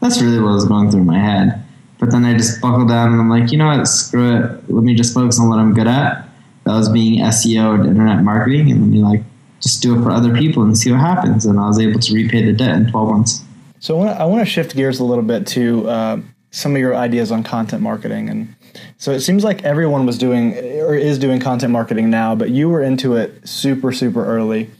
That's 0.00 0.20
really 0.20 0.40
what 0.40 0.52
was 0.52 0.66
going 0.66 0.90
through 0.90 1.04
my 1.04 1.18
head. 1.18 1.64
But 2.00 2.10
then 2.10 2.24
I 2.24 2.32
just 2.32 2.60
buckled 2.60 2.88
down 2.88 3.12
and 3.12 3.20
I'm 3.20 3.28
like, 3.28 3.52
you 3.52 3.58
know 3.58 3.66
what? 3.66 3.86
Screw 3.86 4.36
it. 4.36 4.70
Let 4.70 4.82
me 4.82 4.94
just 4.94 5.14
focus 5.14 5.38
on 5.38 5.48
what 5.50 5.58
I'm 5.58 5.74
good 5.74 5.86
at. 5.86 6.26
That 6.64 6.72
was 6.72 6.88
being 6.88 7.20
SEO 7.20 7.74
and 7.74 7.86
internet 7.86 8.22
marketing, 8.22 8.70
and 8.70 8.80
let 8.80 8.90
me 8.90 8.98
like 8.98 9.22
just 9.60 9.82
do 9.82 9.98
it 9.98 10.02
for 10.02 10.10
other 10.10 10.34
people 10.34 10.62
and 10.62 10.76
see 10.76 10.90
what 10.90 11.00
happens. 11.00 11.46
And 11.46 11.60
I 11.60 11.66
was 11.66 11.78
able 11.78 12.00
to 12.00 12.14
repay 12.14 12.44
the 12.44 12.52
debt 12.52 12.74
in 12.74 12.90
12 12.90 13.10
months. 13.10 13.44
So 13.78 14.00
I 14.00 14.24
want 14.24 14.40
to, 14.40 14.46
shift 14.46 14.74
gears 14.74 15.00
a 15.00 15.04
little 15.04 15.24
bit 15.24 15.46
to 15.48 15.88
uh, 15.88 16.20
some 16.50 16.74
of 16.74 16.80
your 16.80 16.94
ideas 16.94 17.30
on 17.30 17.42
content 17.42 17.82
marketing 17.82 18.28
and 18.28 18.54
so 18.98 19.12
it 19.12 19.20
seems 19.20 19.42
like 19.42 19.64
everyone 19.64 20.06
was 20.06 20.18
doing 20.18 20.54
or 20.54 20.94
is 20.94 21.18
doing 21.18 21.40
content 21.40 21.72
marketing 21.72 22.10
now, 22.10 22.34
but 22.34 22.50
you 22.50 22.68
were 22.68 22.82
into 22.82 23.16
it 23.16 23.48
super, 23.48 23.92
super 23.92 24.24
early. 24.24 24.70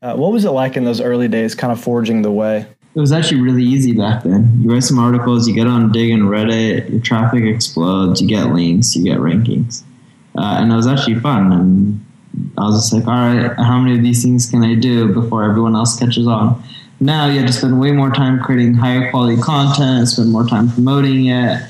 Uh, 0.00 0.14
what 0.14 0.32
was 0.32 0.44
it 0.44 0.50
like 0.50 0.76
in 0.76 0.84
those 0.84 1.00
early 1.00 1.28
days, 1.28 1.54
kind 1.54 1.72
of 1.72 1.80
forging 1.80 2.22
the 2.22 2.30
way? 2.30 2.66
It 2.94 3.00
was 3.00 3.12
actually 3.12 3.40
really 3.40 3.64
easy 3.64 3.92
back 3.92 4.22
then. 4.22 4.60
You 4.60 4.70
write 4.70 4.84
some 4.84 4.98
articles, 4.98 5.48
you 5.48 5.54
get 5.54 5.66
on 5.66 5.92
Digg 5.92 6.10
and 6.10 6.24
Reddit, 6.24 6.90
your 6.90 7.00
traffic 7.00 7.44
explodes, 7.44 8.20
you 8.20 8.28
get 8.28 8.52
links, 8.52 8.94
you 8.94 9.04
get 9.04 9.18
rankings. 9.18 9.82
Uh, 10.36 10.58
and 10.60 10.72
it 10.72 10.76
was 10.76 10.86
actually 10.86 11.18
fun. 11.20 11.52
And 11.52 12.04
I 12.58 12.62
was 12.62 12.82
just 12.82 12.92
like, 12.92 13.06
all 13.06 13.14
right, 13.14 13.56
how 13.56 13.78
many 13.78 13.96
of 13.96 14.02
these 14.02 14.22
things 14.22 14.50
can 14.50 14.62
I 14.62 14.74
do 14.74 15.12
before 15.12 15.44
everyone 15.44 15.74
else 15.74 15.98
catches 15.98 16.26
on? 16.26 16.62
Now 17.00 17.26
you 17.26 17.38
have 17.38 17.46
to 17.46 17.52
spend 17.52 17.80
way 17.80 17.92
more 17.92 18.10
time 18.10 18.42
creating 18.42 18.74
higher 18.74 19.10
quality 19.10 19.40
content, 19.40 20.08
spend 20.08 20.30
more 20.30 20.46
time 20.46 20.70
promoting 20.70 21.26
it 21.26 21.62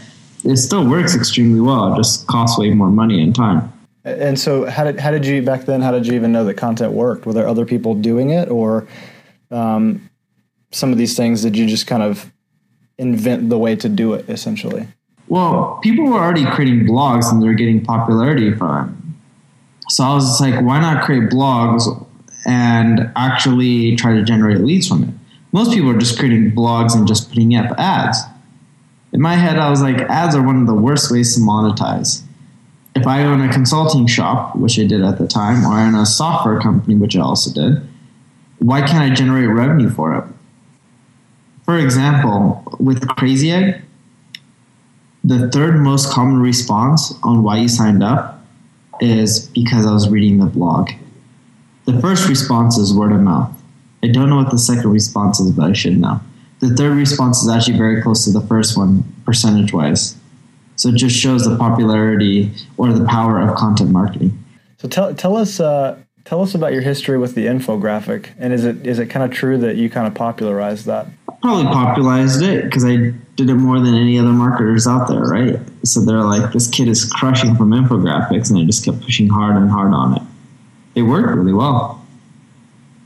it 0.44 0.56
still 0.56 0.86
works 0.86 1.14
extremely 1.14 1.60
well. 1.60 1.92
It 1.92 1.96
just 1.96 2.26
costs 2.26 2.58
way 2.58 2.70
more 2.70 2.90
money 2.90 3.22
and 3.22 3.34
time. 3.34 3.72
And 4.04 4.38
so, 4.38 4.68
how 4.68 4.84
did 4.84 4.98
how 4.98 5.12
did 5.12 5.24
you 5.24 5.42
back 5.42 5.62
then? 5.64 5.80
How 5.80 5.92
did 5.92 6.06
you 6.06 6.14
even 6.14 6.32
know 6.32 6.44
that 6.44 6.54
content 6.54 6.92
worked? 6.92 7.24
Were 7.24 7.32
there 7.32 7.46
other 7.46 7.64
people 7.64 7.94
doing 7.94 8.30
it, 8.30 8.50
or 8.50 8.86
um, 9.52 10.08
some 10.72 10.92
of 10.92 10.98
these 10.98 11.16
things? 11.16 11.42
Did 11.42 11.56
you 11.56 11.66
just 11.66 11.86
kind 11.86 12.02
of 12.02 12.32
invent 12.98 13.48
the 13.48 13.58
way 13.58 13.76
to 13.76 13.88
do 13.88 14.14
it, 14.14 14.28
essentially? 14.28 14.88
Well, 15.28 15.78
people 15.82 16.04
were 16.06 16.18
already 16.18 16.44
creating 16.44 16.86
blogs, 16.86 17.30
and 17.30 17.42
they're 17.42 17.54
getting 17.54 17.84
popularity 17.84 18.52
from. 18.52 19.16
So 19.88 20.04
I 20.04 20.14
was 20.14 20.26
just 20.26 20.40
like, 20.40 20.60
why 20.62 20.80
not 20.80 21.04
create 21.04 21.30
blogs 21.30 22.06
and 22.46 23.10
actually 23.14 23.96
try 23.96 24.14
to 24.14 24.22
generate 24.22 24.58
leads 24.58 24.88
from 24.88 25.04
it? 25.04 25.10
Most 25.52 25.72
people 25.72 25.90
are 25.90 25.98
just 25.98 26.18
creating 26.18 26.52
blogs 26.52 26.94
and 26.96 27.06
just 27.06 27.28
putting 27.28 27.54
up 27.54 27.78
ads 27.78 28.18
in 29.12 29.20
my 29.20 29.34
head, 29.34 29.58
I 29.58 29.68
was 29.68 29.82
like, 29.82 30.00
ads 30.00 30.34
are 30.34 30.42
one 30.42 30.60
of 30.60 30.66
the 30.66 30.74
worst 30.74 31.10
ways 31.10 31.34
to 31.34 31.40
monetize. 31.40 32.22
if 32.94 33.06
I 33.06 33.22
own 33.22 33.40
a 33.40 33.50
consulting 33.50 34.06
shop, 34.06 34.54
which 34.54 34.78
I 34.78 34.84
did 34.84 35.02
at 35.02 35.16
the 35.16 35.26
time, 35.26 35.64
or 35.64 35.72
I 35.72 35.86
own 35.86 35.94
a 35.94 36.04
software 36.04 36.60
company, 36.60 36.94
which 36.94 37.16
I 37.16 37.20
also 37.20 37.50
did, 37.50 37.88
why 38.58 38.86
can't 38.86 39.10
I 39.10 39.14
generate 39.14 39.48
revenue 39.48 39.88
for 39.88 40.14
it? 40.14 40.24
For 41.64 41.78
example, 41.78 42.62
with 42.78 43.06
Crazy 43.08 43.50
Egg, 43.50 43.82
the 45.24 45.48
third 45.50 45.76
most 45.76 46.10
common 46.10 46.40
response 46.40 47.14
on 47.22 47.42
why 47.42 47.58
you 47.58 47.68
signed 47.68 48.02
up 48.02 48.44
is 49.00 49.48
because 49.48 49.86
I 49.86 49.92
was 49.92 50.08
reading 50.08 50.38
the 50.38 50.46
blog. 50.46 50.90
The 51.84 52.00
first 52.00 52.28
response 52.28 52.78
is 52.78 52.92
word 52.94 53.12
of 53.12 53.20
mouth. 53.20 53.50
I 54.02 54.08
don't 54.08 54.28
know 54.28 54.36
what 54.36 54.50
the 54.50 54.58
second 54.58 54.90
response 54.90 55.38
is, 55.40 55.52
but 55.52 55.70
I 55.70 55.72
should 55.72 55.98
know. 55.98 56.20
The 56.58 56.70
third 56.70 56.96
response 56.96 57.42
is 57.42 57.48
actually 57.48 57.78
very 57.78 58.02
close 58.02 58.24
to 58.24 58.32
the 58.32 58.40
first 58.46 58.76
one, 58.76 59.04
percentage 59.24 59.72
wise. 59.72 60.16
So 60.76 60.88
it 60.88 60.96
just 60.96 61.16
shows 61.16 61.44
the 61.44 61.56
popularity 61.56 62.52
or 62.76 62.92
the 62.92 63.04
power 63.04 63.40
of 63.40 63.56
content 63.56 63.90
marketing. 63.90 64.36
So 64.78 64.88
tell 64.88 65.14
tell 65.14 65.36
us 65.36 65.60
uh, 65.60 65.98
tell 66.24 66.42
us 66.42 66.54
about 66.54 66.72
your 66.72 66.82
history 66.82 67.18
with 67.18 67.34
the 67.34 67.46
infographic, 67.46 68.30
and 68.38 68.52
is 68.52 68.64
it 68.64 68.86
is 68.86 68.98
it 68.98 69.06
kind 69.06 69.24
of 69.24 69.36
true 69.36 69.58
that 69.58 69.76
you 69.76 69.90
kind 69.90 70.06
of 70.06 70.14
popularized 70.14 70.86
that? 70.86 71.06
Probably 71.42 71.64
popularized 71.64 72.42
it 72.42 72.64
because 72.64 72.84
I 72.84 73.12
did 73.36 73.50
it 73.50 73.54
more 73.54 73.80
than 73.80 73.94
any 73.94 74.18
other 74.18 74.28
marketers 74.28 74.86
out 74.86 75.08
there, 75.08 75.22
right? 75.22 75.58
So 75.84 76.04
they're 76.04 76.22
like, 76.22 76.52
this 76.52 76.68
kid 76.68 76.88
is 76.88 77.04
crushing 77.04 77.56
from 77.56 77.70
infographics, 77.70 78.50
and 78.50 78.58
I 78.58 78.64
just 78.64 78.84
kept 78.84 79.00
pushing 79.02 79.28
hard 79.28 79.56
and 79.56 79.70
hard 79.70 79.92
on 79.92 80.16
it. 80.16 80.22
It 80.94 81.02
worked 81.02 81.36
really 81.36 81.52
well. 81.52 82.04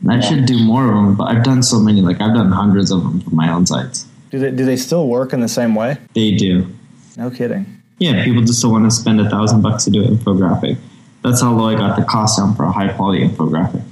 I 0.09 0.21
should 0.21 0.47
do 0.47 0.63
more 0.63 0.85
of 0.85 0.95
them, 0.95 1.17
but 1.17 1.25
I've 1.25 1.43
done 1.43 1.63
so 1.63 1.81
many. 1.81 2.01
Like 2.01 2.21
I've 2.21 2.35
done 2.35 2.53
hundreds 2.53 2.91
of 2.91 3.03
them 3.03 3.21
for 3.23 3.31
my 3.31 3.51
own 3.51 3.67
sites. 3.67 4.07
Do 4.31 4.39
they 4.39 4.51
do 4.51 4.65
they 4.65 4.77
still 4.77 5.09
work 5.09 5.33
in 5.33 5.41
the 5.41 5.49
same 5.49 5.75
way? 5.75 5.97
They 6.15 6.33
do. 6.33 6.67
No 7.17 7.31
kidding. 7.31 7.83
Yeah, 7.99 8.25
people 8.25 8.43
just 8.43 8.61
don't 8.61 8.73
want 8.73 8.85
to 8.85 8.91
spend 8.91 9.21
a 9.21 9.31
thousand 9.31 9.63
bucks 9.63 9.85
to 9.85 9.91
do 9.91 10.05
an 10.05 10.19
infographic. 10.19 10.77
That's 11.27 11.41
how 11.41 11.53
low 11.53 11.69
I 11.69 11.75
got 11.75 11.97
the 11.97 12.05
cost 12.05 12.39
down 12.39 12.55
for 12.55 12.63
a 12.63 12.71
high 12.71 12.93
quality 12.93 13.27
infographic. 13.27 13.83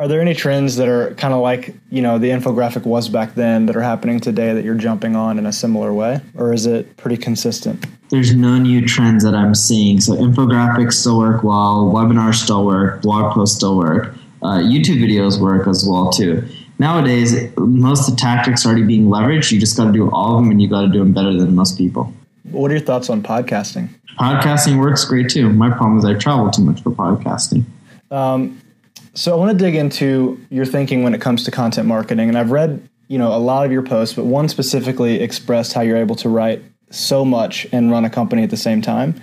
Are 0.00 0.08
there 0.08 0.20
any 0.20 0.34
trends 0.34 0.74
that 0.76 0.88
are 0.88 1.14
kind 1.14 1.32
of 1.32 1.42
like 1.42 1.76
you 1.90 2.02
know 2.02 2.18
the 2.18 2.30
infographic 2.30 2.84
was 2.84 3.08
back 3.08 3.36
then 3.36 3.66
that 3.66 3.76
are 3.76 3.82
happening 3.82 4.18
today 4.18 4.52
that 4.52 4.64
you're 4.64 4.74
jumping 4.74 5.14
on 5.14 5.38
in 5.38 5.46
a 5.46 5.52
similar 5.52 5.94
way, 5.94 6.20
or 6.36 6.52
is 6.52 6.66
it 6.66 6.96
pretty 6.96 7.16
consistent? 7.16 7.86
There's 8.08 8.34
no 8.34 8.58
new 8.58 8.84
trends 8.84 9.22
that 9.22 9.32
I'm 9.32 9.54
seeing. 9.54 10.00
So 10.00 10.14
infographics 10.14 10.94
still 10.94 11.18
work 11.18 11.44
well, 11.44 11.88
webinars 11.94 12.42
still 12.42 12.66
work, 12.66 13.02
blog 13.02 13.32
posts 13.32 13.56
still 13.56 13.76
work, 13.76 14.12
uh, 14.42 14.58
YouTube 14.58 15.00
videos 15.00 15.40
work 15.40 15.68
as 15.68 15.86
well 15.88 16.10
too. 16.10 16.42
Nowadays, 16.80 17.48
most 17.58 18.08
of 18.08 18.16
the 18.16 18.20
tactics 18.20 18.66
are 18.66 18.70
already 18.70 18.82
being 18.82 19.06
leveraged. 19.06 19.52
You 19.52 19.60
just 19.60 19.76
got 19.76 19.84
to 19.84 19.92
do 19.92 20.10
all 20.10 20.36
of 20.36 20.42
them, 20.42 20.50
and 20.50 20.60
you 20.60 20.68
got 20.68 20.80
to 20.80 20.88
do 20.88 20.98
them 20.98 21.12
better 21.12 21.32
than 21.32 21.54
most 21.54 21.78
people. 21.78 22.12
What 22.44 22.70
are 22.70 22.74
your 22.74 22.84
thoughts 22.84 23.10
on 23.10 23.22
podcasting? 23.22 23.88
Podcasting 24.18 24.78
works 24.78 25.04
great 25.04 25.28
too. 25.28 25.50
My 25.50 25.70
problem 25.70 25.98
is 25.98 26.04
I 26.04 26.14
travel 26.14 26.50
too 26.50 26.62
much 26.62 26.82
for 26.82 26.90
podcasting. 26.90 27.64
Um, 28.10 28.60
so 29.14 29.32
I 29.32 29.38
want 29.38 29.56
to 29.56 29.64
dig 29.64 29.74
into 29.74 30.40
your 30.50 30.66
thinking 30.66 31.02
when 31.02 31.14
it 31.14 31.20
comes 31.20 31.44
to 31.44 31.50
content 31.50 31.86
marketing, 31.86 32.28
and 32.28 32.38
I've 32.38 32.50
read 32.50 32.88
you 33.08 33.18
know 33.18 33.34
a 33.34 33.38
lot 33.38 33.66
of 33.66 33.72
your 33.72 33.82
posts, 33.82 34.14
but 34.14 34.24
one 34.24 34.48
specifically 34.48 35.20
expressed 35.20 35.72
how 35.72 35.80
you're 35.80 35.96
able 35.96 36.16
to 36.16 36.28
write 36.28 36.62
so 36.90 37.24
much 37.24 37.66
and 37.72 37.90
run 37.90 38.04
a 38.04 38.10
company 38.10 38.42
at 38.42 38.50
the 38.50 38.56
same 38.56 38.82
time. 38.82 39.20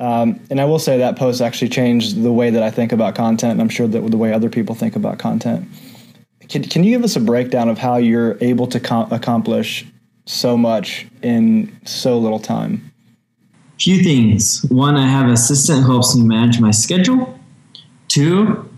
Um, 0.00 0.40
and 0.50 0.60
I 0.60 0.64
will 0.64 0.78
say 0.78 0.98
that 0.98 1.16
post 1.16 1.40
actually 1.40 1.70
changed 1.70 2.22
the 2.22 2.32
way 2.32 2.50
that 2.50 2.62
I 2.62 2.70
think 2.70 2.92
about 2.92 3.14
content, 3.14 3.52
and 3.52 3.60
I'm 3.60 3.68
sure 3.68 3.88
that 3.88 4.10
the 4.10 4.16
way 4.16 4.32
other 4.32 4.48
people 4.48 4.74
think 4.74 4.94
about 4.94 5.18
content. 5.18 5.68
Can, 6.48 6.62
can 6.62 6.84
you 6.84 6.96
give 6.96 7.04
us 7.04 7.16
a 7.16 7.20
breakdown 7.20 7.68
of 7.68 7.78
how 7.78 7.96
you're 7.96 8.38
able 8.40 8.66
to 8.68 8.80
com- 8.80 9.12
accomplish 9.12 9.84
so 10.28 10.56
much 10.56 11.06
in 11.22 11.74
so 11.84 12.18
little 12.18 12.38
time? 12.38 12.92
Few 13.80 14.02
things. 14.02 14.64
One, 14.68 14.96
I 14.96 15.06
have 15.06 15.26
an 15.26 15.32
assistant 15.32 15.84
who 15.84 15.92
helps 15.92 16.14
me 16.14 16.24
manage 16.24 16.60
my 16.60 16.70
schedule. 16.70 17.38
Two, 18.08 18.68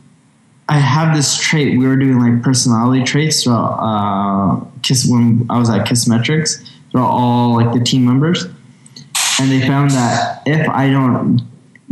I 0.68 0.78
have 0.78 1.16
this 1.16 1.36
trait. 1.36 1.78
We 1.78 1.86
were 1.86 1.96
doing 1.96 2.20
like 2.20 2.42
personality 2.42 3.02
traits 3.02 3.42
throughout 3.42 3.78
uh, 3.80 4.64
Kiss 4.82 5.06
when 5.08 5.46
I 5.50 5.58
was 5.58 5.68
at 5.68 5.86
Kissmetrics 5.86 6.64
throughout 6.90 7.10
all 7.10 7.54
like 7.54 7.72
the 7.72 7.80
team 7.82 8.04
members, 8.04 8.44
and 8.44 9.50
they 9.50 9.66
found 9.66 9.90
that 9.92 10.42
if 10.46 10.68
I 10.68 10.90
don't 10.90 11.40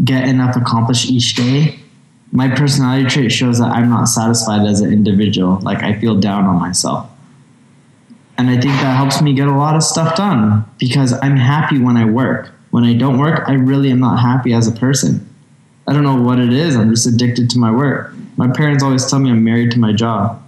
get 0.04 0.28
enough 0.28 0.56
accomplished 0.56 1.10
each 1.10 1.34
day, 1.34 1.78
my 2.30 2.48
personality 2.48 3.08
trait 3.08 3.32
shows 3.32 3.58
that 3.58 3.72
I'm 3.72 3.88
not 3.88 4.04
satisfied 4.04 4.66
as 4.66 4.80
an 4.80 4.92
individual. 4.92 5.58
Like 5.60 5.82
I 5.82 5.98
feel 5.98 6.18
down 6.20 6.44
on 6.44 6.56
myself. 6.60 7.08
And 8.38 8.48
I 8.48 8.52
think 8.52 8.72
that 8.80 8.96
helps 8.96 9.20
me 9.20 9.34
get 9.34 9.48
a 9.48 9.54
lot 9.54 9.74
of 9.74 9.82
stuff 9.82 10.16
done 10.16 10.64
because 10.78 11.12
I'm 11.12 11.36
happy 11.36 11.78
when 11.78 11.96
I 11.96 12.04
work. 12.04 12.50
When 12.70 12.84
I 12.84 12.94
don't 12.94 13.18
work, 13.18 13.48
I 13.48 13.54
really 13.54 13.90
am 13.90 13.98
not 13.98 14.20
happy 14.20 14.52
as 14.52 14.68
a 14.68 14.72
person. 14.72 15.28
I 15.88 15.92
don't 15.92 16.04
know 16.04 16.20
what 16.20 16.38
it 16.38 16.52
is. 16.52 16.76
I'm 16.76 16.90
just 16.90 17.06
addicted 17.06 17.50
to 17.50 17.58
my 17.58 17.72
work. 17.72 18.12
My 18.36 18.48
parents 18.48 18.84
always 18.84 19.10
tell 19.10 19.18
me 19.18 19.30
I'm 19.30 19.42
married 19.42 19.72
to 19.72 19.80
my 19.80 19.92
job. 19.92 20.40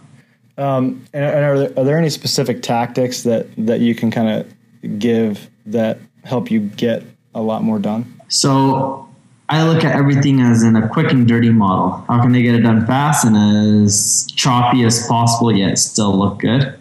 Um, 0.56 1.04
and, 1.12 1.24
are, 1.24 1.58
there, 1.58 1.78
are 1.78 1.84
there 1.84 1.98
any 1.98 2.10
specific 2.10 2.62
tactics 2.62 3.22
that, 3.22 3.48
that 3.56 3.80
you 3.80 3.94
can 3.94 4.10
kind 4.10 4.28
of 4.28 4.98
give 4.98 5.48
that 5.66 5.98
help 6.24 6.50
you 6.50 6.60
get 6.60 7.02
a 7.34 7.40
lot 7.40 7.62
more 7.62 7.78
done? 7.78 8.20
So 8.28 9.08
I 9.48 9.66
look 9.66 9.82
at 9.82 9.96
everything 9.96 10.40
as 10.40 10.62
in 10.62 10.76
a 10.76 10.88
quick 10.88 11.10
and 11.10 11.26
dirty 11.26 11.50
model. 11.50 12.04
How 12.06 12.22
can 12.22 12.30
they 12.30 12.42
get 12.42 12.54
it 12.54 12.60
done 12.60 12.86
fast 12.86 13.24
and 13.24 13.36
as 13.84 14.28
choppy 14.36 14.84
as 14.84 15.08
possible, 15.08 15.50
yet 15.50 15.78
still 15.78 16.16
look 16.16 16.38
good? 16.38 16.79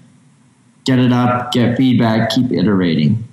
Get 0.85 0.99
it 0.99 1.11
up, 1.11 1.51
get 1.51 1.77
feedback, 1.77 2.31
keep 2.31 2.51
iterating. 2.51 3.23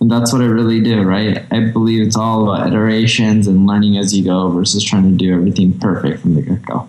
And 0.00 0.10
that's 0.10 0.32
what 0.32 0.42
I 0.42 0.46
really 0.46 0.80
do, 0.80 1.02
right? 1.02 1.44
I 1.50 1.60
believe 1.70 2.06
it's 2.06 2.16
all 2.16 2.44
about 2.44 2.68
iterations 2.68 3.48
and 3.48 3.66
learning 3.66 3.98
as 3.98 4.16
you 4.16 4.24
go 4.24 4.48
versus 4.50 4.84
trying 4.84 5.04
to 5.04 5.16
do 5.16 5.34
everything 5.34 5.78
perfect 5.78 6.20
from 6.20 6.34
the 6.34 6.42
get 6.42 6.62
go. 6.62 6.88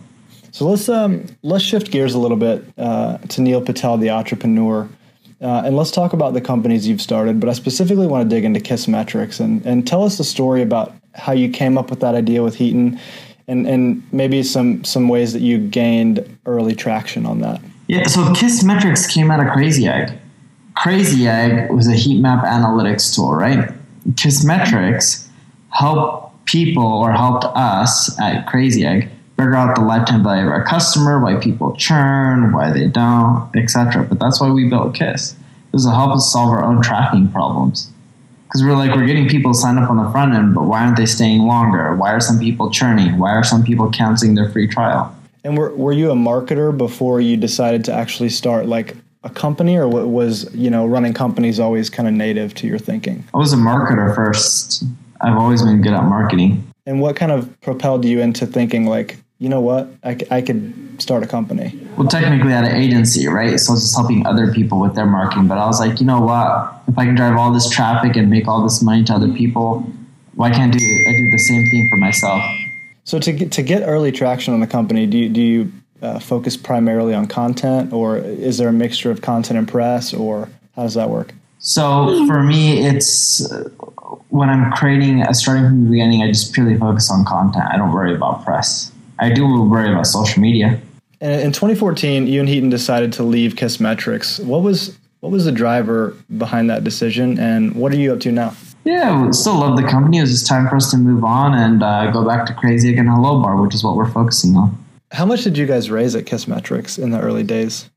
So 0.51 0.67
let's 0.67 0.89
um, 0.89 1.25
let's 1.41 1.63
shift 1.63 1.91
gears 1.91 2.13
a 2.13 2.19
little 2.19 2.37
bit 2.37 2.65
uh, 2.77 3.17
to 3.17 3.41
Neil 3.41 3.61
Patel, 3.61 3.97
the 3.97 4.09
entrepreneur, 4.09 4.89
uh, 5.41 5.63
and 5.65 5.75
let's 5.77 5.91
talk 5.91 6.13
about 6.13 6.33
the 6.33 6.41
companies 6.41 6.87
you've 6.87 7.01
started. 7.01 7.39
But 7.39 7.49
I 7.49 7.53
specifically 7.53 8.07
want 8.07 8.29
to 8.29 8.35
dig 8.35 8.43
into 8.45 8.59
Kissmetrics 8.59 9.39
and 9.39 9.65
and 9.65 9.87
tell 9.87 10.03
us 10.03 10.17
the 10.17 10.23
story 10.23 10.61
about 10.61 10.93
how 11.15 11.33
you 11.33 11.49
came 11.49 11.77
up 11.77 11.89
with 11.89 11.99
that 12.01 12.15
idea 12.15 12.43
with 12.43 12.57
Hiten, 12.57 12.99
and 13.47 13.67
and 13.67 14.03
maybe 14.11 14.43
some 14.43 14.83
some 14.83 15.07
ways 15.07 15.33
that 15.33 15.41
you 15.41 15.59
gained 15.59 16.37
early 16.45 16.75
traction 16.75 17.25
on 17.25 17.41
that. 17.41 17.61
Yeah, 17.89 18.05
so 18.05 18.21
Kissmetrics 18.33 19.11
came 19.11 19.31
out 19.31 19.43
of 19.43 19.51
Crazy 19.51 19.87
Egg. 19.87 20.15
Crazy 20.77 21.27
Egg 21.27 21.71
was 21.71 21.87
a 21.87 21.95
heat 21.95 22.21
map 22.21 22.45
analytics 22.45 23.15
tool, 23.15 23.33
right? 23.33 23.73
Kissmetrics 24.11 25.27
helped 25.71 26.45
people 26.45 26.85
or 26.85 27.11
helped 27.11 27.45
us 27.45 28.15
at 28.21 28.45
Crazy 28.45 28.85
Egg 28.85 29.09
figure 29.37 29.55
out 29.55 29.75
the 29.75 29.81
lifetime 29.81 30.21
value 30.21 30.43
of 30.43 30.49
our 30.49 30.63
customer, 30.63 31.19
why 31.19 31.37
people 31.37 31.75
churn, 31.77 32.51
why 32.51 32.71
they 32.71 32.85
don't, 32.85 33.49
etc. 33.55 34.03
But 34.03 34.19
that's 34.19 34.39
why 34.39 34.51
we 34.51 34.69
built 34.69 34.93
Kiss. 34.93 35.31
It 35.33 35.73
was 35.73 35.85
to 35.85 35.91
help 35.91 36.11
us 36.11 36.31
solve 36.31 36.51
our 36.51 36.63
own 36.63 36.83
tracking 36.83 37.31
problems. 37.31 37.91
Because 38.45 38.61
we're 38.61 38.75
like, 38.75 38.95
we're 38.95 39.07
getting 39.07 39.27
people 39.27 39.55
signed 39.55 39.79
up 39.79 39.89
on 39.89 39.97
the 39.97 40.11
front 40.11 40.35
end, 40.35 40.53
but 40.53 40.65
why 40.65 40.85
aren't 40.85 40.97
they 40.97 41.07
staying 41.07 41.41
longer? 41.41 41.95
Why 41.95 42.11
are 42.11 42.19
some 42.19 42.37
people 42.37 42.69
churning? 42.69 43.17
Why 43.17 43.31
are 43.31 43.43
some 43.43 43.63
people 43.63 43.89
canceling 43.89 44.35
their 44.35 44.49
free 44.51 44.67
trial? 44.67 45.15
And 45.43 45.57
were, 45.57 45.73
were 45.75 45.93
you 45.93 46.11
a 46.11 46.15
marketer 46.15 46.75
before 46.75 47.21
you 47.21 47.37
decided 47.37 47.85
to 47.85 47.93
actually 47.93 48.29
start 48.29 48.65
like 48.65 48.95
a 49.23 49.29
company 49.29 49.77
or 49.77 49.87
what 49.87 50.07
was, 50.07 50.53
you 50.53 50.69
know, 50.69 50.85
running 50.85 51.13
companies 51.13 51.59
always 51.59 51.89
kind 51.89 52.07
of 52.07 52.13
native 52.13 52.53
to 52.55 52.67
your 52.67 52.79
thinking? 52.79 53.23
I 53.33 53.37
was 53.37 53.53
a 53.53 53.57
marketer 53.57 54.13
first. 54.15 54.83
I've 55.21 55.37
always 55.37 55.61
been 55.61 55.81
good 55.81 55.93
at 55.93 56.03
marketing. 56.03 56.65
And 56.85 57.01
what 57.01 57.15
kind 57.15 57.31
of 57.31 57.59
propelled 57.61 58.05
you 58.05 58.19
into 58.21 58.45
thinking 58.45 58.85
like, 58.85 59.17
you 59.37 59.47
know 59.47 59.61
what, 59.61 59.89
I, 60.03 60.17
I 60.31 60.41
could 60.41 61.01
start 61.01 61.23
a 61.23 61.27
company? 61.27 61.79
Well, 61.97 62.07
technically 62.07 62.51
at 62.51 62.65
an 62.65 62.75
agency, 62.75 63.27
right? 63.27 63.57
So 63.57 63.71
I 63.71 63.73
was 63.75 63.83
just 63.83 63.95
helping 63.95 64.25
other 64.25 64.53
people 64.53 64.81
with 64.81 64.95
their 64.95 65.05
marketing. 65.05 65.47
But 65.47 65.57
I 65.57 65.65
was 65.65 65.79
like, 65.79 65.99
you 66.01 66.05
know 66.05 66.19
what? 66.19 66.73
If 66.87 66.97
I 66.97 67.05
can 67.05 67.15
drive 67.15 67.37
all 67.37 67.53
this 67.53 67.69
traffic 67.69 68.17
and 68.17 68.29
make 68.29 68.47
all 68.47 68.63
this 68.63 68.81
money 68.81 69.03
to 69.05 69.13
other 69.13 69.31
people, 69.31 69.89
why 70.35 70.51
can't 70.51 70.73
I 70.73 70.77
do 70.77 70.83
I 70.83 71.11
do 71.17 71.31
the 71.31 71.39
same 71.39 71.63
thing 71.69 71.87
for 71.89 71.97
myself? 71.97 72.41
So 73.09 73.17
to 73.17 73.31
get, 73.31 73.51
to 73.53 73.63
get 73.63 73.81
early 73.87 74.11
traction 74.11 74.53
on 74.53 74.59
the 74.59 74.67
company, 74.67 75.07
do 75.07 75.17
you, 75.17 75.29
do 75.29 75.41
you 75.41 75.71
uh, 76.03 76.19
focus 76.19 76.55
primarily 76.55 77.15
on 77.15 77.25
content, 77.25 77.91
or 77.91 78.17
is 78.17 78.59
there 78.59 78.69
a 78.69 78.71
mixture 78.71 79.09
of 79.09 79.23
content 79.23 79.57
and 79.57 79.67
press, 79.67 80.13
or 80.13 80.47
how 80.75 80.83
does 80.83 80.93
that 80.93 81.09
work? 81.09 81.33
So 81.57 82.27
for 82.27 82.43
me, 82.43 82.85
it's 82.85 83.51
uh, 83.51 83.67
when 84.29 84.47
I'm 84.47 84.71
creating, 84.73 85.23
uh, 85.23 85.33
starting 85.33 85.63
from 85.63 85.85
the 85.85 85.89
beginning, 85.89 86.21
I 86.21 86.27
just 86.27 86.53
purely 86.53 86.77
focus 86.77 87.09
on 87.09 87.25
content. 87.25 87.65
I 87.73 87.77
don't 87.77 87.91
worry 87.91 88.13
about 88.13 88.45
press. 88.45 88.91
I 89.17 89.31
do 89.31 89.63
worry 89.63 89.91
about 89.91 90.05
social 90.05 90.39
media. 90.39 90.79
In 91.19 91.51
2014, 91.51 92.27
you 92.27 92.39
and 92.39 92.47
Hiten 92.47 92.69
decided 92.69 93.11
to 93.13 93.23
leave 93.23 93.55
Kissmetrics. 93.55 94.39
What 94.45 94.61
was 94.61 94.95
what 95.21 95.31
was 95.31 95.45
the 95.45 95.51
driver 95.51 96.15
behind 96.37 96.69
that 96.69 96.83
decision, 96.83 97.39
and 97.39 97.73
what 97.73 97.91
are 97.91 97.97
you 97.97 98.13
up 98.13 98.19
to 98.19 98.31
now? 98.31 98.53
Yeah, 98.89 99.27
we 99.27 99.33
still 99.33 99.59
love 99.59 99.77
the 99.77 99.83
company. 99.83 100.17
It 100.17 100.21
was 100.21 100.31
just 100.31 100.47
time 100.47 100.67
for 100.67 100.75
us 100.75 100.89
to 100.89 100.97
move 100.97 101.23
on 101.23 101.53
and 101.53 101.83
uh, 101.83 102.09
go 102.09 102.25
back 102.25 102.47
to 102.47 102.55
Crazy 102.55 102.89
Egg 102.89 102.97
and 102.97 103.07
Hello 103.07 103.39
Bar, 103.39 103.61
which 103.61 103.75
is 103.75 103.83
what 103.83 103.95
we're 103.95 104.09
focusing 104.09 104.55
on. 104.55 104.83
How 105.11 105.27
much 105.27 105.43
did 105.43 105.59
you 105.59 105.67
guys 105.67 105.91
raise 105.91 106.15
at 106.15 106.25
Kissmetrics 106.25 106.97
in 106.97 107.11
the 107.11 107.19
early 107.19 107.43
days 107.43 107.91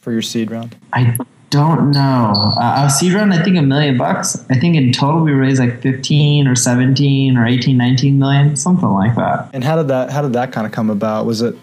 for 0.00 0.10
your 0.10 0.22
seed 0.22 0.50
round? 0.50 0.76
I 0.92 1.16
don't 1.50 1.92
know. 1.92 2.32
Uh, 2.56 2.80
our 2.80 2.90
seed 2.90 3.12
round, 3.12 3.32
I 3.32 3.44
think 3.44 3.56
a 3.56 3.62
million 3.62 3.96
bucks. 3.96 4.44
I 4.50 4.58
think 4.58 4.74
in 4.74 4.90
total 4.90 5.20
we 5.20 5.30
raised 5.30 5.60
like 5.60 5.80
15 5.80 6.48
or 6.48 6.56
17 6.56 7.36
or 7.36 7.46
18, 7.46 7.76
19 7.76 8.18
million, 8.18 8.56
something 8.56 8.90
like 8.90 9.14
that. 9.14 9.50
And 9.52 9.62
how 9.62 9.76
did 9.76 9.86
that 9.86 10.10
how 10.10 10.22
did 10.22 10.32
that 10.32 10.50
kind 10.50 10.66
of 10.66 10.72
come 10.72 10.90
about? 10.90 11.26
Was 11.26 11.42
it 11.42 11.54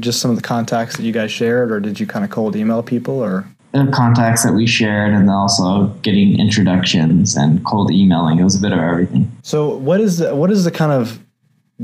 just 0.00 0.20
some 0.20 0.30
of 0.30 0.36
the 0.36 0.42
contacts 0.42 0.96
that 0.96 1.02
you 1.02 1.12
guys 1.12 1.30
shared, 1.30 1.70
or 1.70 1.78
did 1.78 2.00
you 2.00 2.06
kind 2.06 2.24
of 2.24 2.30
cold 2.30 2.56
email 2.56 2.82
people, 2.82 3.22
or 3.22 3.46
The 3.74 3.90
contacts 3.92 4.44
that 4.44 4.52
we 4.54 4.68
shared, 4.68 5.12
and 5.12 5.28
then 5.28 5.34
also 5.34 5.88
getting 6.02 6.38
introductions 6.38 7.36
and 7.36 7.64
cold 7.64 7.90
emailing. 7.90 8.38
It 8.38 8.44
was 8.44 8.54
a 8.54 8.60
bit 8.60 8.70
of 8.70 8.78
everything. 8.78 9.30
so? 9.42 9.76
What 9.76 10.00
is 10.00 10.18
the, 10.18 10.32
what 10.32 10.52
is 10.52 10.62
the 10.62 10.70
kind 10.70 10.92
of 10.92 11.18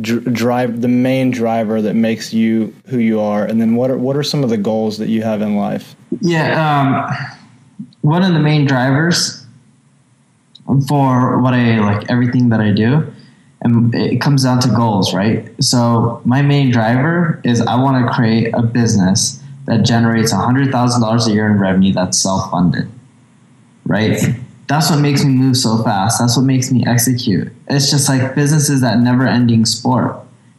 dr- 0.00 0.32
drive 0.32 0.82
the 0.82 0.88
main 0.88 1.32
driver 1.32 1.82
that 1.82 1.94
makes 1.94 2.32
you 2.32 2.72
who 2.86 2.98
you 2.98 3.18
are, 3.20 3.44
and 3.44 3.60
then 3.60 3.74
what 3.74 3.90
are 3.90 3.98
what 3.98 4.16
are 4.16 4.22
some 4.22 4.44
of 4.44 4.50
the 4.50 4.56
goals 4.56 4.98
that 4.98 5.08
you 5.08 5.22
have 5.22 5.42
in 5.42 5.56
life? 5.56 5.96
Yeah, 6.20 6.54
um, 6.54 7.26
one 8.02 8.22
of 8.22 8.34
the 8.34 8.40
main 8.40 8.66
drivers 8.66 9.44
for 10.86 11.40
what 11.40 11.54
I 11.54 11.80
like, 11.80 12.08
everything 12.08 12.50
that 12.50 12.60
I 12.60 12.70
do, 12.70 13.04
and 13.62 13.92
it 13.96 14.20
comes 14.20 14.44
down 14.44 14.60
to 14.60 14.68
goals, 14.68 15.12
right? 15.12 15.50
So 15.60 16.22
my 16.24 16.40
main 16.40 16.70
driver 16.70 17.40
is 17.42 17.60
I 17.60 17.74
want 17.74 18.06
to 18.06 18.12
create 18.12 18.54
a 18.54 18.62
business 18.62 19.39
that 19.70 19.84
generates 19.84 20.32
hundred 20.32 20.72
thousand 20.72 21.00
dollars 21.00 21.28
a 21.28 21.32
year 21.32 21.46
in 21.46 21.58
revenue 21.60 21.92
that's 21.92 22.20
self-funded, 22.20 22.90
right? 23.86 24.20
That's 24.66 24.90
what 24.90 25.00
makes 25.00 25.24
me 25.24 25.32
move 25.32 25.56
so 25.56 25.80
fast. 25.84 26.18
That's 26.18 26.36
what 26.36 26.44
makes 26.44 26.72
me 26.72 26.84
execute. 26.86 27.52
It's 27.68 27.88
just 27.88 28.08
like 28.08 28.34
business 28.34 28.68
is 28.68 28.80
that 28.80 28.98
never-ending 28.98 29.64
sport. 29.66 30.16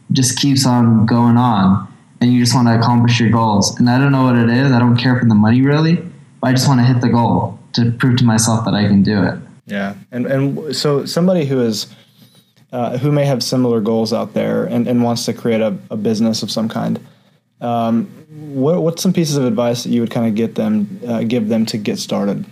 It 0.10 0.14
just 0.14 0.40
keeps 0.40 0.66
on 0.66 1.06
going 1.06 1.36
on 1.36 1.94
and 2.22 2.32
you 2.32 2.40
just 2.40 2.56
want 2.56 2.70
to 2.70 2.80
accomplish 2.80 3.20
your 3.20 3.30
goals. 3.30 3.78
And 3.80 3.90
I 3.90 3.98
don't 3.98 4.14
know 4.14 4.24
what 4.24 4.38
it 4.38 4.50
is. 4.50 4.72
I 4.72 4.80
don't 4.80 4.96
care 4.96 5.20
for 5.20 5.26
the 5.26 5.36
money 5.36 5.62
really, 5.62 5.96
but 6.40 6.48
I 6.48 6.52
just 6.54 6.70
want 6.70 6.80
to 6.80 6.86
hit 6.86 7.02
the 7.02 7.10
goal 7.10 7.60
to 7.74 7.92
prove 7.92 8.18
to 8.18 8.24
myself 8.24 8.64
that 8.64 8.74
I 8.74 8.88
can 8.88 9.04
do 9.04 9.24
it. 9.24 9.38
Yeah, 9.66 9.96
and 10.12 10.26
and 10.26 10.74
so 10.76 11.06
somebody 11.06 11.46
who 11.46 11.60
is 11.62 11.88
uh, 12.72 12.98
who 12.98 13.12
may 13.12 13.26
have 13.26 13.44
similar 13.44 13.82
goals 13.82 14.14
out 14.14 14.34
there 14.34 14.64
and, 14.64 14.88
and 14.88 15.04
wants 15.04 15.26
to 15.26 15.34
create 15.34 15.60
a, 15.60 15.78
a 15.90 15.98
business 15.98 16.44
of 16.44 16.50
some 16.50 16.70
kind. 16.70 17.00
Um, 17.62 18.06
what 18.54 18.82
what's 18.82 19.02
some 19.02 19.14
pieces 19.14 19.38
of 19.38 19.46
advice 19.46 19.84
that 19.84 19.90
you 19.90 20.02
would 20.02 20.12
kind 20.12 20.28
of 20.28 20.36
get 20.36 20.56
them 20.56 21.00
uh, 21.08 21.24
give 21.24 21.48
them 21.48 21.66
to 21.68 21.78
get 21.78 22.00
started? 22.00 22.46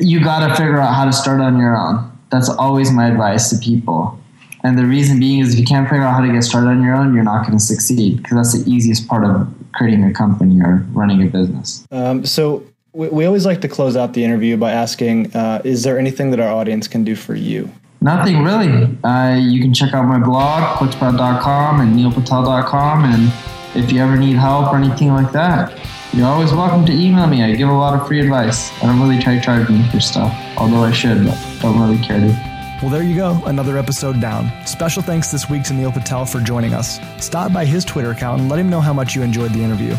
You 0.00 0.22
got 0.22 0.46
to 0.48 0.54
figure 0.56 0.80
out 0.80 0.94
how 0.94 1.04
to 1.04 1.12
start 1.12 1.40
on 1.40 1.58
your 1.58 1.76
own. 1.76 2.10
That's 2.30 2.48
always 2.48 2.90
my 2.90 3.08
advice 3.08 3.50
to 3.50 3.58
people. 3.58 4.18
And 4.64 4.78
the 4.78 4.86
reason 4.86 5.20
being 5.20 5.40
is 5.40 5.52
if 5.52 5.60
you 5.60 5.66
can't 5.66 5.88
figure 5.88 6.02
out 6.02 6.14
how 6.14 6.26
to 6.26 6.32
get 6.32 6.42
started 6.42 6.68
on 6.68 6.82
your 6.82 6.94
own, 6.94 7.14
you're 7.14 7.22
not 7.22 7.46
going 7.46 7.56
to 7.56 7.62
succeed 7.62 8.16
because 8.16 8.36
that's 8.36 8.64
the 8.64 8.70
easiest 8.70 9.06
part 9.06 9.24
of 9.24 9.46
creating 9.74 10.02
a 10.04 10.12
company 10.12 10.60
or 10.60 10.84
running 10.92 11.22
a 11.22 11.26
business. 11.26 11.86
Um, 11.92 12.24
so 12.24 12.66
we, 12.94 13.08
we 13.08 13.24
always 13.26 13.44
like 13.44 13.60
to 13.60 13.68
close 13.68 13.94
out 13.94 14.14
the 14.14 14.24
interview 14.24 14.56
by 14.56 14.72
asking, 14.72 15.36
uh, 15.36 15.60
is 15.64 15.82
there 15.82 15.98
anything 15.98 16.30
that 16.30 16.40
our 16.40 16.50
audience 16.50 16.88
can 16.88 17.04
do 17.04 17.14
for 17.14 17.34
you? 17.34 17.70
Nothing 18.00 18.42
really. 18.42 18.98
Uh, 19.04 19.36
you 19.36 19.60
can 19.60 19.74
check 19.74 19.92
out 19.92 20.06
my 20.06 20.18
blog, 20.18 20.78
quicksprout.com 20.78 21.80
and 21.80 21.94
neilpatel.com. 21.94 23.04
And 23.04 23.53
if 23.74 23.90
you 23.90 24.00
ever 24.00 24.16
need 24.16 24.36
help 24.36 24.72
or 24.72 24.76
anything 24.76 25.12
like 25.12 25.32
that, 25.32 25.72
you're 26.12 26.26
always 26.26 26.52
welcome 26.52 26.86
to 26.86 26.92
email 26.92 27.26
me. 27.26 27.42
I 27.42 27.54
give 27.56 27.68
a 27.68 27.72
lot 27.72 27.98
of 27.98 28.06
free 28.06 28.20
advice. 28.20 28.70
I 28.82 28.86
don't 28.86 29.00
really 29.00 29.20
try 29.20 29.40
charging 29.40 29.82
for 29.90 29.98
stuff, 29.98 30.32
although 30.56 30.84
I 30.84 30.92
should, 30.92 31.24
but 31.24 31.36
don't 31.60 31.80
really 31.80 32.02
care 32.02 32.20
to. 32.20 32.78
Well, 32.80 32.90
there 32.90 33.02
you 33.02 33.16
go, 33.16 33.42
another 33.46 33.76
episode 33.78 34.20
down. 34.20 34.50
Special 34.66 35.02
thanks 35.02 35.32
this 35.32 35.48
week 35.48 35.64
to 35.64 35.74
Neil 35.74 35.90
Patel 35.90 36.24
for 36.24 36.40
joining 36.40 36.72
us. 36.72 37.00
Stop 37.18 37.52
by 37.52 37.64
his 37.64 37.84
Twitter 37.84 38.10
account 38.10 38.42
and 38.42 38.50
let 38.50 38.58
him 38.60 38.70
know 38.70 38.80
how 38.80 38.92
much 38.92 39.16
you 39.16 39.22
enjoyed 39.22 39.52
the 39.52 39.62
interview. 39.62 39.92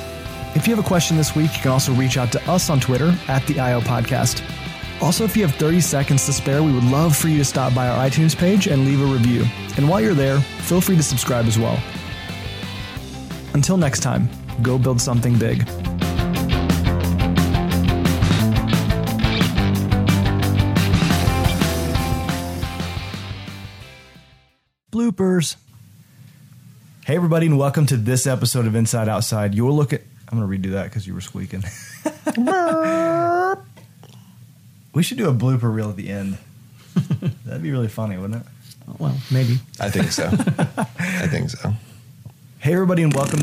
If 0.56 0.68
you 0.68 0.76
have 0.76 0.84
a 0.84 0.88
question 0.88 1.18
this 1.18 1.36
week, 1.36 1.54
you 1.56 1.62
can 1.62 1.72
also 1.72 1.92
reach 1.94 2.18
out 2.18 2.32
to 2.32 2.50
us 2.50 2.70
on 2.70 2.80
Twitter 2.80 3.14
at 3.28 3.46
the 3.48 3.60
IO 3.60 3.82
Podcast. 3.82 4.42
Also, 5.02 5.26
if 5.26 5.36
you 5.36 5.46
have 5.46 5.56
30 5.56 5.82
seconds 5.82 6.26
to 6.28 6.34
spare, 6.34 6.64
we 6.64 6.72
would 6.72 6.86
love 6.86 7.16
for 7.16 7.28
you 7.28 7.40
to 7.40 7.46
stop 7.46 7.74
by 7.74 7.90
our 7.90 8.08
iTunes 8.08 8.38
page 8.38 8.68
and 8.68 8.86
leave 8.86 9.02
a 9.02 9.06
review. 9.06 9.44
And 9.76 9.90
while 9.90 10.00
you're 10.00 10.14
there, 10.14 10.40
feel 10.40 10.80
free 10.80 10.96
to 10.96 11.04
subscribe 11.04 11.46
as 11.46 11.60
well. 11.60 11.78
Until 13.56 13.78
next 13.78 14.02
time, 14.02 14.28
go 14.62 14.78
build 14.78 15.00
something 15.00 15.40
big. 15.40 15.60
Bloopers. 24.92 25.56
Hey, 27.06 27.16
everybody, 27.16 27.46
and 27.46 27.58
welcome 27.58 27.86
to 27.86 27.96
this 27.96 28.28
episode 28.28 28.68
of 28.68 28.76
Inside 28.76 29.08
Outside. 29.08 29.56
Your 29.56 29.72
look 29.72 29.94
at. 29.94 30.02
I'm 30.30 30.38
going 30.38 30.62
to 30.62 30.70
redo 30.70 30.74
that 30.74 30.84
because 30.90 31.08
you 31.08 31.14
were 31.14 31.22
squeaking. 31.22 31.62
we 34.94 35.02
should 35.02 35.18
do 35.18 35.30
a 35.30 35.34
blooper 35.34 35.74
reel 35.74 35.90
at 35.90 35.96
the 35.96 36.10
end. 36.10 36.38
That'd 37.46 37.64
be 37.64 37.72
really 37.72 37.88
funny, 37.88 38.18
wouldn't 38.18 38.46
it? 38.46 38.52
Well, 39.00 39.16
maybe. 39.32 39.60
I 39.80 39.90
think 39.90 40.12
so. 40.12 40.26
I 40.28 41.28
think 41.28 41.52
so. 41.52 41.74
Hey, 42.66 42.74
everybody, 42.74 43.04
and 43.04 43.14
welcome. 43.14 43.42